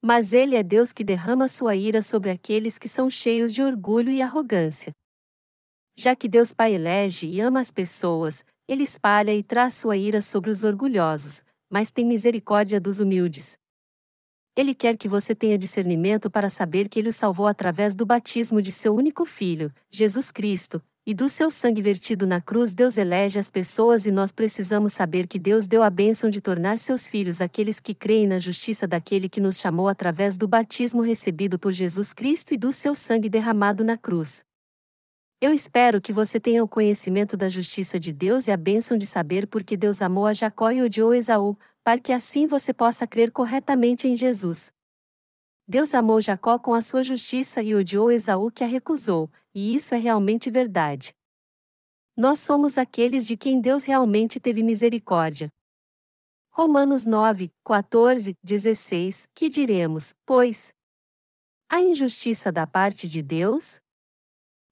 Mas 0.01 0.33
ele 0.33 0.55
é 0.55 0.63
Deus 0.63 0.91
que 0.91 1.03
derrama 1.03 1.47
sua 1.47 1.75
ira 1.75 2.01
sobre 2.01 2.31
aqueles 2.31 2.79
que 2.79 2.89
são 2.89 3.09
cheios 3.09 3.53
de 3.53 3.61
orgulho 3.61 4.09
e 4.09 4.21
arrogância. 4.21 4.91
Já 5.95 6.15
que 6.15 6.27
Deus 6.27 6.53
Pai 6.53 6.73
elege 6.73 7.27
e 7.27 7.39
ama 7.39 7.59
as 7.59 7.69
pessoas, 7.69 8.43
ele 8.67 8.83
espalha 8.83 9.33
e 9.33 9.43
traz 9.43 9.75
sua 9.75 9.95
ira 9.95 10.21
sobre 10.21 10.49
os 10.49 10.63
orgulhosos, 10.63 11.43
mas 11.69 11.91
tem 11.91 12.05
misericórdia 12.05 12.79
dos 12.79 12.99
humildes. 12.99 13.59
Ele 14.55 14.73
quer 14.73 14.97
que 14.97 15.07
você 15.07 15.35
tenha 15.35 15.57
discernimento 15.57 16.29
para 16.29 16.49
saber 16.49 16.89
que 16.89 16.99
ele 16.99 17.09
o 17.09 17.13
salvou 17.13 17.47
através 17.47 17.93
do 17.93 18.05
batismo 18.05 18.61
de 18.61 18.71
seu 18.71 18.95
único 18.95 19.25
filho, 19.25 19.71
Jesus 19.89 20.31
Cristo, 20.31 20.81
e 21.03 21.15
do 21.15 21.27
seu 21.27 21.49
sangue 21.49 21.81
vertido 21.81 22.27
na 22.27 22.39
cruz 22.39 22.73
Deus 22.73 22.95
elege 22.95 23.39
as 23.39 23.49
pessoas 23.49 24.05
e 24.05 24.11
nós 24.11 24.31
precisamos 24.31 24.93
saber 24.93 25.25
que 25.25 25.39
Deus 25.39 25.65
deu 25.65 25.81
a 25.81 25.89
bênção 25.89 26.29
de 26.29 26.39
tornar 26.39 26.77
seus 26.77 27.07
filhos 27.07 27.41
aqueles 27.41 27.79
que 27.79 27.95
creem 27.95 28.27
na 28.27 28.37
justiça 28.37 28.87
daquele 28.87 29.27
que 29.27 29.41
nos 29.41 29.57
chamou 29.57 29.87
através 29.87 30.37
do 30.37 30.47
batismo 30.47 31.01
recebido 31.01 31.57
por 31.57 31.71
Jesus 31.71 32.13
Cristo 32.13 32.53
e 32.53 32.57
do 32.57 32.71
seu 32.71 32.93
sangue 32.93 33.29
derramado 33.29 33.83
na 33.83 33.97
cruz. 33.97 34.45
Eu 35.41 35.51
espero 35.51 35.99
que 35.99 36.13
você 36.13 36.39
tenha 36.39 36.63
o 36.63 36.67
conhecimento 36.67 37.35
da 37.35 37.49
justiça 37.49 37.99
de 37.99 38.13
Deus 38.13 38.47
e 38.47 38.51
a 38.51 38.57
bênção 38.57 38.95
de 38.95 39.07
saber 39.07 39.47
por 39.47 39.63
que 39.63 39.75
Deus 39.75 39.99
amou 39.99 40.27
a 40.27 40.33
Jacó 40.33 40.69
e 40.69 40.83
odiou 40.83 41.15
Esaú, 41.15 41.57
para 41.83 41.99
que 41.99 42.13
assim 42.13 42.45
você 42.45 42.71
possa 42.71 43.07
crer 43.07 43.31
corretamente 43.31 44.07
em 44.07 44.15
Jesus. 44.15 44.71
Deus 45.67 45.95
amou 45.95 46.21
Jacó 46.21 46.59
com 46.59 46.75
a 46.75 46.81
sua 46.83 47.01
justiça 47.01 47.63
e 47.63 47.73
odiou 47.73 48.11
Esaú 48.11 48.51
que 48.51 48.63
a 48.63 48.67
recusou, 48.67 49.31
e 49.53 49.75
isso 49.75 49.93
é 49.93 49.97
realmente 49.97 50.49
verdade. 50.49 51.13
Nós 52.15 52.39
somos 52.39 52.77
aqueles 52.77 53.25
de 53.25 53.37
quem 53.37 53.61
Deus 53.61 53.83
realmente 53.83 54.39
teve 54.39 54.61
misericórdia. 54.61 55.49
Romanos 56.51 57.05
9, 57.05 57.49
14, 57.63 58.35
16 58.43 59.27
Que 59.33 59.49
diremos, 59.49 60.13
pois? 60.25 60.73
A 61.69 61.81
injustiça 61.81 62.51
da 62.51 62.67
parte 62.67 63.07
de 63.07 63.21
Deus? 63.21 63.79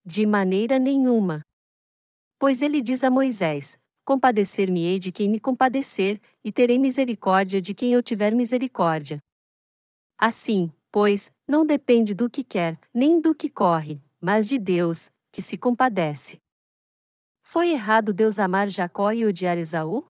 De 0.06 0.26
maneira 0.26 0.78
nenhuma. 0.78 1.42
Pois 2.38 2.62
ele 2.62 2.82
diz 2.82 3.04
a 3.04 3.10
Moisés: 3.10 3.80
Compadecer-me-ei 4.04 5.00
de 5.00 5.12
quem 5.12 5.30
me 5.30 5.40
compadecer, 5.40 6.22
e 6.44 6.52
terei 6.52 6.78
misericórdia 6.78 7.62
de 7.62 7.74
quem 7.74 7.94
eu 7.94 8.04
tiver 8.04 8.34
misericórdia. 8.36 9.22
Assim, 10.18 10.72
pois, 10.92 11.32
não 11.48 11.66
depende 11.66 12.14
do 12.14 12.30
que 12.30 12.44
quer, 12.44 12.78
nem 12.94 13.22
do 13.22 13.34
que 13.34 13.50
corre, 13.50 14.02
mas 14.22 14.48
de 14.48 14.58
Deus, 14.60 15.10
que 15.32 15.42
se 15.42 15.58
compadece. 15.58 16.40
Foi 17.42 17.70
errado 17.70 18.14
Deus 18.14 18.38
amar 18.38 18.70
Jacó 18.70 19.12
e 19.12 19.26
odiar 19.26 19.58
Esaú? 19.58 20.06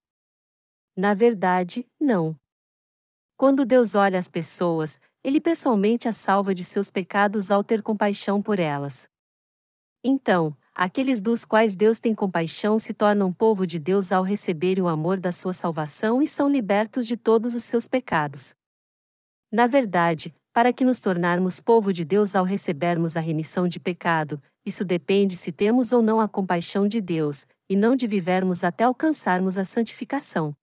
Na 0.96 1.14
verdade, 1.14 1.88
não. 2.00 2.36
Quando 3.38 3.66
Deus 3.66 3.96
olha 3.96 4.20
as 4.20 4.30
pessoas, 4.30 5.00
ele 5.24 5.40
pessoalmente 5.40 6.08
as 6.08 6.18
salva 6.18 6.54
de 6.54 6.64
seus 6.64 6.92
pecados 6.92 7.52
ao 7.52 7.64
ter 7.64 7.82
compaixão 7.82 8.42
por 8.42 8.60
elas. 8.60 9.08
Então, 10.04 10.56
aqueles 10.74 11.22
dos 11.22 11.46
quais 11.46 11.76
Deus 11.76 12.00
tem 12.00 12.16
compaixão 12.16 12.80
se 12.80 12.94
tornam 12.94 13.34
povo 13.34 13.66
de 13.68 13.80
Deus 13.80 14.12
ao 14.12 14.24
receberem 14.24 14.84
o 14.84 14.88
amor 14.88 15.20
da 15.20 15.32
sua 15.32 15.54
salvação 15.54 16.22
e 16.22 16.28
são 16.28 16.50
libertos 16.50 17.06
de 17.08 17.16
todos 17.16 17.56
os 17.56 17.64
seus 17.64 17.88
pecados. 17.88 18.54
Na 19.52 19.68
verdade, 19.68 20.34
para 20.60 20.74
que 20.74 20.84
nos 20.84 21.00
tornarmos 21.00 21.62
povo 21.62 21.94
de 21.94 22.04
Deus 22.04 22.36
ao 22.36 22.44
recebermos 22.44 23.16
a 23.16 23.22
remissão 23.22 23.66
de 23.66 23.80
pecado, 23.80 24.44
isso 24.66 24.84
depende 24.84 25.38
se 25.38 25.54
temos 25.54 25.94
ou 25.94 26.02
não 26.02 26.20
a 26.20 26.28
compaixão 26.28 26.86
de 26.86 27.00
Deus, 27.00 27.48
e 27.70 27.78
não 27.78 27.96
de 27.96 28.06
vivermos 28.06 28.62
até 28.62 28.84
alcançarmos 28.84 29.58
a 29.58 29.64
santificação. 29.64 30.54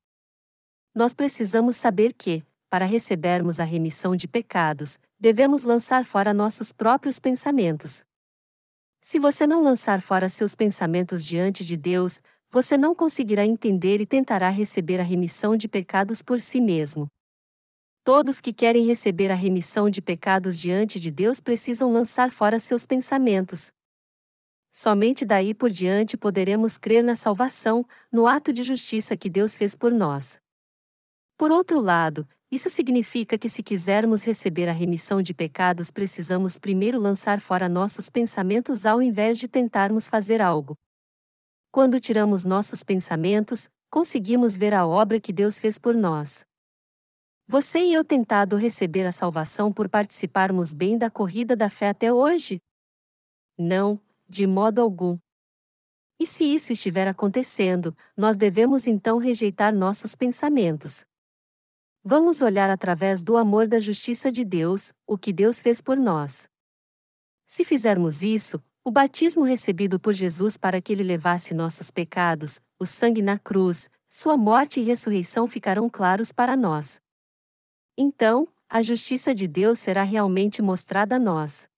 Nós 0.95 1.15
precisamos 1.15 1.77
saber 1.77 2.13
que, 2.13 2.45
para 2.69 2.85
recebermos 2.85 3.59
a 3.59 3.65
remissão 3.65 4.15
de 4.15 4.29
pecados, 4.29 4.99
devemos 5.19 5.65
lançar 5.65 6.05
fora 6.05 6.35
nossos 6.35 6.75
próprios 6.75 7.19
pensamentos. 7.19 8.05
Se 9.01 9.19
você 9.19 9.47
não 9.47 9.63
lançar 9.63 10.03
fora 10.03 10.29
seus 10.29 10.55
pensamentos 10.55 11.25
diante 11.25 11.65
de 11.65 11.75
Deus, 11.75 12.21
você 12.51 12.77
não 12.77 12.95
conseguirá 12.95 13.47
entender 13.47 14.03
e 14.03 14.05
tentará 14.05 14.51
receber 14.51 15.01
a 15.01 15.03
remissão 15.03 15.57
de 15.57 15.67
pecados 15.67 16.21
por 16.21 16.39
si 16.39 16.61
mesmo. 16.61 17.09
Todos 18.07 18.41
que 18.41 18.53
querem 18.53 18.87
receber 18.87 19.33
a 19.33 19.35
remissão 19.35 19.91
de 19.91 20.01
pecados 20.01 20.61
diante 20.61 21.01
de 21.01 21.11
Deus 21.11 21.41
precisam 21.41 21.93
lançar 21.93 22.31
fora 22.31 22.61
seus 22.61 22.87
pensamentos. 22.87 23.73
Somente 24.71 25.25
daí 25.25 25.53
por 25.53 25.71
diante 25.71 26.17
poderemos 26.17 26.79
crer 26.79 27.03
na 27.03 27.17
salvação, 27.17 27.85
no 28.13 28.29
ato 28.29 28.53
de 28.53 28.63
justiça 28.63 29.17
que 29.17 29.29
Deus 29.29 29.59
fez 29.59 29.77
por 29.77 29.91
nós. 29.91 30.41
Por 31.37 31.51
outro 31.51 31.81
lado, 31.81 32.29
isso 32.49 32.71
significa 32.71 33.37
que 33.37 33.49
se 33.49 33.61
quisermos 33.61 34.23
receber 34.23 34.69
a 34.69 34.73
remissão 34.73 35.21
de 35.21 35.35
pecados, 35.35 35.91
precisamos 35.91 36.61
primeiro 36.61 37.01
lançar 37.01 37.41
fora 37.41 37.69
nossos 37.69 38.09
pensamentos 38.09 38.87
ao 38.87 39.03
invés 39.03 39.37
de 39.37 39.49
tentarmos 39.49 40.09
fazer 40.09 40.41
algo. 40.41 40.79
Quando 41.73 41.99
tiramos 41.99 42.45
nossos 42.45 42.85
pensamentos, 42.85 43.69
conseguimos 43.91 44.57
ver 44.57 44.75
a 44.75 44.87
obra 44.87 45.19
que 45.19 45.33
Deus 45.33 45.59
fez 45.59 45.77
por 45.77 45.93
nós. 45.93 46.47
Você 47.49 47.79
e 47.79 47.95
eu 47.95 48.05
tentado 48.05 48.57
receber 48.57 49.07
a 49.07 49.13
salvação 49.13 49.73
por 49.73 49.89
participarmos 49.89 50.75
bem 50.75 50.99
da 50.99 51.09
corrida 51.09 51.55
da 51.55 51.71
fé 51.71 51.91
até 51.91 52.13
hoje? 52.13 52.61
Não, 53.57 54.01
de 54.29 54.49
modo 54.49 54.81
algum. 54.81 55.17
E 56.19 56.27
se 56.27 56.45
isso 56.45 56.73
estiver 56.73 57.07
acontecendo, 57.07 57.97
nós 58.17 58.37
devemos 58.37 58.89
então 58.89 59.19
rejeitar 59.19 59.73
nossos 59.73 60.17
pensamentos. 60.17 61.05
Vamos 62.03 62.43
olhar 62.43 62.69
através 62.69 63.23
do 63.23 63.37
amor 63.37 63.69
da 63.69 63.79
justiça 63.79 64.33
de 64.33 64.45
Deus, 64.45 64.93
o 65.07 65.17
que 65.17 65.33
Deus 65.33 65.61
fez 65.61 65.81
por 65.81 65.97
nós. 65.97 66.49
Se 67.47 67.65
fizermos 67.65 68.25
isso, 68.25 68.61
o 68.83 68.91
batismo 68.91 69.45
recebido 69.45 70.01
por 70.01 70.15
Jesus 70.15 70.57
para 70.57 70.83
que 70.83 70.93
ele 70.93 71.05
levasse 71.05 71.55
nossos 71.55 71.93
pecados, 71.93 72.61
o 72.77 72.85
sangue 72.85 73.23
na 73.23 73.39
cruz, 73.39 73.89
sua 74.09 74.37
morte 74.37 74.81
e 74.81 74.83
ressurreição 74.83 75.47
ficarão 75.47 75.89
claros 75.89 76.33
para 76.33 76.57
nós. 76.57 77.01
Então, 77.97 78.47
a 78.69 78.83
justiça 78.83 79.35
de 79.35 79.49
Deus 79.49 79.79
será 79.79 80.03
realmente 80.03 80.61
mostrada 80.61 81.17
a 81.17 81.19
nós. 81.19 81.69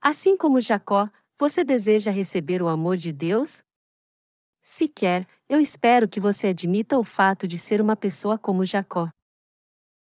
Assim 0.00 0.36
como 0.36 0.60
Jacó, 0.60 1.08
você 1.38 1.64
deseja 1.64 2.10
receber 2.10 2.60
o 2.60 2.68
amor 2.68 2.96
de 2.96 3.12
Deus? 3.12 3.62
Se 4.60 4.86
quer, 4.86 5.26
eu 5.48 5.58
espero 5.58 6.08
que 6.08 6.20
você 6.20 6.48
admita 6.48 6.98
o 6.98 7.04
fato 7.04 7.48
de 7.48 7.56
ser 7.56 7.80
uma 7.80 7.96
pessoa 7.96 8.36
como 8.36 8.64
Jacó. 8.64 9.08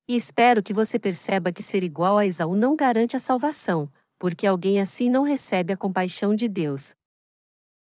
E 0.07 0.15
espero 0.15 0.61
que 0.61 0.73
você 0.73 0.99
perceba 0.99 1.51
que 1.51 1.63
ser 1.63 1.83
igual 1.83 2.17
a 2.17 2.25
Esaú 2.25 2.55
não 2.55 2.75
garante 2.75 3.15
a 3.15 3.19
salvação, 3.19 3.91
porque 4.19 4.45
alguém 4.45 4.79
assim 4.79 5.09
não 5.09 5.23
recebe 5.23 5.71
a 5.71 5.77
compaixão 5.77 6.35
de 6.35 6.47
Deus. 6.47 6.93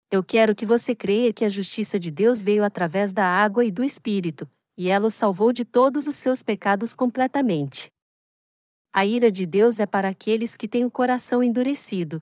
Eu 0.09 0.23
quero 0.23 0.55
que 0.55 0.65
você 0.65 0.95
creia 0.95 1.33
que 1.33 1.45
a 1.45 1.49
justiça 1.49 1.99
de 1.99 2.11
Deus 2.11 2.41
veio 2.41 2.63
através 2.63 3.11
da 3.13 3.25
água 3.25 3.65
e 3.65 3.71
do 3.71 3.83
Espírito, 3.83 4.49
e 4.81 4.89
ela 4.89 5.05
o 5.05 5.11
salvou 5.11 5.53
de 5.53 5.63
todos 5.63 6.07
os 6.07 6.15
seus 6.15 6.41
pecados 6.41 6.95
completamente. 6.95 7.91
A 8.91 9.05
ira 9.05 9.31
de 9.31 9.45
Deus 9.45 9.79
é 9.79 9.85
para 9.85 10.09
aqueles 10.09 10.57
que 10.57 10.67
têm 10.67 10.83
o 10.83 10.89
coração 10.89 11.43
endurecido. 11.43 12.19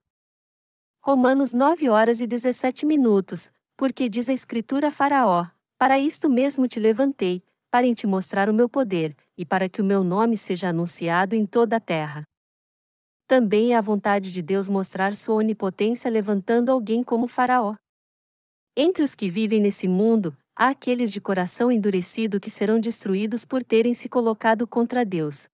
Romanos 1.01 1.53
9 1.53 1.87
horas 1.87 2.19
e 2.19 2.27
17 2.27 2.85
minutos, 2.85 3.49
porque 3.77 4.09
diz 4.09 4.27
a 4.27 4.33
Escritura 4.33 4.89
a 4.89 4.91
Faraó: 4.91 5.47
Para 5.77 5.97
isto 5.99 6.29
mesmo 6.29 6.67
te 6.67 6.81
levantei, 6.81 7.41
para 7.71 7.95
te 7.95 8.05
mostrar 8.05 8.49
o 8.49 8.53
meu 8.53 8.67
poder, 8.67 9.15
e 9.37 9.45
para 9.45 9.69
que 9.69 9.81
o 9.81 9.85
meu 9.85 10.03
nome 10.03 10.35
seja 10.35 10.67
anunciado 10.67 11.37
em 11.37 11.45
toda 11.45 11.77
a 11.77 11.79
terra. 11.79 12.23
Também 13.25 13.71
é 13.71 13.77
a 13.77 13.81
vontade 13.81 14.33
de 14.33 14.41
Deus 14.41 14.67
mostrar 14.67 15.15
sua 15.15 15.35
onipotência 15.35 16.11
levantando 16.11 16.73
alguém 16.73 17.03
como 17.03 17.25
Faraó. 17.25 17.77
Entre 18.75 19.01
os 19.01 19.15
que 19.15 19.29
vivem 19.29 19.61
nesse 19.61 19.87
mundo, 19.87 20.35
há 20.59 20.67
aqueles 20.67 21.13
de 21.13 21.21
coração 21.21 21.71
endurecido 21.71 22.37
que 22.37 22.49
serão 22.49 22.81
destruídos 22.81 23.45
por 23.45 23.63
terem 23.63 23.93
se 23.93 24.09
colocado 24.09 24.67
contra 24.67 25.05
Deus. 25.05 25.47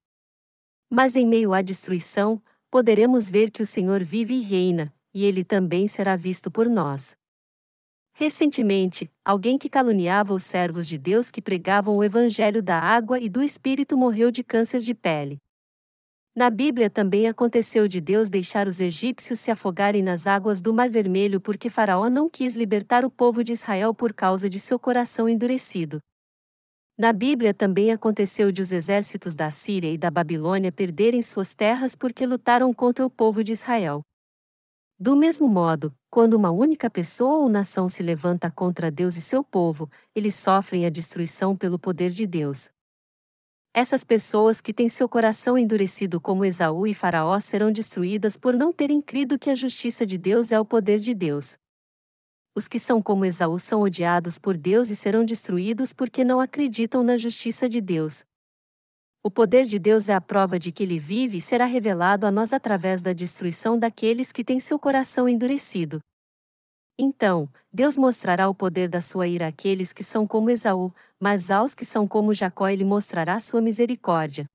Mas 0.89 1.15
em 1.15 1.27
meio 1.27 1.53
à 1.53 1.61
destruição, 1.61 2.41
poderemos 2.71 3.29
ver 3.29 3.51
que 3.51 3.61
o 3.61 3.67
Senhor 3.67 4.03
vive 4.03 4.33
e 4.33 4.41
reina, 4.41 4.91
e 5.13 5.23
ele 5.23 5.43
também 5.43 5.87
será 5.87 6.15
visto 6.15 6.49
por 6.49 6.67
nós. 6.67 7.15
Recentemente, 8.13 9.11
alguém 9.23 9.59
que 9.59 9.69
caluniava 9.69 10.33
os 10.33 10.41
servos 10.41 10.87
de 10.87 10.97
Deus 10.97 11.29
que 11.29 11.41
pregavam 11.41 11.97
o 11.97 12.03
Evangelho 12.03 12.63
da 12.63 12.79
água 12.79 13.19
e 13.19 13.29
do 13.29 13.43
Espírito 13.43 13.95
morreu 13.95 14.31
de 14.31 14.43
câncer 14.43 14.79
de 14.79 14.95
pele. 14.95 15.39
Na 16.36 16.50
Bíblia 16.50 16.89
também 16.89 17.30
aconteceu 17.30 17.88
de 17.88 18.02
Deus 18.02 18.30
deixar 18.30 18.67
os 18.67 18.82
egípcios 18.82 19.39
se 19.39 19.50
afogarem 19.50 20.04
nas 20.04 20.28
águas 20.28 20.62
do 20.62 20.74
Mar 20.74 20.89
Vermelho 20.89 21.39
porque 21.39 21.69
Faraó 21.69 22.10
não 22.10 22.30
quis 22.30 22.58
libertar 22.58 23.06
o 23.06 23.10
povo 23.10 23.41
de 23.41 23.54
Israel 23.54 23.95
por 23.95 24.13
causa 24.13 24.50
de 24.50 24.60
seu 24.60 24.78
coração 24.78 25.30
endurecido. 25.30 26.00
Na 26.98 27.13
Bíblia 27.13 27.54
também 27.54 27.89
aconteceu 27.89 28.52
de 28.52 28.62
os 28.62 28.74
exércitos 28.74 29.34
da 29.34 29.50
Síria 29.50 29.89
e 29.89 29.98
da 29.98 30.12
Babilônia 30.12 30.74
perderem 30.74 31.21
suas 31.21 31.56
terras 31.56 31.95
porque 31.95 32.26
lutaram 32.26 32.74
contra 32.74 33.06
o 33.06 33.10
povo 33.10 33.41
de 33.41 33.54
Israel. 33.54 34.02
Do 35.00 35.15
mesmo 35.15 35.48
modo, 35.48 35.93
quando 36.10 36.34
uma 36.34 36.52
única 36.52 36.89
pessoa 36.89 37.38
ou 37.38 37.50
nação 37.50 37.88
se 37.88 38.04
levanta 38.04 38.52
contra 38.52 38.91
Deus 38.91 39.15
e 39.15 39.21
seu 39.21 39.41
povo, 39.41 39.89
eles 40.13 40.36
sofrem 40.36 40.86
a 40.86 40.89
destruição 40.89 41.56
pelo 41.56 41.80
poder 41.80 42.12
de 42.12 42.28
Deus. 42.28 42.74
Essas 43.77 44.05
pessoas 44.05 44.61
que 44.61 44.73
têm 44.73 44.88
seu 44.88 45.09
coração 45.09 45.57
endurecido 45.57 46.21
como 46.21 46.45
Esaú 46.45 46.88
e 46.88 46.93
Faraó 46.93 47.38
serão 47.41 47.73
destruídas 47.73 48.38
por 48.38 48.53
não 48.53 48.71
terem 48.71 49.01
crido 49.01 49.38
que 49.38 49.49
a 49.49 49.53
justiça 49.53 50.05
de 50.05 50.17
Deus 50.17 50.49
é 50.53 50.57
o 50.57 50.63
poder 50.63 50.97
de 50.97 51.13
Deus. 51.13 51.57
Os 52.55 52.69
que 52.69 52.79
são 52.79 53.01
como 53.01 53.25
Esaú 53.25 53.59
são 53.59 53.81
odiados 53.81 54.39
por 54.39 54.55
Deus 54.55 54.89
e 54.89 54.95
serão 54.95 55.25
destruídos 55.25 55.91
porque 55.91 56.23
não 56.23 56.39
acreditam 56.39 57.03
na 57.03 57.17
justiça 57.17 57.67
de 57.67 57.81
Deus. 57.81 58.23
O 59.21 59.29
poder 59.29 59.65
de 59.65 59.77
Deus 59.77 60.07
é 60.07 60.13
a 60.13 60.21
prova 60.21 60.57
de 60.57 60.71
que 60.71 60.83
ele 60.83 60.97
vive 60.97 61.39
e 61.39 61.41
será 61.41 61.65
revelado 61.65 62.25
a 62.25 62.31
nós 62.31 62.53
através 62.53 63.01
da 63.01 63.11
destruição 63.11 63.77
daqueles 63.77 64.31
que 64.31 64.45
têm 64.45 64.57
seu 64.57 64.79
coração 64.79 65.27
endurecido. 65.27 65.99
Então, 66.97 67.49
Deus 67.73 67.97
mostrará 67.97 68.47
o 68.47 68.55
poder 68.55 68.88
da 68.88 69.01
sua 69.01 69.27
ira 69.27 69.47
àqueles 69.47 69.91
que 69.91 70.03
são 70.03 70.25
como 70.25 70.49
Esaú, 70.49 70.93
mas 71.19 71.51
aos 71.51 71.75
que 71.75 71.86
são 71.86 72.08
como 72.08 72.34
Jacó 72.34 72.69
ele 72.69 72.86
mostrará 72.86 73.39
sua 73.39 73.62
misericórdia. 73.62 74.49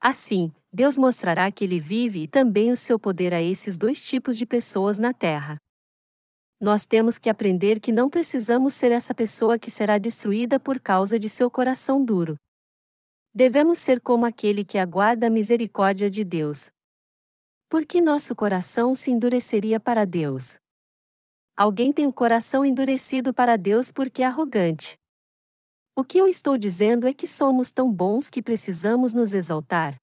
Assim, 0.00 0.50
Deus 0.72 0.96
mostrará 0.96 1.52
que 1.52 1.64
ele 1.64 1.78
vive 1.78 2.22
e 2.22 2.28
também 2.28 2.72
o 2.72 2.76
seu 2.76 2.98
poder 2.98 3.34
a 3.34 3.42
esses 3.42 3.76
dois 3.76 4.04
tipos 4.04 4.38
de 4.38 4.46
pessoas 4.46 4.98
na 4.98 5.12
terra. 5.12 5.58
Nós 6.58 6.86
temos 6.86 7.18
que 7.18 7.28
aprender 7.28 7.80
que 7.80 7.92
não 7.92 8.08
precisamos 8.08 8.72
ser 8.72 8.90
essa 8.90 9.14
pessoa 9.14 9.58
que 9.58 9.70
será 9.70 9.98
destruída 9.98 10.58
por 10.58 10.80
causa 10.80 11.18
de 11.18 11.28
seu 11.28 11.50
coração 11.50 12.02
duro. 12.02 12.36
Devemos 13.34 13.78
ser 13.78 14.00
como 14.00 14.24
aquele 14.24 14.64
que 14.64 14.78
aguarda 14.78 15.26
a 15.26 15.30
misericórdia 15.30 16.10
de 16.10 16.24
Deus. 16.24 16.70
Por 17.68 17.84
que 17.84 18.00
nosso 18.00 18.34
coração 18.34 18.94
se 18.94 19.10
endureceria 19.10 19.80
para 19.80 20.04
Deus? 20.04 20.61
Alguém 21.56 21.92
tem 21.92 22.06
o 22.06 22.12
coração 22.12 22.64
endurecido 22.64 23.34
para 23.34 23.56
Deus 23.56 23.92
porque 23.92 24.22
é 24.22 24.26
arrogante. 24.26 24.98
O 25.94 26.02
que 26.02 26.16
eu 26.16 26.26
estou 26.26 26.56
dizendo 26.56 27.06
é 27.06 27.12
que 27.12 27.26
somos 27.26 27.70
tão 27.70 27.92
bons 27.92 28.30
que 28.30 28.42
precisamos 28.42 29.12
nos 29.12 29.34
exaltar. 29.34 30.00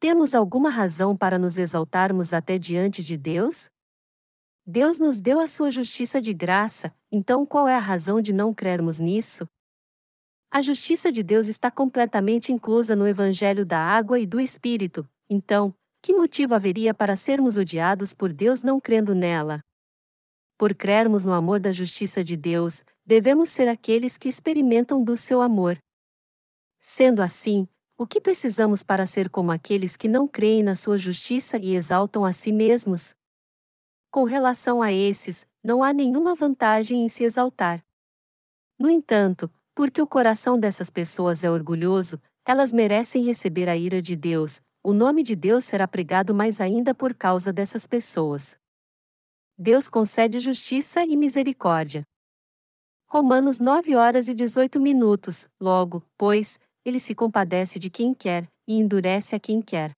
Temos 0.00 0.34
alguma 0.34 0.68
razão 0.68 1.16
para 1.16 1.38
nos 1.38 1.56
exaltarmos 1.56 2.32
até 2.32 2.58
diante 2.58 3.04
de 3.04 3.16
Deus? 3.16 3.70
Deus 4.66 4.98
nos 4.98 5.20
deu 5.20 5.38
a 5.38 5.46
sua 5.46 5.70
justiça 5.70 6.20
de 6.20 6.34
graça, 6.34 6.92
então 7.10 7.46
qual 7.46 7.68
é 7.68 7.76
a 7.76 7.80
razão 7.80 8.20
de 8.20 8.32
não 8.32 8.52
crermos 8.52 8.98
nisso? 8.98 9.48
A 10.50 10.60
justiça 10.60 11.12
de 11.12 11.22
Deus 11.22 11.46
está 11.46 11.70
completamente 11.70 12.52
inclusa 12.52 12.96
no 12.96 13.06
Evangelho 13.06 13.64
da 13.64 13.78
Água 13.78 14.18
e 14.18 14.26
do 14.26 14.40
Espírito, 14.40 15.08
então, 15.30 15.74
que 16.02 16.12
motivo 16.12 16.54
haveria 16.54 16.92
para 16.92 17.16
sermos 17.16 17.56
odiados 17.56 18.12
por 18.12 18.32
Deus 18.32 18.62
não 18.62 18.80
crendo 18.80 19.14
nela? 19.14 19.62
Por 20.58 20.74
crermos 20.74 21.24
no 21.24 21.32
amor 21.32 21.60
da 21.60 21.70
justiça 21.70 22.24
de 22.24 22.36
Deus, 22.36 22.84
devemos 23.06 23.48
ser 23.48 23.68
aqueles 23.68 24.18
que 24.18 24.28
experimentam 24.28 25.02
do 25.02 25.16
seu 25.16 25.40
amor. 25.40 25.78
Sendo 26.80 27.22
assim, 27.22 27.68
o 27.96 28.06
que 28.06 28.20
precisamos 28.20 28.82
para 28.82 29.06
ser 29.06 29.30
como 29.30 29.52
aqueles 29.52 29.96
que 29.96 30.08
não 30.08 30.26
creem 30.26 30.64
na 30.64 30.74
sua 30.74 30.98
justiça 30.98 31.56
e 31.58 31.76
exaltam 31.76 32.24
a 32.24 32.32
si 32.32 32.52
mesmos? 32.52 33.14
Com 34.10 34.24
relação 34.24 34.82
a 34.82 34.92
esses, 34.92 35.46
não 35.62 35.82
há 35.82 35.92
nenhuma 35.92 36.34
vantagem 36.34 37.04
em 37.04 37.08
se 37.08 37.22
exaltar. 37.22 37.84
No 38.78 38.90
entanto, 38.90 39.50
porque 39.74 40.02
o 40.02 40.06
coração 40.06 40.58
dessas 40.58 40.90
pessoas 40.90 41.44
é 41.44 41.50
orgulhoso, 41.50 42.20
elas 42.44 42.72
merecem 42.72 43.24
receber 43.24 43.68
a 43.68 43.76
ira 43.76 44.02
de 44.02 44.16
Deus, 44.16 44.60
o 44.82 44.92
nome 44.92 45.22
de 45.22 45.36
Deus 45.36 45.64
será 45.64 45.86
pregado 45.86 46.34
mais 46.34 46.60
ainda 46.60 46.94
por 46.94 47.14
causa 47.14 47.52
dessas 47.52 47.86
pessoas. 47.86 48.58
Deus 49.60 49.90
concede 49.90 50.38
justiça 50.38 51.04
e 51.04 51.16
misericórdia. 51.16 52.04
Romanos 53.08 53.58
9 53.58 53.96
horas 53.96 54.28
e 54.28 54.34
18 54.34 54.78
minutos. 54.78 55.48
Logo, 55.60 56.00
pois, 56.16 56.60
ele 56.84 57.00
se 57.00 57.12
compadece 57.12 57.76
de 57.76 57.90
quem 57.90 58.14
quer 58.14 58.48
e 58.68 58.78
endurece 58.78 59.34
a 59.34 59.40
quem 59.40 59.60
quer. 59.60 59.90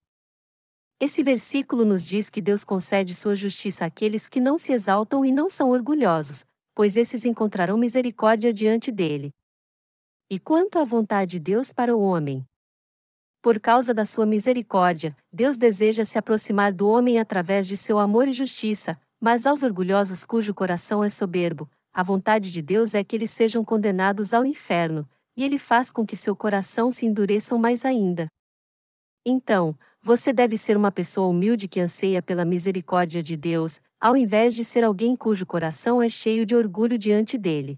Esse 0.99 1.23
versículo 1.23 1.85
nos 1.85 2.07
diz 2.07 2.31
que 2.31 2.40
Deus 2.40 2.64
concede 2.64 3.14
sua 3.14 3.35
justiça 3.35 3.85
àqueles 3.85 4.31
que 4.31 4.40
não 4.40 4.57
se 4.57 4.73
exaltam 4.73 5.27
e 5.27 5.31
não 5.31 5.51
são 5.51 5.68
orgulhosos, 5.68 6.46
pois 6.75 6.96
esses 6.96 7.27
encontrarão 7.27 7.77
misericórdia 7.77 8.55
diante 8.55 8.90
dele. 8.90 9.31
E 10.31 10.38
quanto 10.38 10.79
à 10.79 10.85
vontade 10.85 11.33
de 11.33 11.38
Deus 11.38 11.70
para 11.70 11.94
o 11.94 12.01
homem? 12.01 12.46
Por 13.42 13.61
causa 13.61 13.92
da 13.92 14.07
sua 14.07 14.25
misericórdia, 14.25 15.14
Deus 15.31 15.59
deseja 15.59 16.07
se 16.07 16.18
aproximar 16.18 16.73
do 16.73 16.88
homem 16.88 17.18
através 17.18 17.68
de 17.68 17.77
seu 17.77 17.99
amor 17.99 18.27
e 18.27 18.33
justiça, 18.33 18.99
mas 19.20 19.46
aos 19.46 19.62
orgulhosos 19.62 20.24
cujo 20.24 20.54
coração 20.54 21.04
é 21.04 21.11
soberbo, 21.11 21.70
a 21.92 22.02
vontade 22.02 22.50
de 22.50 22.62
Deus 22.62 22.94
é 22.94 23.04
que 23.04 23.14
eles 23.14 23.30
sejam 23.30 23.64
condenados 23.64 24.33
ao 24.33 24.46
inferno, 24.46 25.09
e 25.37 25.44
ele 25.44 25.59
faz 25.59 25.92
com 25.92 26.06
que 26.06 26.16
seu 26.16 26.35
coração 26.35 26.90
se 26.90 27.04
endureçam 27.04 27.59
mais 27.59 27.85
ainda. 27.85 28.28
Então, 29.26 29.76
você 30.02 30.33
deve 30.33 30.56
ser 30.56 30.76
uma 30.76 30.90
pessoa 30.90 31.28
humilde 31.28 31.68
que 31.68 31.80
anseia 31.80 32.22
pela 32.22 32.44
misericórdia 32.44 33.22
de 33.22 33.37
Deus, 33.37 33.80
ao 34.00 34.16
invés 34.16 34.54
de 34.54 34.64
ser 34.64 34.83
alguém 34.83 35.14
cujo 35.14 35.44
coração 35.44 36.00
é 36.00 36.09
cheio 36.09 36.46
de 36.46 36.54
orgulho 36.56 36.96
diante 36.96 37.37
dele. 37.37 37.76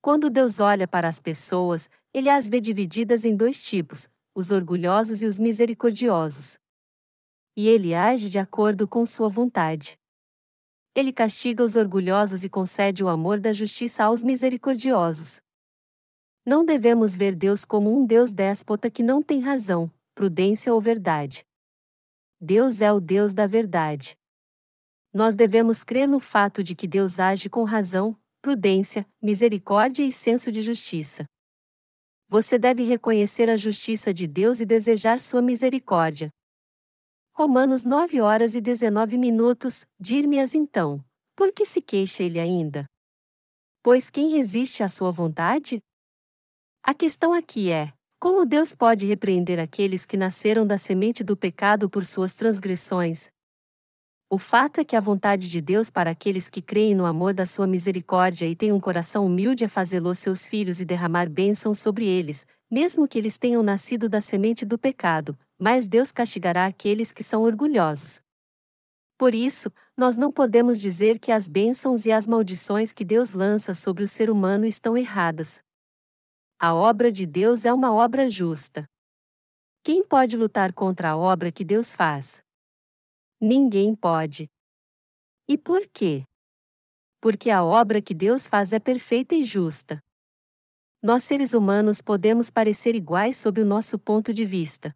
Quando 0.00 0.30
Deus 0.30 0.58
olha 0.58 0.88
para 0.88 1.06
as 1.06 1.20
pessoas, 1.20 1.90
ele 2.14 2.30
as 2.30 2.48
vê 2.48 2.60
divididas 2.60 3.24
em 3.26 3.36
dois 3.36 3.62
tipos, 3.62 4.08
os 4.34 4.50
orgulhosos 4.50 5.20
e 5.22 5.26
os 5.26 5.38
misericordiosos. 5.38 6.58
E 7.56 7.66
ele 7.68 7.94
age 7.94 8.30
de 8.30 8.38
acordo 8.38 8.88
com 8.88 9.04
sua 9.04 9.28
vontade. 9.28 9.98
Ele 10.98 11.12
castiga 11.12 11.62
os 11.62 11.76
orgulhosos 11.76 12.42
e 12.42 12.48
concede 12.48 13.04
o 13.04 13.08
amor 13.08 13.38
da 13.38 13.52
justiça 13.52 14.02
aos 14.02 14.20
misericordiosos. 14.20 15.40
Não 16.44 16.64
devemos 16.64 17.16
ver 17.16 17.36
Deus 17.36 17.64
como 17.64 17.96
um 17.96 18.04
Deus 18.04 18.32
déspota 18.32 18.90
que 18.90 19.00
não 19.00 19.22
tem 19.22 19.38
razão, 19.38 19.88
prudência 20.12 20.74
ou 20.74 20.80
verdade. 20.80 21.44
Deus 22.40 22.80
é 22.80 22.92
o 22.92 22.98
Deus 22.98 23.32
da 23.32 23.46
verdade. 23.46 24.18
Nós 25.14 25.36
devemos 25.36 25.84
crer 25.84 26.08
no 26.08 26.18
fato 26.18 26.64
de 26.64 26.74
que 26.74 26.88
Deus 26.88 27.20
age 27.20 27.48
com 27.48 27.62
razão, 27.62 28.18
prudência, 28.42 29.06
misericórdia 29.22 30.02
e 30.02 30.10
senso 30.10 30.50
de 30.50 30.62
justiça. 30.62 31.24
Você 32.28 32.58
deve 32.58 32.82
reconhecer 32.82 33.48
a 33.48 33.56
justiça 33.56 34.12
de 34.12 34.26
Deus 34.26 34.58
e 34.58 34.66
desejar 34.66 35.20
sua 35.20 35.40
misericórdia. 35.40 36.28
Romanos 37.40 37.84
9 37.84 38.20
horas 38.20 38.56
e 38.56 38.60
19 38.60 39.16
minutos, 39.16 39.86
dir-me-as 39.96 40.56
então, 40.56 40.98
por 41.36 41.52
que 41.52 41.64
se 41.64 41.80
queixa 41.80 42.24
ele 42.24 42.40
ainda? 42.40 42.84
Pois 43.80 44.10
quem 44.10 44.30
resiste 44.30 44.82
à 44.82 44.88
sua 44.88 45.12
vontade? 45.12 45.78
A 46.82 46.92
questão 46.92 47.32
aqui 47.32 47.70
é, 47.70 47.92
Como 48.18 48.44
Deus 48.44 48.74
pode 48.74 49.06
repreender 49.06 49.60
aqueles 49.60 50.04
que 50.04 50.16
nasceram 50.16 50.66
da 50.66 50.76
semente 50.76 51.22
do 51.22 51.36
pecado 51.36 51.88
por 51.88 52.04
suas 52.04 52.34
transgressões? 52.34 53.28
O 54.28 54.36
fato 54.36 54.80
é 54.80 54.84
que 54.84 54.96
a 54.96 55.00
vontade 55.00 55.48
de 55.48 55.60
Deus 55.60 55.90
para 55.90 56.10
aqueles 56.10 56.50
que 56.50 56.60
creem 56.60 56.92
no 56.92 57.06
amor 57.06 57.32
da 57.34 57.46
sua 57.46 57.68
misericórdia 57.68 58.46
e 58.48 58.56
têm 58.56 58.72
um 58.72 58.80
coração 58.80 59.24
humilde 59.24 59.62
é 59.62 59.68
fazê-los 59.68 60.18
seus 60.18 60.44
filhos 60.44 60.80
e 60.80 60.84
derramar 60.84 61.30
bênçãos 61.30 61.78
sobre 61.78 62.04
eles, 62.04 62.44
mesmo 62.68 63.06
que 63.06 63.16
eles 63.16 63.38
tenham 63.38 63.62
nascido 63.62 64.08
da 64.08 64.20
semente 64.20 64.66
do 64.66 64.76
pecado, 64.76 65.38
mas 65.58 65.88
Deus 65.88 66.12
castigará 66.12 66.66
aqueles 66.66 67.12
que 67.12 67.24
são 67.24 67.42
orgulhosos. 67.42 68.22
Por 69.18 69.34
isso, 69.34 69.72
nós 69.96 70.16
não 70.16 70.30
podemos 70.30 70.80
dizer 70.80 71.18
que 71.18 71.32
as 71.32 71.48
bênçãos 71.48 72.06
e 72.06 72.12
as 72.12 72.26
maldições 72.26 72.92
que 72.92 73.04
Deus 73.04 73.34
lança 73.34 73.74
sobre 73.74 74.04
o 74.04 74.08
ser 74.08 74.30
humano 74.30 74.64
estão 74.64 74.96
erradas. 74.96 75.60
A 76.56 76.72
obra 76.72 77.10
de 77.10 77.26
Deus 77.26 77.64
é 77.64 77.72
uma 77.72 77.92
obra 77.92 78.28
justa. 78.28 78.88
Quem 79.82 80.04
pode 80.04 80.36
lutar 80.36 80.72
contra 80.72 81.10
a 81.10 81.16
obra 81.16 81.50
que 81.50 81.64
Deus 81.64 81.96
faz? 81.96 82.42
Ninguém 83.40 83.94
pode. 83.94 84.48
E 85.48 85.56
por 85.56 85.88
quê? 85.88 86.24
Porque 87.20 87.50
a 87.50 87.64
obra 87.64 88.02
que 88.02 88.14
Deus 88.14 88.46
faz 88.46 88.72
é 88.72 88.78
perfeita 88.78 89.34
e 89.34 89.44
justa. 89.44 90.02
Nós 91.02 91.24
seres 91.24 91.54
humanos 91.54 92.02
podemos 92.02 92.50
parecer 92.50 92.94
iguais 92.94 93.36
sob 93.36 93.60
o 93.60 93.64
nosso 93.64 93.98
ponto 93.98 94.32
de 94.32 94.44
vista. 94.44 94.94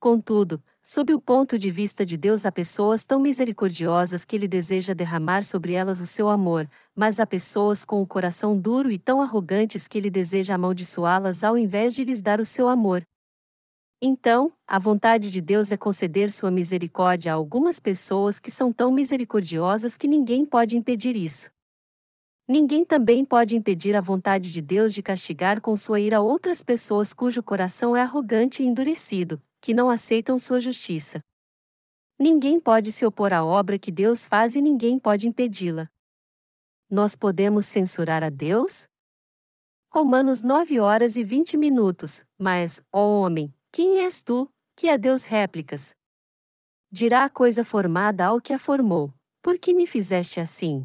Contudo, 0.00 0.62
sob 0.80 1.12
o 1.12 1.20
ponto 1.20 1.58
de 1.58 1.72
vista 1.72 2.06
de 2.06 2.16
Deus, 2.16 2.46
há 2.46 2.52
pessoas 2.52 3.04
tão 3.04 3.18
misericordiosas 3.18 4.24
que 4.24 4.36
Ele 4.36 4.46
deseja 4.46 4.94
derramar 4.94 5.42
sobre 5.42 5.72
elas 5.72 6.00
o 6.00 6.06
seu 6.06 6.28
amor, 6.28 6.70
mas 6.94 7.18
há 7.18 7.26
pessoas 7.26 7.84
com 7.84 8.00
o 8.00 8.06
coração 8.06 8.56
duro 8.56 8.92
e 8.92 8.98
tão 8.98 9.20
arrogantes 9.20 9.88
que 9.88 9.98
Ele 9.98 10.08
deseja 10.08 10.54
amaldiçoá-las 10.54 11.42
ao 11.42 11.58
invés 11.58 11.96
de 11.96 12.04
lhes 12.04 12.22
dar 12.22 12.38
o 12.38 12.44
seu 12.44 12.68
amor. 12.68 13.02
Então, 14.00 14.52
a 14.68 14.78
vontade 14.78 15.32
de 15.32 15.40
Deus 15.40 15.72
é 15.72 15.76
conceder 15.76 16.30
sua 16.30 16.52
misericórdia 16.52 17.32
a 17.32 17.34
algumas 17.34 17.80
pessoas 17.80 18.38
que 18.38 18.52
são 18.52 18.72
tão 18.72 18.92
misericordiosas 18.92 19.96
que 19.96 20.06
ninguém 20.06 20.46
pode 20.46 20.76
impedir 20.76 21.16
isso. 21.16 21.50
Ninguém 22.46 22.84
também 22.84 23.24
pode 23.24 23.56
impedir 23.56 23.96
a 23.96 24.00
vontade 24.00 24.52
de 24.52 24.62
Deus 24.62 24.94
de 24.94 25.02
castigar 25.02 25.60
com 25.60 25.76
sua 25.76 25.98
ira 25.98 26.20
outras 26.20 26.62
pessoas 26.62 27.12
cujo 27.12 27.42
coração 27.42 27.96
é 27.96 28.00
arrogante 28.00 28.62
e 28.62 28.66
endurecido, 28.66 29.42
que 29.60 29.74
não 29.74 29.90
aceitam 29.90 30.38
sua 30.38 30.60
justiça. 30.60 31.22
Ninguém 32.18 32.58
pode 32.58 32.90
se 32.90 33.06
opor 33.06 33.32
à 33.32 33.44
obra 33.44 33.78
que 33.78 33.92
Deus 33.92 34.26
faz 34.26 34.56
e 34.56 34.60
ninguém 34.60 34.98
pode 34.98 35.28
impedi-la. 35.28 35.88
Nós 36.90 37.14
podemos 37.14 37.66
censurar 37.66 38.24
a 38.24 38.30
Deus? 38.30 38.88
Romanos 39.90 40.42
9 40.42 40.80
horas 40.80 41.16
e 41.16 41.22
20 41.22 41.56
minutos. 41.56 42.24
Mas, 42.38 42.82
ó 42.92 43.20
homem, 43.20 43.54
quem 43.70 44.00
és 44.00 44.22
tu, 44.22 44.50
que 44.74 44.88
a 44.88 44.96
Deus 44.96 45.24
réplicas? 45.24 45.94
Dirá 46.90 47.24
a 47.24 47.30
coisa 47.30 47.62
formada 47.62 48.24
ao 48.24 48.40
que 48.40 48.52
a 48.52 48.58
formou: 48.58 49.12
Por 49.42 49.58
que 49.58 49.74
me 49.74 49.86
fizeste 49.86 50.40
assim? 50.40 50.84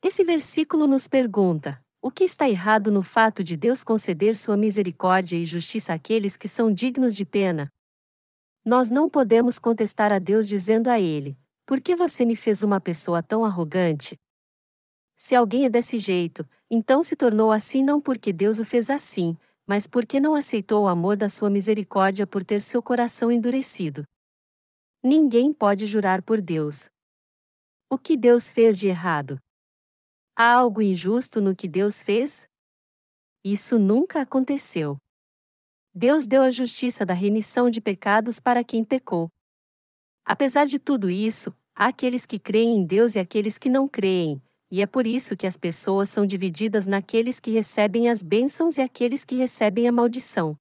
Esse 0.00 0.22
versículo 0.22 0.86
nos 0.86 1.08
pergunta: 1.08 1.81
o 2.04 2.10
que 2.10 2.24
está 2.24 2.48
errado 2.48 2.90
no 2.90 3.00
fato 3.00 3.44
de 3.44 3.56
Deus 3.56 3.84
conceder 3.84 4.34
sua 4.34 4.56
misericórdia 4.56 5.36
e 5.36 5.44
justiça 5.44 5.94
àqueles 5.94 6.36
que 6.36 6.48
são 6.48 6.72
dignos 6.72 7.14
de 7.14 7.24
pena? 7.24 7.72
Nós 8.64 8.90
não 8.90 9.08
podemos 9.08 9.56
contestar 9.56 10.10
a 10.12 10.18
Deus 10.18 10.48
dizendo 10.48 10.88
a 10.88 10.98
Ele: 10.98 11.38
Por 11.64 11.80
que 11.80 11.94
você 11.94 12.24
me 12.24 12.34
fez 12.34 12.64
uma 12.64 12.80
pessoa 12.80 13.22
tão 13.22 13.44
arrogante? 13.44 14.16
Se 15.16 15.36
alguém 15.36 15.64
é 15.64 15.70
desse 15.70 15.96
jeito, 15.96 16.44
então 16.68 17.04
se 17.04 17.14
tornou 17.14 17.52
assim 17.52 17.84
não 17.84 18.00
porque 18.00 18.32
Deus 18.32 18.58
o 18.58 18.64
fez 18.64 18.90
assim, 18.90 19.36
mas 19.64 19.86
porque 19.86 20.18
não 20.18 20.34
aceitou 20.34 20.84
o 20.84 20.88
amor 20.88 21.16
da 21.16 21.28
sua 21.28 21.48
misericórdia 21.48 22.26
por 22.26 22.42
ter 22.42 22.60
seu 22.60 22.82
coração 22.82 23.30
endurecido. 23.30 24.02
Ninguém 25.00 25.52
pode 25.52 25.86
jurar 25.86 26.20
por 26.20 26.40
Deus. 26.40 26.90
O 27.88 27.96
que 27.96 28.16
Deus 28.16 28.50
fez 28.50 28.76
de 28.76 28.88
errado? 28.88 29.38
Há 30.44 30.54
algo 30.54 30.82
injusto 30.82 31.40
no 31.40 31.54
que 31.54 31.68
Deus 31.68 32.02
fez? 32.02 32.48
Isso 33.44 33.78
nunca 33.78 34.22
aconteceu. 34.22 34.96
Deus 35.94 36.26
deu 36.26 36.42
a 36.42 36.50
justiça 36.50 37.06
da 37.06 37.14
remissão 37.14 37.70
de 37.70 37.80
pecados 37.80 38.40
para 38.40 38.64
quem 38.64 38.82
pecou. 38.82 39.30
Apesar 40.24 40.64
de 40.66 40.80
tudo 40.80 41.08
isso, 41.08 41.54
há 41.76 41.86
aqueles 41.86 42.26
que 42.26 42.40
creem 42.40 42.76
em 42.76 42.84
Deus 42.84 43.14
e 43.14 43.20
aqueles 43.20 43.56
que 43.56 43.68
não 43.68 43.86
creem, 43.86 44.42
e 44.68 44.82
é 44.82 44.86
por 44.86 45.06
isso 45.06 45.36
que 45.36 45.46
as 45.46 45.56
pessoas 45.56 46.10
são 46.10 46.26
divididas 46.26 46.86
naqueles 46.86 47.38
que 47.38 47.52
recebem 47.52 48.08
as 48.08 48.20
bênçãos 48.20 48.78
e 48.78 48.80
aqueles 48.80 49.24
que 49.24 49.36
recebem 49.36 49.86
a 49.86 49.92
maldição. 49.92 50.56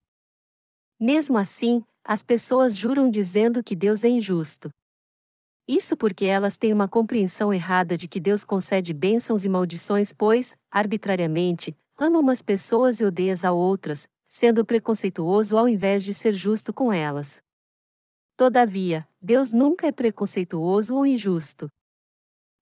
Mesmo 1.00 1.40
assim, 1.40 1.84
as 2.04 2.22
pessoas 2.22 2.78
juram 2.78 3.10
dizendo 3.10 3.64
que 3.64 3.76
Deus 3.76 4.04
é 4.04 4.10
injusto. 4.10 4.70
Isso 5.68 5.96
porque 5.96 6.26
elas 6.26 6.58
têm 6.58 6.74
uma 6.74 6.88
compreensão 6.88 7.54
errada 7.54 7.98
de 7.98 8.08
que 8.08 8.20
Deus 8.20 8.44
concede 8.44 8.94
bênçãos 8.94 9.46
e 9.46 9.50
maldições, 9.50 10.12
pois, 10.12 10.58
arbitrariamente, 10.70 11.76
ama 11.98 12.20
umas 12.20 12.42
pessoas 12.42 13.00
e 13.00 13.06
odeia 13.06 13.36
a 13.44 13.52
outras, 13.52 14.08
sendo 14.28 14.66
preconceituoso 14.66 15.58
ao 15.58 15.68
invés 15.68 16.04
de 16.04 16.14
ser 16.14 16.34
justo 16.34 16.74
com 16.74 16.92
elas. 16.92 17.44
Todavia, 18.36 19.08
Deus 19.22 19.52
nunca 19.52 19.88
é 19.88 19.92
preconceituoso 19.92 20.96
ou 20.96 21.06
injusto. 21.06 21.70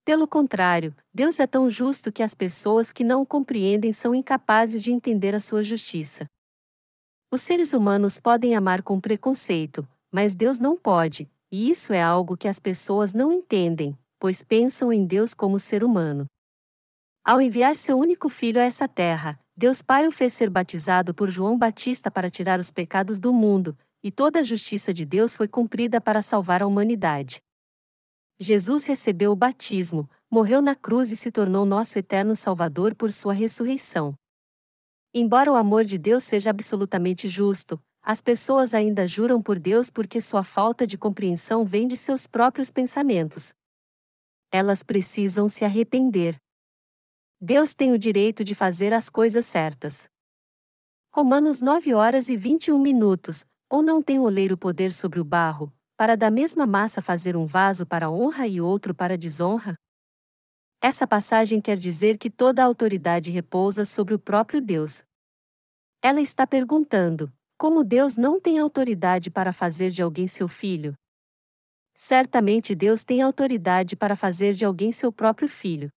Pelo 0.03 0.27
contrário, 0.27 0.93
Deus 1.13 1.39
é 1.39 1.47
tão 1.47 1.69
justo 1.69 2.11
que 2.11 2.23
as 2.23 2.33
pessoas 2.33 2.91
que 2.91 3.03
não 3.03 3.21
o 3.21 3.25
compreendem 3.25 3.93
são 3.93 4.13
incapazes 4.13 4.83
de 4.83 4.91
entender 4.91 5.35
a 5.35 5.39
sua 5.39 5.63
justiça. 5.63 6.25
Os 7.31 7.41
seres 7.41 7.73
humanos 7.73 8.19
podem 8.19 8.55
amar 8.55 8.81
com 8.81 8.99
preconceito, 8.99 9.87
mas 10.11 10.33
Deus 10.33 10.57
não 10.57 10.75
pode, 10.75 11.29
e 11.51 11.69
isso 11.69 11.93
é 11.93 12.01
algo 12.01 12.37
que 12.37 12.47
as 12.47 12.59
pessoas 12.59 13.13
não 13.13 13.31
entendem, 13.31 13.97
pois 14.19 14.43
pensam 14.43 14.91
em 14.93 15.05
Deus 15.05 15.33
como 15.33 15.59
ser 15.59 15.83
humano. 15.83 16.25
Ao 17.23 17.41
enviar 17.41 17.75
seu 17.75 17.97
único 17.97 18.29
filho 18.29 18.59
a 18.59 18.63
essa 18.63 18.87
terra, 18.87 19.39
Deus 19.55 19.81
Pai 19.81 20.07
o 20.07 20.11
fez 20.11 20.33
ser 20.33 20.49
batizado 20.49 21.13
por 21.13 21.29
João 21.29 21.57
Batista 21.57 22.09
para 22.09 22.29
tirar 22.29 22.59
os 22.59 22.71
pecados 22.71 23.19
do 23.19 23.33
mundo, 23.33 23.77
e 24.01 24.11
toda 24.11 24.39
a 24.39 24.43
justiça 24.43 24.93
de 24.93 25.05
Deus 25.05 25.35
foi 25.35 25.47
cumprida 25.47 25.99
para 25.99 26.21
salvar 26.21 26.63
a 26.63 26.67
humanidade. 26.67 27.41
Jesus 28.39 28.85
recebeu 28.85 29.31
o 29.33 29.35
batismo, 29.35 30.09
morreu 30.31 30.61
na 30.61 30.75
cruz 30.75 31.11
e 31.11 31.17
se 31.17 31.29
tornou 31.29 31.65
nosso 31.65 31.99
eterno 31.99 32.35
Salvador 32.35 32.95
por 32.95 33.11
sua 33.11 33.33
ressurreição. 33.33 34.15
Embora 35.13 35.51
o 35.51 35.55
amor 35.55 35.83
de 35.83 35.97
Deus 35.97 36.23
seja 36.23 36.51
absolutamente 36.51 37.27
justo, 37.27 37.81
as 38.09 38.21
pessoas 38.21 38.73
ainda 38.73 39.07
juram 39.07 39.39
por 39.39 39.59
Deus 39.59 39.91
porque 39.91 40.19
sua 40.19 40.43
falta 40.43 40.87
de 40.87 40.97
compreensão 40.97 41.63
vem 41.63 41.87
de 41.87 41.95
seus 41.95 42.25
próprios 42.25 42.71
pensamentos. 42.71 43.53
Elas 44.51 44.81
precisam 44.81 45.47
se 45.47 45.63
arrepender. 45.63 46.35
Deus 47.39 47.75
tem 47.75 47.93
o 47.93 47.99
direito 47.99 48.43
de 48.43 48.55
fazer 48.55 48.93
as 48.93 49.11
coisas 49.11 49.45
certas. 49.45 50.09
Romanos 51.13 51.61
9 51.61 51.93
horas 51.93 52.29
e 52.29 52.35
21 52.35 52.79
minutos. 52.79 53.45
Ou 53.69 53.83
não 53.83 54.01
tem 54.01 54.17
o 54.17 54.23
oleiro 54.23 54.57
poder 54.57 54.91
sobre 54.91 55.19
o 55.19 55.23
barro, 55.23 55.71
para 55.95 56.17
da 56.17 56.31
mesma 56.31 56.65
massa 56.65 57.03
fazer 57.03 57.37
um 57.37 57.45
vaso 57.45 57.85
para 57.85 58.09
honra 58.09 58.47
e 58.47 58.59
outro 58.59 58.95
para 58.95 59.19
desonra? 59.19 59.75
Essa 60.81 61.05
passagem 61.05 61.61
quer 61.61 61.77
dizer 61.77 62.17
que 62.17 62.31
toda 62.31 62.63
a 62.63 62.65
autoridade 62.65 63.29
repousa 63.29 63.85
sobre 63.85 64.15
o 64.15 64.19
próprio 64.19 64.59
Deus. 64.59 65.03
Ela 66.01 66.21
está 66.21 66.47
perguntando: 66.47 67.31
como 67.59 67.83
Deus 67.83 68.15
não 68.15 68.39
tem 68.39 68.57
autoridade 68.57 69.29
para 69.29 69.51
fazer 69.51 69.91
de 69.91 70.01
alguém 70.01 70.29
seu 70.29 70.47
filho? 70.47 70.97
Certamente 71.93 72.73
Deus 72.73 73.03
tem 73.03 73.21
autoridade 73.21 73.97
para 73.97 74.15
fazer 74.15 74.53
de 74.53 74.63
alguém 74.63 74.93
seu 74.93 75.11
próprio 75.11 75.49
filho. 75.49 75.91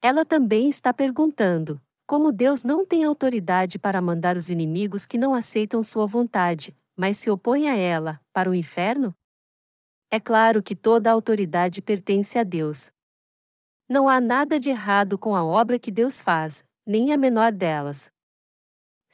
Ela 0.00 0.24
também 0.24 0.70
está 0.70 0.94
perguntando: 0.94 1.78
como 2.06 2.32
Deus 2.32 2.64
não 2.64 2.86
tem 2.86 3.04
autoridade 3.04 3.78
para 3.78 4.00
mandar 4.00 4.34
os 4.34 4.48
inimigos 4.48 5.04
que 5.04 5.18
não 5.18 5.34
aceitam 5.34 5.82
sua 5.82 6.06
vontade, 6.06 6.74
mas 6.96 7.18
se 7.18 7.28
opõe 7.30 7.68
a 7.68 7.76
ela, 7.76 8.18
para 8.32 8.48
o 8.48 8.54
inferno? 8.54 9.14
É 10.10 10.18
claro 10.18 10.62
que 10.62 10.74
toda 10.74 11.10
a 11.10 11.12
autoridade 11.12 11.82
pertence 11.82 12.38
a 12.38 12.42
Deus. 12.42 12.90
Não 13.86 14.08
há 14.08 14.22
nada 14.22 14.58
de 14.58 14.70
errado 14.70 15.18
com 15.18 15.36
a 15.36 15.44
obra 15.44 15.78
que 15.78 15.90
Deus 15.90 16.22
faz, 16.22 16.64
nem 16.86 17.12
a 17.12 17.18
menor 17.18 17.52
delas. 17.52 18.10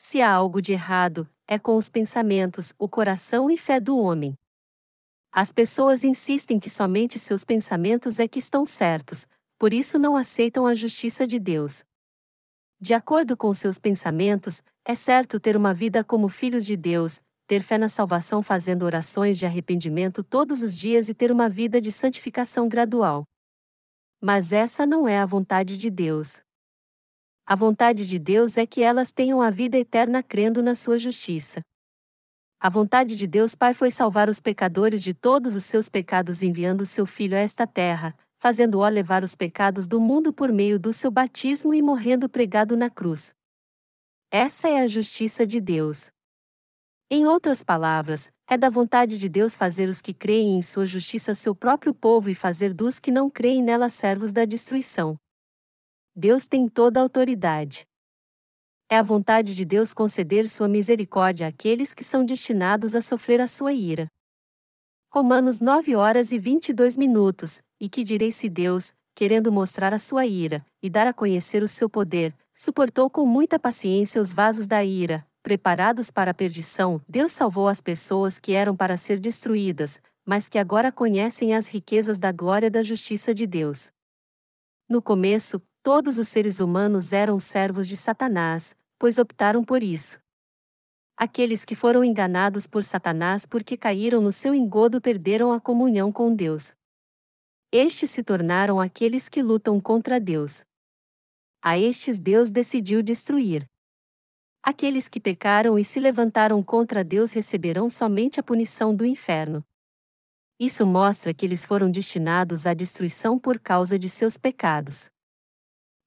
Se 0.00 0.22
há 0.22 0.30
algo 0.32 0.62
de 0.62 0.72
errado, 0.72 1.28
é 1.44 1.58
com 1.58 1.76
os 1.76 1.88
pensamentos, 1.88 2.72
o 2.78 2.88
coração 2.88 3.50
e 3.50 3.56
fé 3.56 3.80
do 3.80 3.98
homem. 3.98 4.32
As 5.32 5.52
pessoas 5.52 6.04
insistem 6.04 6.60
que 6.60 6.70
somente 6.70 7.18
seus 7.18 7.44
pensamentos 7.44 8.20
é 8.20 8.28
que 8.28 8.38
estão 8.38 8.64
certos, 8.64 9.26
por 9.58 9.72
isso 9.72 9.98
não 9.98 10.14
aceitam 10.14 10.68
a 10.68 10.72
justiça 10.72 11.26
de 11.26 11.40
Deus. 11.40 11.82
De 12.80 12.94
acordo 12.94 13.36
com 13.36 13.52
seus 13.52 13.80
pensamentos, 13.80 14.62
é 14.84 14.94
certo 14.94 15.40
ter 15.40 15.56
uma 15.56 15.74
vida 15.74 16.04
como 16.04 16.28
filhos 16.28 16.64
de 16.64 16.76
Deus, 16.76 17.20
ter 17.48 17.60
fé 17.60 17.76
na 17.76 17.88
salvação 17.88 18.40
fazendo 18.40 18.84
orações 18.84 19.36
de 19.36 19.46
arrependimento 19.46 20.22
todos 20.22 20.62
os 20.62 20.78
dias 20.78 21.08
e 21.08 21.14
ter 21.14 21.32
uma 21.32 21.48
vida 21.48 21.80
de 21.80 21.90
santificação 21.90 22.68
gradual. 22.68 23.24
Mas 24.22 24.52
essa 24.52 24.86
não 24.86 25.08
é 25.08 25.18
a 25.18 25.26
vontade 25.26 25.76
de 25.76 25.90
Deus. 25.90 26.40
A 27.50 27.56
vontade 27.56 28.06
de 28.06 28.18
Deus 28.18 28.58
é 28.58 28.66
que 28.66 28.82
elas 28.82 29.10
tenham 29.10 29.40
a 29.40 29.48
vida 29.48 29.78
eterna 29.78 30.22
crendo 30.22 30.62
na 30.62 30.74
sua 30.74 30.98
justiça. 30.98 31.62
A 32.60 32.68
vontade 32.68 33.16
de 33.16 33.26
Deus 33.26 33.54
Pai 33.54 33.72
foi 33.72 33.90
salvar 33.90 34.28
os 34.28 34.38
pecadores 34.38 35.02
de 35.02 35.14
todos 35.14 35.54
os 35.54 35.64
seus 35.64 35.88
pecados 35.88 36.42
enviando 36.42 36.84
seu 36.84 37.06
Filho 37.06 37.34
a 37.34 37.40
esta 37.40 37.66
terra, 37.66 38.14
fazendo-o 38.38 38.86
levar 38.86 39.24
os 39.24 39.34
pecados 39.34 39.86
do 39.86 39.98
mundo 39.98 40.30
por 40.30 40.52
meio 40.52 40.78
do 40.78 40.92
seu 40.92 41.10
batismo 41.10 41.72
e 41.72 41.80
morrendo 41.80 42.28
pregado 42.28 42.76
na 42.76 42.90
cruz. 42.90 43.30
Essa 44.30 44.68
é 44.68 44.82
a 44.82 44.86
justiça 44.86 45.46
de 45.46 45.58
Deus. 45.58 46.10
Em 47.10 47.24
outras 47.24 47.64
palavras, 47.64 48.30
é 48.46 48.58
da 48.58 48.68
vontade 48.68 49.16
de 49.16 49.26
Deus 49.26 49.56
fazer 49.56 49.88
os 49.88 50.02
que 50.02 50.12
creem 50.12 50.58
em 50.58 50.60
sua 50.60 50.84
justiça 50.84 51.34
seu 51.34 51.54
próprio 51.54 51.94
povo 51.94 52.28
e 52.28 52.34
fazer 52.34 52.74
dos 52.74 53.00
que 53.00 53.10
não 53.10 53.30
creem 53.30 53.62
nela 53.62 53.88
servos 53.88 54.32
da 54.32 54.44
destruição. 54.44 55.16
Deus 56.20 56.48
tem 56.48 56.66
toda 56.66 56.98
a 56.98 57.02
autoridade. 57.04 57.86
É 58.90 58.96
a 58.96 59.04
vontade 59.04 59.54
de 59.54 59.64
Deus 59.64 59.94
conceder 59.94 60.48
sua 60.48 60.66
misericórdia 60.66 61.46
àqueles 61.46 61.94
que 61.94 62.02
são 62.02 62.24
destinados 62.24 62.96
a 62.96 63.00
sofrer 63.00 63.40
a 63.40 63.46
sua 63.46 63.72
ira. 63.72 64.08
Romanos 65.14 65.60
9 65.60 65.94
horas 65.94 66.32
e 66.32 66.38
22 66.40 66.96
minutos. 66.96 67.62
E 67.80 67.88
que 67.88 68.02
direi 68.02 68.32
se 68.32 68.48
Deus, 68.48 68.92
querendo 69.14 69.52
mostrar 69.52 69.94
a 69.94 69.98
sua 70.00 70.26
ira 70.26 70.66
e 70.82 70.90
dar 70.90 71.06
a 71.06 71.12
conhecer 71.12 71.62
o 71.62 71.68
seu 71.68 71.88
poder, 71.88 72.34
suportou 72.52 73.08
com 73.08 73.24
muita 73.24 73.56
paciência 73.56 74.20
os 74.20 74.32
vasos 74.32 74.66
da 74.66 74.82
ira, 74.82 75.24
preparados 75.40 76.10
para 76.10 76.32
a 76.32 76.34
perdição, 76.34 77.00
Deus 77.08 77.30
salvou 77.30 77.68
as 77.68 77.80
pessoas 77.80 78.40
que 78.40 78.54
eram 78.54 78.74
para 78.74 78.96
ser 78.96 79.20
destruídas, 79.20 80.02
mas 80.26 80.48
que 80.48 80.58
agora 80.58 80.90
conhecem 80.90 81.54
as 81.54 81.68
riquezas 81.68 82.18
da 82.18 82.32
glória 82.32 82.68
da 82.68 82.82
justiça 82.82 83.32
de 83.32 83.46
Deus. 83.46 83.92
No 84.88 85.00
começo, 85.00 85.62
Todos 85.90 86.18
os 86.18 86.28
seres 86.28 86.60
humanos 86.60 87.14
eram 87.14 87.40
servos 87.40 87.88
de 87.88 87.96
Satanás, 87.96 88.76
pois 88.98 89.16
optaram 89.16 89.64
por 89.64 89.82
isso. 89.82 90.20
Aqueles 91.16 91.64
que 91.64 91.74
foram 91.74 92.04
enganados 92.04 92.66
por 92.66 92.84
Satanás 92.84 93.46
porque 93.46 93.74
caíram 93.74 94.20
no 94.20 94.30
seu 94.30 94.54
engodo 94.54 95.00
perderam 95.00 95.50
a 95.50 95.58
comunhão 95.58 96.12
com 96.12 96.34
Deus. 96.34 96.74
Estes 97.72 98.10
se 98.10 98.22
tornaram 98.22 98.78
aqueles 98.78 99.30
que 99.30 99.42
lutam 99.42 99.80
contra 99.80 100.20
Deus. 100.20 100.62
A 101.62 101.78
estes 101.78 102.18
Deus 102.18 102.50
decidiu 102.50 103.02
destruir. 103.02 103.64
Aqueles 104.62 105.08
que 105.08 105.18
pecaram 105.18 105.78
e 105.78 105.84
se 105.86 105.98
levantaram 105.98 106.62
contra 106.62 107.02
Deus 107.02 107.32
receberão 107.32 107.88
somente 107.88 108.38
a 108.38 108.42
punição 108.42 108.94
do 108.94 109.06
inferno. 109.06 109.64
Isso 110.60 110.86
mostra 110.86 111.32
que 111.32 111.46
eles 111.46 111.64
foram 111.64 111.90
destinados 111.90 112.66
à 112.66 112.74
destruição 112.74 113.38
por 113.38 113.58
causa 113.58 113.98
de 113.98 114.10
seus 114.10 114.36
pecados. 114.36 115.08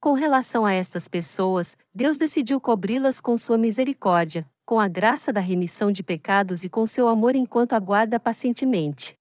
Com 0.02 0.14
relação 0.14 0.66
a 0.66 0.74
estas 0.74 1.08
pessoas, 1.08 1.78
Deus 1.94 2.18
decidiu 2.18 2.60
cobri-las 2.60 3.22
com 3.22 3.38
sua 3.38 3.56
misericórdia, 3.56 4.50
com 4.66 4.80
a 4.80 4.88
graça 4.88 5.32
da 5.32 5.40
remissão 5.40 5.92
de 5.92 6.02
pecados 6.02 6.64
e 6.64 6.70
com 6.70 6.88
seu 6.88 7.08
amor 7.08 7.36
enquanto 7.36 7.74
aguarda 7.74 8.20
pacientemente. 8.20 9.16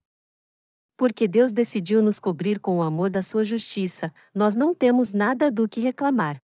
Porque 0.97 1.29
Deus 1.29 1.53
decidiu 1.53 2.01
nos 2.01 2.19
cobrir 2.19 2.59
com 2.59 2.79
o 2.79 2.83
amor 2.83 3.11
da 3.11 3.21
sua 3.21 3.45
justiça, 3.45 4.11
nós 4.35 4.55
não 4.55 4.75
temos 4.75 5.13
nada 5.13 5.51
do 5.51 5.69
que 5.69 5.83
reclamar. 5.83 6.41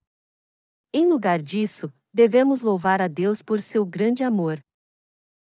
Em 0.92 1.06
lugar 1.06 1.40
disso, 1.40 1.90
devemos 2.12 2.60
louvar 2.60 3.00
a 3.00 3.08
Deus 3.08 3.42
por 3.42 3.62
seu 3.62 3.86
grande 3.86 4.22
amor. 4.22 4.60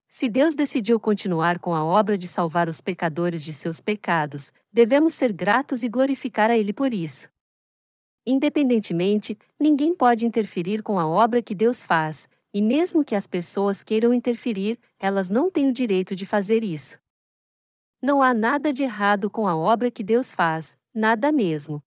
Se 0.06 0.28
Deus 0.28 0.54
decidiu 0.54 1.00
continuar 1.00 1.58
com 1.58 1.74
a 1.74 1.82
obra 1.82 2.18
de 2.18 2.28
salvar 2.28 2.68
os 2.68 2.82
pecadores 2.82 3.42
de 3.42 3.54
seus 3.54 3.80
pecados, 3.80 4.52
devemos 4.70 5.14
ser 5.14 5.32
gratos 5.32 5.82
e 5.82 5.88
glorificar 5.88 6.50
a 6.50 6.58
Ele 6.58 6.74
por 6.74 6.92
isso. 6.92 7.32
Independentemente, 8.26 9.38
ninguém 9.60 9.94
pode 9.94 10.24
interferir 10.24 10.82
com 10.82 10.98
a 10.98 11.06
obra 11.06 11.42
que 11.42 11.54
Deus 11.54 11.84
faz, 11.84 12.28
e 12.54 12.62
mesmo 12.62 13.04
que 13.04 13.14
as 13.14 13.26
pessoas 13.26 13.82
queiram 13.82 14.14
interferir, 14.14 14.78
elas 14.98 15.28
não 15.28 15.50
têm 15.50 15.68
o 15.68 15.72
direito 15.72 16.16
de 16.16 16.24
fazer 16.24 16.64
isso. 16.64 16.98
Não 18.00 18.22
há 18.22 18.32
nada 18.32 18.72
de 18.72 18.82
errado 18.82 19.28
com 19.28 19.48
a 19.48 19.56
obra 19.56 19.90
que 19.90 20.04
Deus 20.04 20.34
faz, 20.34 20.76
nada 20.94 21.32
mesmo. 21.32 21.82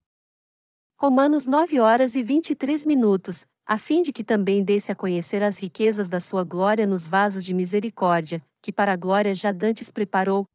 Romanos 0.99 1.45
9 1.45 1.79
horas 1.79 2.15
e 2.15 2.23
23 2.23 2.85
minutos, 2.85 3.45
a 3.65 3.77
fim 3.77 4.01
de 4.01 4.11
que 4.11 4.23
também 4.23 4.63
desse 4.63 4.91
a 4.91 4.95
conhecer 4.95 5.43
as 5.43 5.59
riquezas 5.59 6.09
da 6.09 6.19
sua 6.19 6.43
glória 6.43 6.87
nos 6.87 7.07
vasos 7.07 7.45
de 7.45 7.53
misericórdia, 7.53 8.43
que 8.61 8.71
para 8.71 8.93
a 8.93 8.95
glória 8.95 9.35
já 9.35 9.51
dantes 9.51 9.91
preparou. 9.91 10.45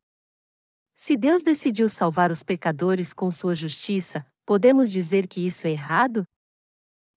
Se 0.94 1.16
Deus 1.16 1.42
decidiu 1.42 1.88
salvar 1.88 2.30
os 2.30 2.42
pecadores 2.42 3.12
com 3.14 3.30
sua 3.30 3.54
justiça, 3.54 4.26
Podemos 4.44 4.90
dizer 4.90 5.28
que 5.28 5.46
isso 5.46 5.66
é 5.66 5.70
errado? 5.70 6.24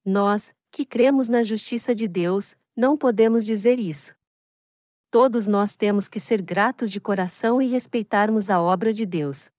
Nós, 0.06 0.54
que 0.72 0.86
cremos 0.86 1.28
na 1.28 1.42
justiça 1.42 1.96
de 1.96 2.08
Deus, 2.08 2.56
não 2.76 2.96
podemos 2.96 3.46
dizer 3.46 3.80
isso. 3.80 4.14
Todos 5.10 5.48
nós 5.48 5.76
temos 5.76 6.08
que 6.08 6.20
ser 6.20 6.42
gratos 6.42 6.92
de 6.92 7.00
coração 7.00 7.62
e 7.62 7.68
respeitarmos 7.68 8.50
a 8.50 8.62
obra 8.62 8.94
de 8.94 9.06
Deus. 9.06 9.50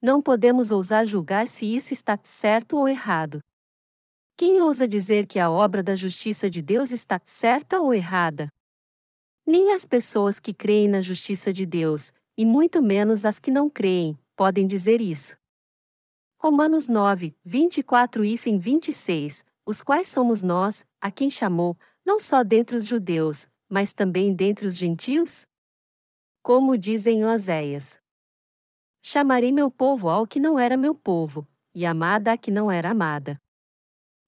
Não 0.00 0.22
podemos 0.22 0.70
ousar 0.70 1.06
julgar 1.06 1.46
se 1.48 1.66
isso 1.66 1.92
está 1.92 2.18
certo 2.22 2.76
ou 2.78 2.88
errado. 2.88 3.40
Quem 4.36 4.62
ousa 4.62 4.88
dizer 4.88 5.26
que 5.26 5.38
a 5.38 5.50
obra 5.50 5.82
da 5.82 5.94
justiça 5.94 6.48
de 6.48 6.62
Deus 6.62 6.92
está 6.92 7.20
certa 7.26 7.80
ou 7.80 7.92
errada? 7.92 8.48
Nem 9.46 9.72
as 9.72 9.84
pessoas 9.84 10.40
que 10.40 10.54
creem 10.54 10.88
na 10.88 11.02
justiça 11.02 11.52
de 11.52 11.66
Deus, 11.66 12.12
e 12.38 12.46
muito 12.46 12.80
menos 12.80 13.26
as 13.26 13.38
que 13.38 13.50
não 13.50 13.68
creem, 13.68 14.18
podem 14.34 14.66
dizer 14.66 15.00
isso. 15.00 15.39
Romanos 16.42 16.88
9, 16.88 17.36
24 17.44 18.24
e 18.24 18.34
26, 18.34 19.44
os 19.66 19.82
quais 19.82 20.08
somos 20.08 20.40
nós, 20.40 20.86
a 20.98 21.10
quem 21.10 21.28
chamou, 21.28 21.78
não 22.02 22.18
só 22.18 22.42
dentre 22.42 22.76
os 22.76 22.86
judeus, 22.86 23.46
mas 23.68 23.92
também 23.92 24.34
dentre 24.34 24.66
os 24.66 24.74
gentios? 24.74 25.46
Como 26.42 26.78
dizem 26.78 27.26
Oséias: 27.26 28.00
Chamarei 29.02 29.52
meu 29.52 29.70
povo 29.70 30.08
ao 30.08 30.26
que 30.26 30.40
não 30.40 30.58
era 30.58 30.78
meu 30.78 30.94
povo, 30.94 31.46
e 31.74 31.84
amada 31.84 32.32
a 32.32 32.38
que 32.38 32.50
não 32.50 32.70
era 32.70 32.92
amada. 32.92 33.38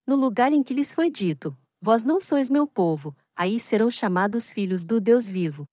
No 0.06 0.14
lugar 0.14 0.52
em 0.52 0.62
que 0.62 0.74
lhes 0.74 0.94
foi 0.94 1.08
dito: 1.08 1.56
Vós 1.80 2.02
não 2.02 2.20
sois 2.20 2.50
meu 2.50 2.66
povo, 2.66 3.16
aí 3.34 3.58
serão 3.58 3.90
chamados 3.90 4.52
filhos 4.52 4.84
do 4.84 5.00
Deus 5.00 5.30
vivo. 5.30 5.66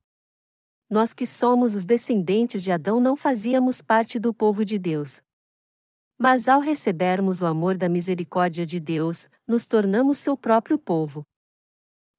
Nós 0.90 1.14
que 1.14 1.26
somos 1.26 1.76
os 1.76 1.84
descendentes 1.84 2.64
de 2.64 2.72
Adão 2.72 3.02
não 3.02 3.18
fazíamos 3.18 3.82
parte 3.82 4.18
do 4.18 4.34
povo 4.34 4.64
de 4.64 4.80
Deus, 4.80 5.22
mas 6.22 6.50
ao 6.50 6.60
recebermos 6.60 7.42
o 7.42 7.46
amor 7.46 7.78
da 7.78 7.88
misericórdia 7.88 8.66
de 8.66 8.78
Deus, 8.78 9.30
nos 9.48 9.66
tornamos 9.66 10.18
seu 10.18 10.36
próprio 10.36 10.78
povo. 10.78 11.26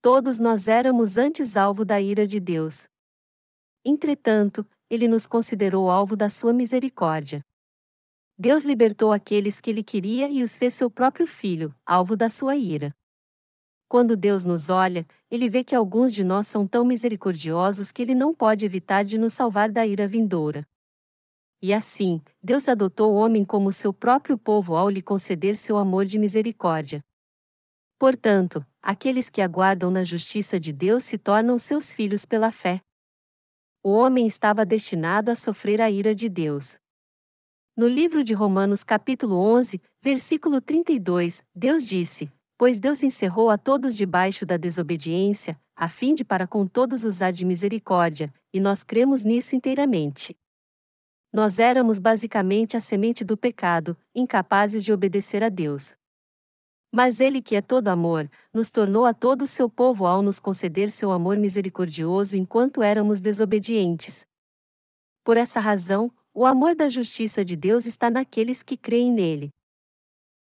Todos 0.00 0.38
nós 0.38 0.68
éramos 0.68 1.18
antes 1.18 1.54
alvo 1.54 1.84
da 1.84 2.00
ira 2.00 2.26
de 2.26 2.40
Deus. 2.40 2.88
Entretanto, 3.84 4.66
ele 4.88 5.06
nos 5.06 5.26
considerou 5.26 5.90
alvo 5.90 6.16
da 6.16 6.30
sua 6.30 6.50
misericórdia. 6.50 7.44
Deus 8.38 8.64
libertou 8.64 9.12
aqueles 9.12 9.60
que 9.60 9.68
ele 9.68 9.82
queria 9.82 10.30
e 10.30 10.42
os 10.42 10.56
fez 10.56 10.72
seu 10.72 10.90
próprio 10.90 11.26
filho, 11.26 11.74
alvo 11.84 12.16
da 12.16 12.30
sua 12.30 12.56
ira. 12.56 12.96
Quando 13.86 14.16
Deus 14.16 14.46
nos 14.46 14.70
olha, 14.70 15.06
ele 15.30 15.46
vê 15.46 15.62
que 15.62 15.74
alguns 15.74 16.14
de 16.14 16.24
nós 16.24 16.46
são 16.46 16.66
tão 16.66 16.86
misericordiosos 16.86 17.92
que 17.92 18.00
ele 18.00 18.14
não 18.14 18.34
pode 18.34 18.64
evitar 18.64 19.04
de 19.04 19.18
nos 19.18 19.34
salvar 19.34 19.70
da 19.70 19.86
ira 19.86 20.08
vindoura. 20.08 20.66
E 21.62 21.74
assim, 21.74 22.22
Deus 22.42 22.68
adotou 22.68 23.12
o 23.12 23.16
homem 23.16 23.44
como 23.44 23.70
seu 23.70 23.92
próprio 23.92 24.38
povo 24.38 24.76
ao 24.76 24.88
lhe 24.88 25.02
conceder 25.02 25.56
seu 25.56 25.76
amor 25.76 26.06
de 26.06 26.18
misericórdia. 26.18 27.04
Portanto, 27.98 28.64
aqueles 28.80 29.28
que 29.28 29.42
aguardam 29.42 29.90
na 29.90 30.02
justiça 30.02 30.58
de 30.58 30.72
Deus 30.72 31.04
se 31.04 31.18
tornam 31.18 31.58
seus 31.58 31.92
filhos 31.92 32.24
pela 32.24 32.50
fé. 32.50 32.80
O 33.82 33.90
homem 33.90 34.26
estava 34.26 34.64
destinado 34.64 35.30
a 35.30 35.34
sofrer 35.34 35.82
a 35.82 35.90
ira 35.90 36.14
de 36.14 36.28
Deus. 36.30 36.78
No 37.76 37.86
livro 37.86 38.24
de 38.24 38.32
Romanos, 38.32 38.82
capítulo 38.82 39.36
11, 39.36 39.80
versículo 40.02 40.62
32, 40.62 41.44
Deus 41.54 41.86
disse: 41.86 42.30
Pois 42.56 42.80
Deus 42.80 43.02
encerrou 43.02 43.50
a 43.50 43.58
todos 43.58 43.96
debaixo 43.96 44.46
da 44.46 44.56
desobediência, 44.56 45.60
a 45.76 45.88
fim 45.88 46.14
de 46.14 46.24
para 46.24 46.46
com 46.46 46.66
todos 46.66 47.04
usar 47.04 47.30
de 47.30 47.44
misericórdia, 47.44 48.32
e 48.52 48.60
nós 48.60 48.82
cremos 48.82 49.24
nisso 49.24 49.56
inteiramente. 49.56 50.36
Nós 51.32 51.60
éramos 51.60 52.00
basicamente 52.00 52.76
a 52.76 52.80
semente 52.80 53.24
do 53.24 53.36
pecado, 53.36 53.96
incapazes 54.14 54.84
de 54.84 54.92
obedecer 54.92 55.44
a 55.44 55.48
Deus. 55.48 55.96
Mas 56.92 57.20
Ele, 57.20 57.40
que 57.40 57.54
é 57.54 57.62
todo 57.62 57.86
amor, 57.86 58.28
nos 58.52 58.68
tornou 58.68 59.06
a 59.06 59.14
todo 59.14 59.46
seu 59.46 59.70
povo 59.70 60.06
ao 60.06 60.22
nos 60.22 60.40
conceder 60.40 60.90
seu 60.90 61.12
amor 61.12 61.36
misericordioso 61.36 62.36
enquanto 62.36 62.82
éramos 62.82 63.20
desobedientes. 63.20 64.26
Por 65.22 65.36
essa 65.36 65.60
razão, 65.60 66.12
o 66.34 66.44
amor 66.44 66.74
da 66.74 66.88
justiça 66.88 67.44
de 67.44 67.54
Deus 67.54 67.86
está 67.86 68.10
naqueles 68.10 68.62
que 68.64 68.76
creem 68.76 69.12
nele. 69.12 69.50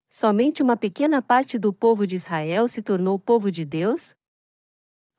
Somente 0.07 0.61
uma 0.61 0.77
pequena 0.77 1.19
parte 1.19 1.57
do 1.57 1.73
povo 1.73 2.05
de 2.05 2.15
Israel 2.15 2.67
se 2.67 2.83
tornou 2.83 3.17
povo 3.17 3.49
de 3.49 3.65
Deus? 3.65 4.13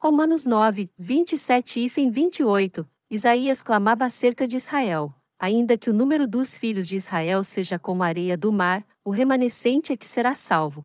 Romanos 0.01 0.45
9, 0.45 0.91
27 0.97 1.81
e 1.81 2.09
28, 2.09 2.89
Isaías 3.11 3.63
clamava 3.63 4.05
acerca 4.05 4.47
de 4.47 4.57
Israel. 4.57 5.16
Ainda 5.39 5.77
que 5.77 5.91
o 5.91 5.93
número 5.93 6.27
dos 6.27 6.57
filhos 6.57 6.89
de 6.89 6.97
Israel 6.97 7.45
seja 7.45 7.79
como 7.79 8.03
a 8.03 8.07
areia 8.07 8.37
do 8.37 8.51
mar, 8.51 8.87
o 9.05 9.11
remanescente 9.11 9.93
é 9.93 9.97
que 9.97 10.07
será 10.07 10.35
salvo. 10.35 10.83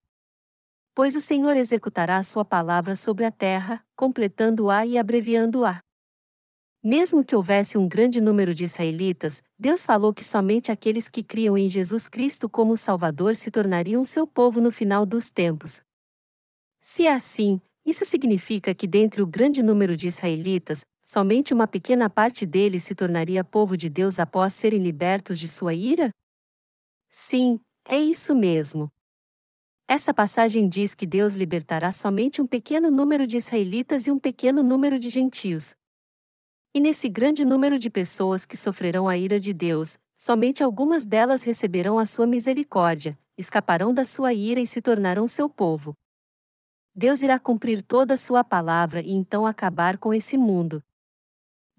Pois 0.93 1.15
o 1.15 1.21
Senhor 1.21 1.55
executará 1.55 2.21
sua 2.21 2.43
palavra 2.43 2.95
sobre 2.95 3.23
a 3.23 3.31
terra, 3.31 3.81
completando-a 3.95 4.85
e 4.85 4.97
abreviando-a. 4.97 5.79
Mesmo 6.83 7.23
que 7.23 7.35
houvesse 7.35 7.77
um 7.77 7.87
grande 7.87 8.19
número 8.19 8.53
de 8.53 8.65
israelitas, 8.65 9.41
Deus 9.57 9.85
falou 9.85 10.13
que 10.13 10.23
somente 10.23 10.71
aqueles 10.71 11.07
que 11.07 11.23
criam 11.23 11.57
em 11.57 11.69
Jesus 11.69 12.09
Cristo 12.09 12.49
como 12.49 12.75
Salvador 12.75 13.35
se 13.35 13.51
tornariam 13.51 14.03
seu 14.03 14.25
povo 14.25 14.59
no 14.59 14.71
final 14.71 15.05
dos 15.05 15.29
tempos. 15.29 15.81
Se 16.81 17.05
é 17.05 17.13
assim, 17.13 17.61
isso 17.85 18.03
significa 18.03 18.73
que 18.73 18.87
dentre 18.87 19.21
o 19.21 19.27
grande 19.27 19.61
número 19.61 19.95
de 19.95 20.07
israelitas, 20.07 20.81
somente 21.03 21.53
uma 21.53 21.67
pequena 21.67 22.09
parte 22.09 22.45
deles 22.45 22.83
se 22.83 22.95
tornaria 22.95 23.43
povo 23.43 23.75
de 23.75 23.89
Deus 23.89 24.19
após 24.19 24.53
serem 24.53 24.81
libertos 24.81 25.39
de 25.39 25.47
sua 25.47 25.73
ira? 25.73 26.09
Sim, 27.09 27.59
é 27.85 27.99
isso 27.99 28.35
mesmo. 28.35 28.89
Essa 29.87 30.13
passagem 30.13 30.69
diz 30.69 30.95
que 30.95 31.05
Deus 31.05 31.33
libertará 31.35 31.91
somente 31.91 32.41
um 32.41 32.47
pequeno 32.47 32.89
número 32.89 33.27
de 33.27 33.37
israelitas 33.37 34.07
e 34.07 34.11
um 34.11 34.17
pequeno 34.17 34.63
número 34.63 34.97
de 34.97 35.09
gentios. 35.09 35.75
E 36.73 36.79
nesse 36.79 37.09
grande 37.09 37.43
número 37.43 37.77
de 37.77 37.89
pessoas 37.89 38.45
que 38.45 38.55
sofrerão 38.55 39.09
a 39.09 39.17
ira 39.17 39.37
de 39.37 39.51
Deus, 39.51 39.99
somente 40.15 40.63
algumas 40.63 41.05
delas 41.05 41.43
receberão 41.43 41.99
a 41.99 42.05
sua 42.05 42.25
misericórdia, 42.25 43.19
escaparão 43.37 43.93
da 43.93 44.05
sua 44.05 44.33
ira 44.33 44.61
e 44.61 44.67
se 44.67 44.81
tornarão 44.81 45.27
seu 45.27 45.49
povo. 45.49 45.93
Deus 46.95 47.21
irá 47.21 47.37
cumprir 47.37 47.81
toda 47.81 48.13
a 48.13 48.17
sua 48.17 48.43
palavra 48.43 49.01
e 49.01 49.11
então 49.11 49.45
acabar 49.45 49.97
com 49.97 50.13
esse 50.13 50.37
mundo. 50.37 50.81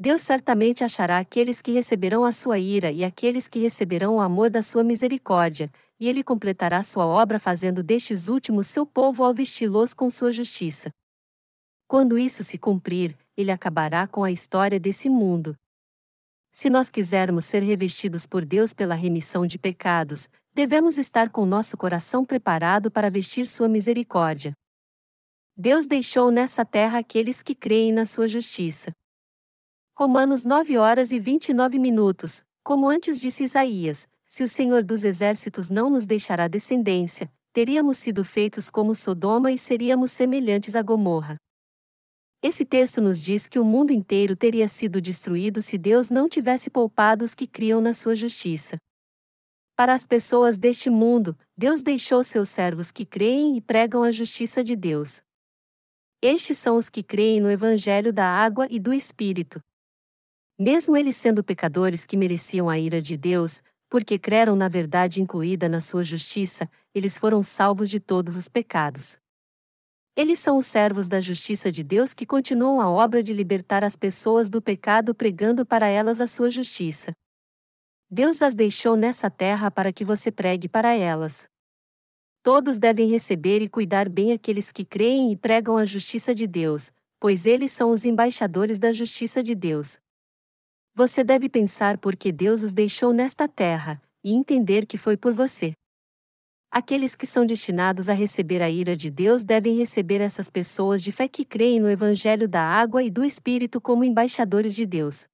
Deus 0.02 0.22
certamente 0.22 0.82
achará 0.82 1.18
aqueles 1.18 1.62
que 1.62 1.70
receberão 1.70 2.24
a 2.24 2.32
sua 2.32 2.58
ira 2.58 2.90
e 2.90 3.04
aqueles 3.04 3.46
que 3.46 3.60
receberão 3.60 4.16
o 4.16 4.20
amor 4.20 4.50
da 4.50 4.60
sua 4.60 4.82
misericórdia, 4.82 5.70
e 6.00 6.08
ele 6.08 6.24
completará 6.24 6.82
sua 6.82 7.06
obra 7.06 7.38
fazendo 7.38 7.84
destes 7.84 8.26
últimos 8.26 8.66
seu 8.66 8.84
povo 8.84 9.22
ao 9.22 9.32
vesti-los 9.32 9.94
com 9.94 10.10
sua 10.10 10.32
justiça. 10.32 10.90
Quando 11.86 12.18
isso 12.18 12.42
se 12.42 12.58
cumprir, 12.58 13.16
ele 13.36 13.52
acabará 13.52 14.08
com 14.08 14.24
a 14.24 14.32
história 14.32 14.80
desse 14.80 15.08
mundo. 15.08 15.56
Se 16.50 16.68
nós 16.68 16.90
quisermos 16.90 17.44
ser 17.44 17.62
revestidos 17.62 18.26
por 18.26 18.44
Deus 18.44 18.74
pela 18.74 18.96
remissão 18.96 19.46
de 19.46 19.56
pecados, 19.56 20.28
devemos 20.52 20.98
estar 20.98 21.30
com 21.30 21.46
nosso 21.46 21.76
coração 21.76 22.24
preparado 22.24 22.90
para 22.90 23.08
vestir 23.08 23.46
sua 23.46 23.68
misericórdia. 23.68 24.52
Deus 25.56 25.86
deixou 25.86 26.32
nessa 26.32 26.64
terra 26.64 26.98
aqueles 26.98 27.40
que 27.40 27.54
creem 27.54 27.92
na 27.92 28.04
sua 28.04 28.26
justiça. 28.26 28.92
Romanos 29.94 30.46
9 30.46 30.78
horas 30.78 31.12
e 31.12 31.18
29 31.18 31.78
minutos. 31.78 32.42
Como 32.64 32.88
antes 32.88 33.20
disse 33.20 33.44
Isaías, 33.44 34.08
se 34.24 34.42
o 34.42 34.48
Senhor 34.48 34.82
dos 34.82 35.04
Exércitos 35.04 35.68
não 35.68 35.90
nos 35.90 36.06
deixará 36.06 36.48
descendência, 36.48 37.30
teríamos 37.52 37.98
sido 37.98 38.24
feitos 38.24 38.70
como 38.70 38.94
Sodoma 38.94 39.52
e 39.52 39.58
seríamos 39.58 40.10
semelhantes 40.10 40.74
a 40.74 40.80
Gomorra. 40.80 41.36
Esse 42.42 42.64
texto 42.64 43.02
nos 43.02 43.22
diz 43.22 43.46
que 43.46 43.58
o 43.58 43.64
mundo 43.64 43.92
inteiro 43.92 44.34
teria 44.34 44.66
sido 44.66 44.98
destruído 44.98 45.60
se 45.60 45.76
Deus 45.76 46.08
não 46.08 46.26
tivesse 46.26 46.70
poupado 46.70 47.22
os 47.22 47.34
que 47.34 47.46
criam 47.46 47.82
na 47.82 47.92
sua 47.92 48.14
justiça. 48.14 48.78
Para 49.76 49.92
as 49.92 50.06
pessoas 50.06 50.56
deste 50.56 50.88
mundo, 50.88 51.36
Deus 51.54 51.82
deixou 51.82 52.24
seus 52.24 52.48
servos 52.48 52.90
que 52.90 53.04
creem 53.04 53.58
e 53.58 53.60
pregam 53.60 54.02
a 54.02 54.10
justiça 54.10 54.64
de 54.64 54.74
Deus. 54.74 55.20
Estes 56.22 56.56
são 56.56 56.78
os 56.78 56.88
que 56.88 57.02
creem 57.02 57.42
no 57.42 57.50
Evangelho 57.50 58.10
da 58.10 58.26
água 58.26 58.66
e 58.70 58.80
do 58.80 58.94
Espírito. 58.94 59.60
Mesmo 60.64 60.96
eles 60.96 61.16
sendo 61.16 61.42
pecadores 61.42 62.06
que 62.06 62.16
mereciam 62.16 62.70
a 62.70 62.78
ira 62.78 63.02
de 63.02 63.16
Deus, 63.16 63.64
porque 63.90 64.16
creram 64.16 64.54
na 64.54 64.68
verdade 64.68 65.20
incluída 65.20 65.68
na 65.68 65.80
sua 65.80 66.04
justiça, 66.04 66.70
eles 66.94 67.18
foram 67.18 67.42
salvos 67.42 67.90
de 67.90 67.98
todos 67.98 68.36
os 68.36 68.48
pecados. 68.48 69.18
Eles 70.14 70.38
são 70.38 70.58
os 70.58 70.66
servos 70.66 71.08
da 71.08 71.20
justiça 71.20 71.72
de 71.72 71.82
Deus 71.82 72.14
que 72.14 72.24
continuam 72.24 72.80
a 72.80 72.88
obra 72.88 73.24
de 73.24 73.32
libertar 73.32 73.82
as 73.82 73.96
pessoas 73.96 74.48
do 74.48 74.62
pecado 74.62 75.16
pregando 75.16 75.66
para 75.66 75.88
elas 75.88 76.20
a 76.20 76.28
sua 76.28 76.48
justiça. 76.48 77.10
Deus 78.08 78.40
as 78.40 78.54
deixou 78.54 78.94
nessa 78.94 79.28
terra 79.28 79.68
para 79.68 79.92
que 79.92 80.04
você 80.04 80.30
pregue 80.30 80.68
para 80.68 80.94
elas. 80.94 81.48
Todos 82.40 82.78
devem 82.78 83.08
receber 83.08 83.62
e 83.62 83.68
cuidar 83.68 84.08
bem 84.08 84.30
aqueles 84.30 84.70
que 84.70 84.84
creem 84.84 85.32
e 85.32 85.36
pregam 85.36 85.76
a 85.76 85.84
justiça 85.84 86.32
de 86.32 86.46
Deus, 86.46 86.92
pois 87.18 87.46
eles 87.46 87.72
são 87.72 87.90
os 87.90 88.04
embaixadores 88.04 88.78
da 88.78 88.92
justiça 88.92 89.42
de 89.42 89.56
Deus. 89.56 90.00
Você 90.94 91.24
deve 91.24 91.48
pensar 91.48 91.96
por 91.96 92.14
que 92.14 92.30
Deus 92.30 92.62
os 92.62 92.74
deixou 92.74 93.14
nesta 93.14 93.48
terra, 93.48 94.00
e 94.22 94.34
entender 94.34 94.84
que 94.84 94.98
foi 94.98 95.16
por 95.16 95.32
você. 95.32 95.72
Aqueles 96.70 97.16
que 97.16 97.26
são 97.26 97.46
destinados 97.46 98.10
a 98.10 98.12
receber 98.12 98.60
a 98.60 98.68
ira 98.68 98.94
de 98.94 99.10
Deus 99.10 99.42
devem 99.42 99.74
receber 99.74 100.20
essas 100.20 100.50
pessoas 100.50 101.02
de 101.02 101.10
fé 101.10 101.26
que 101.28 101.46
creem 101.46 101.80
no 101.80 101.88
Evangelho 101.88 102.46
da 102.46 102.60
água 102.60 103.02
e 103.02 103.10
do 103.10 103.24
Espírito 103.24 103.80
como 103.80 104.04
embaixadores 104.04 104.74
de 104.74 104.84
Deus. 104.84 105.24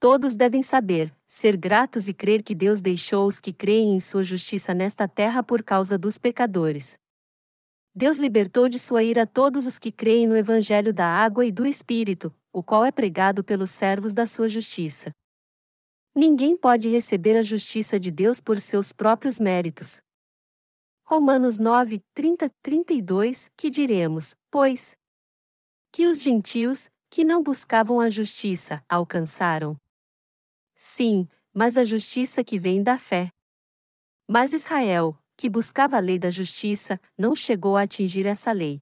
Todos 0.00 0.34
devem 0.34 0.62
saber, 0.62 1.14
ser 1.26 1.58
gratos 1.58 2.08
e 2.08 2.14
crer 2.14 2.42
que 2.42 2.54
Deus 2.54 2.80
deixou 2.80 3.26
os 3.26 3.40
que 3.40 3.52
creem 3.52 3.94
em 3.94 4.00
sua 4.00 4.24
justiça 4.24 4.72
nesta 4.72 5.06
terra 5.06 5.42
por 5.42 5.62
causa 5.62 5.98
dos 5.98 6.16
pecadores. 6.16 6.98
Deus 7.96 8.18
libertou 8.18 8.68
de 8.68 8.76
sua 8.76 9.04
ira 9.04 9.24
todos 9.24 9.66
os 9.66 9.78
que 9.78 9.92
creem 9.92 10.26
no 10.26 10.36
Evangelho 10.36 10.92
da 10.92 11.06
água 11.06 11.46
e 11.46 11.52
do 11.52 11.64
Espírito, 11.64 12.34
o 12.52 12.60
qual 12.60 12.84
é 12.84 12.90
pregado 12.90 13.44
pelos 13.44 13.70
servos 13.70 14.12
da 14.12 14.26
sua 14.26 14.48
justiça. 14.48 15.12
Ninguém 16.12 16.56
pode 16.56 16.88
receber 16.88 17.36
a 17.36 17.42
justiça 17.42 17.98
de 17.98 18.10
Deus 18.10 18.40
por 18.40 18.60
seus 18.60 18.92
próprios 18.92 19.38
méritos. 19.38 20.00
Romanos 21.04 21.58
9, 21.58 22.02
30, 22.14 22.50
32, 22.62 23.48
que 23.56 23.70
diremos, 23.70 24.34
pois, 24.50 24.96
que 25.92 26.06
os 26.06 26.20
gentios, 26.20 26.88
que 27.08 27.22
não 27.22 27.44
buscavam 27.44 28.00
a 28.00 28.10
justiça, 28.10 28.82
alcançaram. 28.88 29.76
Sim, 30.74 31.28
mas 31.52 31.78
a 31.78 31.84
justiça 31.84 32.42
que 32.42 32.58
vem 32.58 32.82
da 32.82 32.98
fé. 32.98 33.30
Mas 34.28 34.52
Israel, 34.52 35.16
que 35.36 35.50
buscava 35.50 35.96
a 35.96 36.00
lei 36.00 36.18
da 36.18 36.30
justiça, 36.30 37.00
não 37.16 37.34
chegou 37.34 37.76
a 37.76 37.82
atingir 37.82 38.26
essa 38.26 38.52
lei. 38.52 38.80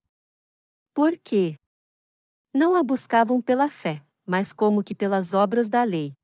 Por 0.95 1.17
quê? 1.17 1.59
Não 2.55 2.75
a 2.77 2.83
buscavam 2.83 3.41
pela 3.41 3.69
fé, 3.69 4.05
mas 4.27 4.53
como 4.53 4.85
que 4.85 4.95
pelas 4.95 5.33
obras 5.33 5.69
da 5.69 5.83
lei. 5.83 6.15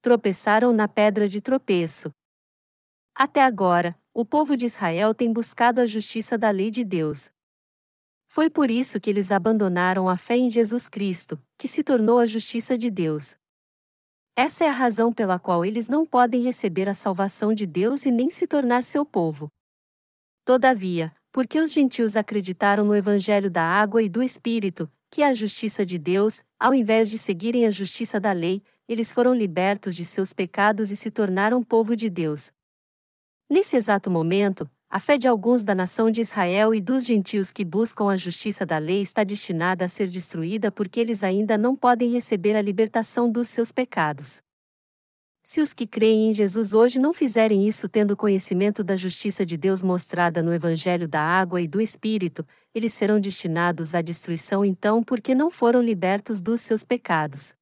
Tropeçaram 0.00 0.72
na 0.72 0.86
pedra 0.86 1.28
de 1.28 1.40
tropeço. 1.40 2.12
Até 3.14 3.42
agora, 3.42 3.98
o 4.14 4.24
povo 4.24 4.56
de 4.56 4.66
Israel 4.66 5.14
tem 5.14 5.32
buscado 5.32 5.80
a 5.80 5.86
justiça 5.86 6.38
da 6.38 6.50
lei 6.50 6.70
de 6.70 6.84
Deus. 6.84 7.30
Foi 8.28 8.48
por 8.48 8.70
isso 8.70 9.00
que 9.00 9.10
eles 9.10 9.30
abandonaram 9.30 10.08
a 10.08 10.16
fé 10.16 10.36
em 10.36 10.48
Jesus 10.48 10.88
Cristo, 10.88 11.38
que 11.58 11.68
se 11.68 11.84
tornou 11.84 12.18
a 12.18 12.26
justiça 12.26 12.78
de 12.78 12.90
Deus. 12.90 13.36
Essa 14.34 14.64
é 14.64 14.68
a 14.68 14.72
razão 14.72 15.12
pela 15.12 15.38
qual 15.38 15.62
eles 15.62 15.88
não 15.88 16.06
podem 16.06 16.42
receber 16.42 16.88
a 16.88 16.94
salvação 16.94 17.52
de 17.52 17.66
Deus 17.66 18.06
e 18.06 18.10
nem 18.10 18.30
se 18.30 18.46
tornar 18.46 18.82
seu 18.82 19.04
povo. 19.04 19.48
Todavia, 20.42 21.12
porque 21.30 21.60
os 21.60 21.70
gentios 21.70 22.16
acreditaram 22.16 22.84
no 22.84 22.96
Evangelho 22.96 23.50
da 23.50 23.62
água 23.62 24.02
e 24.02 24.08
do 24.08 24.22
Espírito, 24.22 24.90
que 25.10 25.22
é 25.22 25.28
a 25.28 25.34
justiça 25.34 25.84
de 25.84 25.98
Deus, 25.98 26.42
ao 26.58 26.72
invés 26.72 27.10
de 27.10 27.18
seguirem 27.18 27.66
a 27.66 27.70
justiça 27.70 28.18
da 28.18 28.32
lei, 28.32 28.62
eles 28.88 29.12
foram 29.12 29.34
libertos 29.34 29.94
de 29.94 30.04
seus 30.04 30.32
pecados 30.32 30.90
e 30.90 30.96
se 30.96 31.10
tornaram 31.10 31.62
povo 31.62 31.94
de 31.94 32.08
Deus. 32.08 32.50
Nesse 33.50 33.76
exato 33.76 34.10
momento, 34.10 34.68
a 34.94 35.00
fé 35.00 35.16
de 35.16 35.26
alguns 35.26 35.62
da 35.64 35.74
nação 35.74 36.10
de 36.10 36.20
Israel 36.20 36.74
e 36.74 36.78
dos 36.78 37.06
gentios 37.06 37.50
que 37.50 37.64
buscam 37.64 38.10
a 38.10 38.16
justiça 38.18 38.66
da 38.66 38.76
lei 38.76 39.00
está 39.00 39.24
destinada 39.24 39.86
a 39.86 39.88
ser 39.88 40.06
destruída 40.06 40.70
porque 40.70 41.00
eles 41.00 41.24
ainda 41.24 41.56
não 41.56 41.74
podem 41.74 42.10
receber 42.10 42.54
a 42.54 42.60
libertação 42.60 43.32
dos 43.32 43.48
seus 43.48 43.72
pecados. 43.72 44.42
Se 45.42 45.62
os 45.62 45.72
que 45.72 45.86
creem 45.86 46.28
em 46.28 46.34
Jesus 46.34 46.74
hoje 46.74 46.98
não 46.98 47.14
fizerem 47.14 47.66
isso 47.66 47.88
tendo 47.88 48.14
conhecimento 48.14 48.84
da 48.84 48.94
justiça 48.94 49.46
de 49.46 49.56
Deus 49.56 49.82
mostrada 49.82 50.42
no 50.42 50.52
Evangelho 50.52 51.08
da 51.08 51.22
Água 51.22 51.62
e 51.62 51.66
do 51.66 51.80
Espírito, 51.80 52.46
eles 52.74 52.92
serão 52.92 53.18
destinados 53.18 53.94
à 53.94 54.02
destruição 54.02 54.62
então 54.62 55.02
porque 55.02 55.34
não 55.34 55.50
foram 55.50 55.80
libertos 55.80 56.38
dos 56.38 56.60
seus 56.60 56.84
pecados 56.84 57.54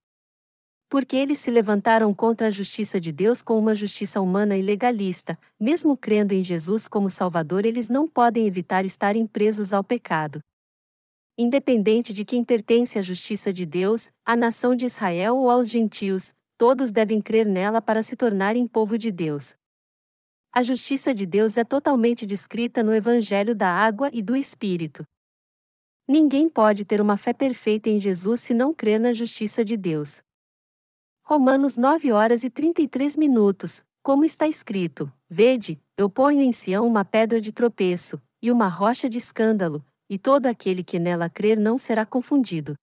porque 0.90 1.16
eles 1.16 1.38
se 1.38 1.52
levantaram 1.52 2.12
contra 2.12 2.48
a 2.48 2.50
justiça 2.50 3.00
de 3.00 3.12
Deus 3.12 3.42
com 3.42 3.56
uma 3.56 3.76
justiça 3.76 4.20
humana 4.20 4.56
e 4.56 4.60
legalista, 4.60 5.38
mesmo 5.58 5.96
crendo 5.96 6.34
em 6.34 6.42
Jesus 6.42 6.88
como 6.88 7.08
Salvador, 7.08 7.64
eles 7.64 7.88
não 7.88 8.08
podem 8.08 8.44
evitar 8.44 8.84
estarem 8.84 9.24
presos 9.24 9.72
ao 9.72 9.84
pecado. 9.84 10.40
Independente 11.38 12.12
de 12.12 12.24
quem 12.24 12.42
pertence 12.42 12.98
à 12.98 13.02
justiça 13.02 13.52
de 13.52 13.64
Deus, 13.64 14.10
à 14.26 14.34
nação 14.34 14.74
de 14.74 14.84
Israel 14.84 15.36
ou 15.36 15.48
aos 15.48 15.70
gentios, 15.70 16.34
todos 16.58 16.90
devem 16.90 17.22
crer 17.22 17.46
nela 17.46 17.80
para 17.80 18.02
se 18.02 18.16
tornarem 18.16 18.66
povo 18.66 18.98
de 18.98 19.12
Deus. 19.12 19.54
A 20.52 20.64
justiça 20.64 21.14
de 21.14 21.24
Deus 21.24 21.56
é 21.56 21.62
totalmente 21.62 22.26
descrita 22.26 22.82
no 22.82 22.92
Evangelho 22.92 23.54
da 23.54 23.68
Água 23.68 24.10
e 24.12 24.20
do 24.20 24.34
Espírito. 24.34 25.04
Ninguém 26.08 26.48
pode 26.48 26.84
ter 26.84 27.00
uma 27.00 27.16
fé 27.16 27.32
perfeita 27.32 27.88
em 27.88 28.00
Jesus 28.00 28.40
se 28.40 28.52
não 28.52 28.74
crer 28.74 28.98
na 28.98 29.12
justiça 29.12 29.64
de 29.64 29.76
Deus. 29.76 30.20
Romanos 31.22 31.76
9 31.76 32.12
horas 32.12 32.44
e 32.44 32.50
33 32.50 33.16
minutos, 33.16 33.84
como 34.02 34.24
está 34.24 34.48
escrito: 34.48 35.12
Vede, 35.28 35.80
eu 35.96 36.10
ponho 36.10 36.40
em 36.40 36.52
Sião 36.52 36.86
uma 36.86 37.04
pedra 37.04 37.40
de 37.40 37.52
tropeço, 37.52 38.20
e 38.42 38.50
uma 38.50 38.68
rocha 38.68 39.08
de 39.08 39.18
escândalo, 39.18 39.84
e 40.08 40.18
todo 40.18 40.46
aquele 40.46 40.82
que 40.82 40.98
nela 40.98 41.30
crer 41.30 41.58
não 41.58 41.78
será 41.78 42.04
confundido. 42.04 42.74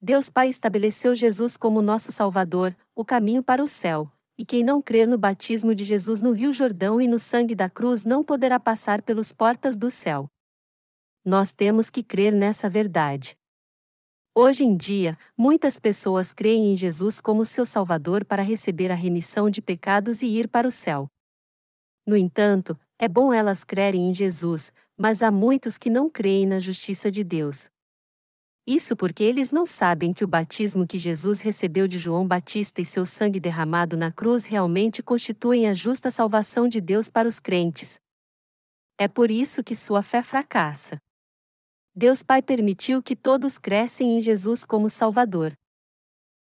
Deus 0.00 0.28
Pai 0.28 0.48
estabeleceu 0.48 1.14
Jesus 1.14 1.56
como 1.56 1.80
nosso 1.80 2.12
Salvador, 2.12 2.76
o 2.94 3.04
caminho 3.04 3.42
para 3.42 3.62
o 3.62 3.68
céu, 3.68 4.10
e 4.36 4.44
quem 4.44 4.64
não 4.64 4.82
crer 4.82 5.06
no 5.06 5.16
batismo 5.16 5.74
de 5.74 5.84
Jesus 5.84 6.20
no 6.20 6.32
Rio 6.32 6.52
Jordão 6.52 7.00
e 7.00 7.06
no 7.06 7.18
sangue 7.18 7.54
da 7.54 7.70
cruz 7.70 8.04
não 8.04 8.24
poderá 8.24 8.58
passar 8.58 9.00
pelos 9.00 9.32
portas 9.32 9.76
do 9.76 9.90
céu. 9.90 10.28
Nós 11.24 11.52
temos 11.52 11.88
que 11.88 12.02
crer 12.02 12.32
nessa 12.32 12.68
verdade. 12.68 13.36
Hoje 14.36 14.64
em 14.64 14.76
dia, 14.76 15.16
muitas 15.38 15.78
pessoas 15.78 16.34
creem 16.34 16.72
em 16.72 16.76
Jesus 16.76 17.20
como 17.20 17.44
seu 17.44 17.64
Salvador 17.64 18.24
para 18.24 18.42
receber 18.42 18.90
a 18.90 18.94
remissão 18.96 19.48
de 19.48 19.62
pecados 19.62 20.22
e 20.22 20.26
ir 20.26 20.48
para 20.48 20.66
o 20.66 20.72
céu. 20.72 21.06
No 22.04 22.16
entanto, 22.16 22.76
é 22.98 23.06
bom 23.06 23.32
elas 23.32 23.62
crerem 23.62 24.10
em 24.10 24.12
Jesus, 24.12 24.72
mas 24.98 25.22
há 25.22 25.30
muitos 25.30 25.78
que 25.78 25.88
não 25.88 26.10
creem 26.10 26.46
na 26.46 26.58
justiça 26.58 27.12
de 27.12 27.22
Deus. 27.22 27.70
Isso 28.66 28.96
porque 28.96 29.22
eles 29.22 29.52
não 29.52 29.64
sabem 29.64 30.12
que 30.12 30.24
o 30.24 30.28
batismo 30.28 30.84
que 30.84 30.98
Jesus 30.98 31.40
recebeu 31.40 31.86
de 31.86 32.00
João 32.00 32.26
Batista 32.26 32.80
e 32.80 32.84
seu 32.84 33.06
sangue 33.06 33.38
derramado 33.38 33.96
na 33.96 34.10
cruz 34.10 34.46
realmente 34.46 35.00
constituem 35.00 35.68
a 35.68 35.74
justa 35.74 36.10
salvação 36.10 36.66
de 36.66 36.80
Deus 36.80 37.08
para 37.08 37.28
os 37.28 37.38
crentes. 37.38 38.00
É 38.98 39.06
por 39.06 39.30
isso 39.30 39.62
que 39.62 39.76
sua 39.76 40.02
fé 40.02 40.22
fracassa. 40.22 41.03
Deus 41.96 42.24
Pai 42.24 42.42
permitiu 42.42 43.00
que 43.00 43.14
todos 43.14 43.56
crescem 43.56 44.18
em 44.18 44.20
Jesus 44.20 44.66
como 44.66 44.90
Salvador. 44.90 45.52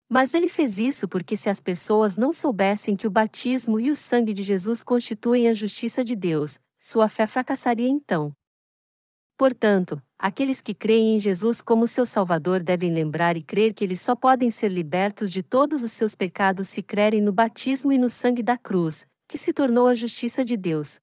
Mas 0.08 0.32
ele 0.32 0.48
fez 0.48 0.78
isso 0.78 1.06
porque 1.06 1.36
se 1.36 1.50
as 1.50 1.60
pessoas 1.60 2.16
não 2.16 2.32
soubessem 2.32 2.96
que 2.96 3.06
o 3.06 3.10
batismo 3.10 3.78
e 3.78 3.90
o 3.90 3.96
sangue 3.96 4.32
de 4.32 4.42
Jesus 4.42 4.82
constituem 4.82 5.48
a 5.48 5.54
justiça 5.54 6.02
de 6.02 6.16
Deus, 6.16 6.58
sua 6.80 7.06
fé 7.06 7.26
fracassaria 7.26 7.88
então. 7.88 8.32
Portanto, 9.36 10.02
aqueles 10.18 10.62
que 10.62 10.72
creem 10.72 11.16
em 11.16 11.20
Jesus 11.20 11.60
como 11.60 11.86
seu 11.86 12.06
Salvador 12.06 12.62
devem 12.62 12.90
lembrar 12.90 13.36
e 13.36 13.42
crer 13.42 13.74
que 13.74 13.84
eles 13.84 14.00
só 14.00 14.16
podem 14.16 14.50
ser 14.50 14.68
libertos 14.68 15.30
de 15.30 15.42
todos 15.42 15.82
os 15.82 15.92
seus 15.92 16.14
pecados 16.14 16.68
se 16.68 16.82
crerem 16.82 17.20
no 17.20 17.32
batismo 17.32 17.92
e 17.92 17.98
no 17.98 18.08
sangue 18.08 18.42
da 18.42 18.56
cruz, 18.56 19.06
que 19.28 19.36
se 19.36 19.52
tornou 19.52 19.86
a 19.86 19.94
justiça 19.94 20.42
de 20.42 20.56
Deus. 20.56 20.98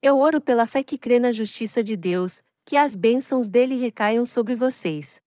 Eu 0.00 0.18
oro 0.18 0.40
pela 0.40 0.64
fé 0.64 0.84
que 0.84 0.96
crê 0.96 1.18
na 1.18 1.32
justiça 1.32 1.82
de 1.82 1.96
Deus, 1.96 2.40
que 2.68 2.76
as 2.76 2.94
bênçãos 2.94 3.48
dele 3.48 3.76
recaiam 3.76 4.26
sobre 4.26 4.54
vocês. 4.54 5.22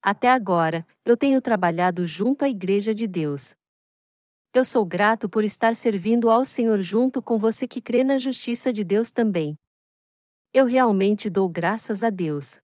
Até 0.00 0.30
agora, 0.30 0.86
eu 1.04 1.16
tenho 1.16 1.40
trabalhado 1.42 2.06
junto 2.06 2.44
à 2.44 2.48
Igreja 2.48 2.94
de 2.94 3.08
Deus. 3.08 3.56
Eu 4.52 4.64
sou 4.64 4.86
grato 4.86 5.28
por 5.28 5.42
estar 5.42 5.74
servindo 5.74 6.30
ao 6.30 6.44
Senhor 6.44 6.80
junto 6.80 7.20
com 7.20 7.38
você 7.38 7.66
que 7.66 7.82
crê 7.82 8.04
na 8.04 8.18
justiça 8.18 8.72
de 8.72 8.84
Deus 8.84 9.10
também. 9.10 9.58
Eu 10.52 10.64
realmente 10.64 11.28
dou 11.28 11.48
graças 11.48 12.04
a 12.04 12.10
Deus. 12.10 12.60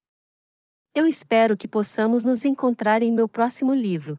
Eu 0.95 1.05
espero 1.05 1.57
que 1.57 1.67
possamos 1.67 2.23
nos 2.23 2.45
encontrar 2.45 3.03
em 3.03 3.11
meu 3.11 3.29
próximo 3.29 3.75
livro. 3.75 4.17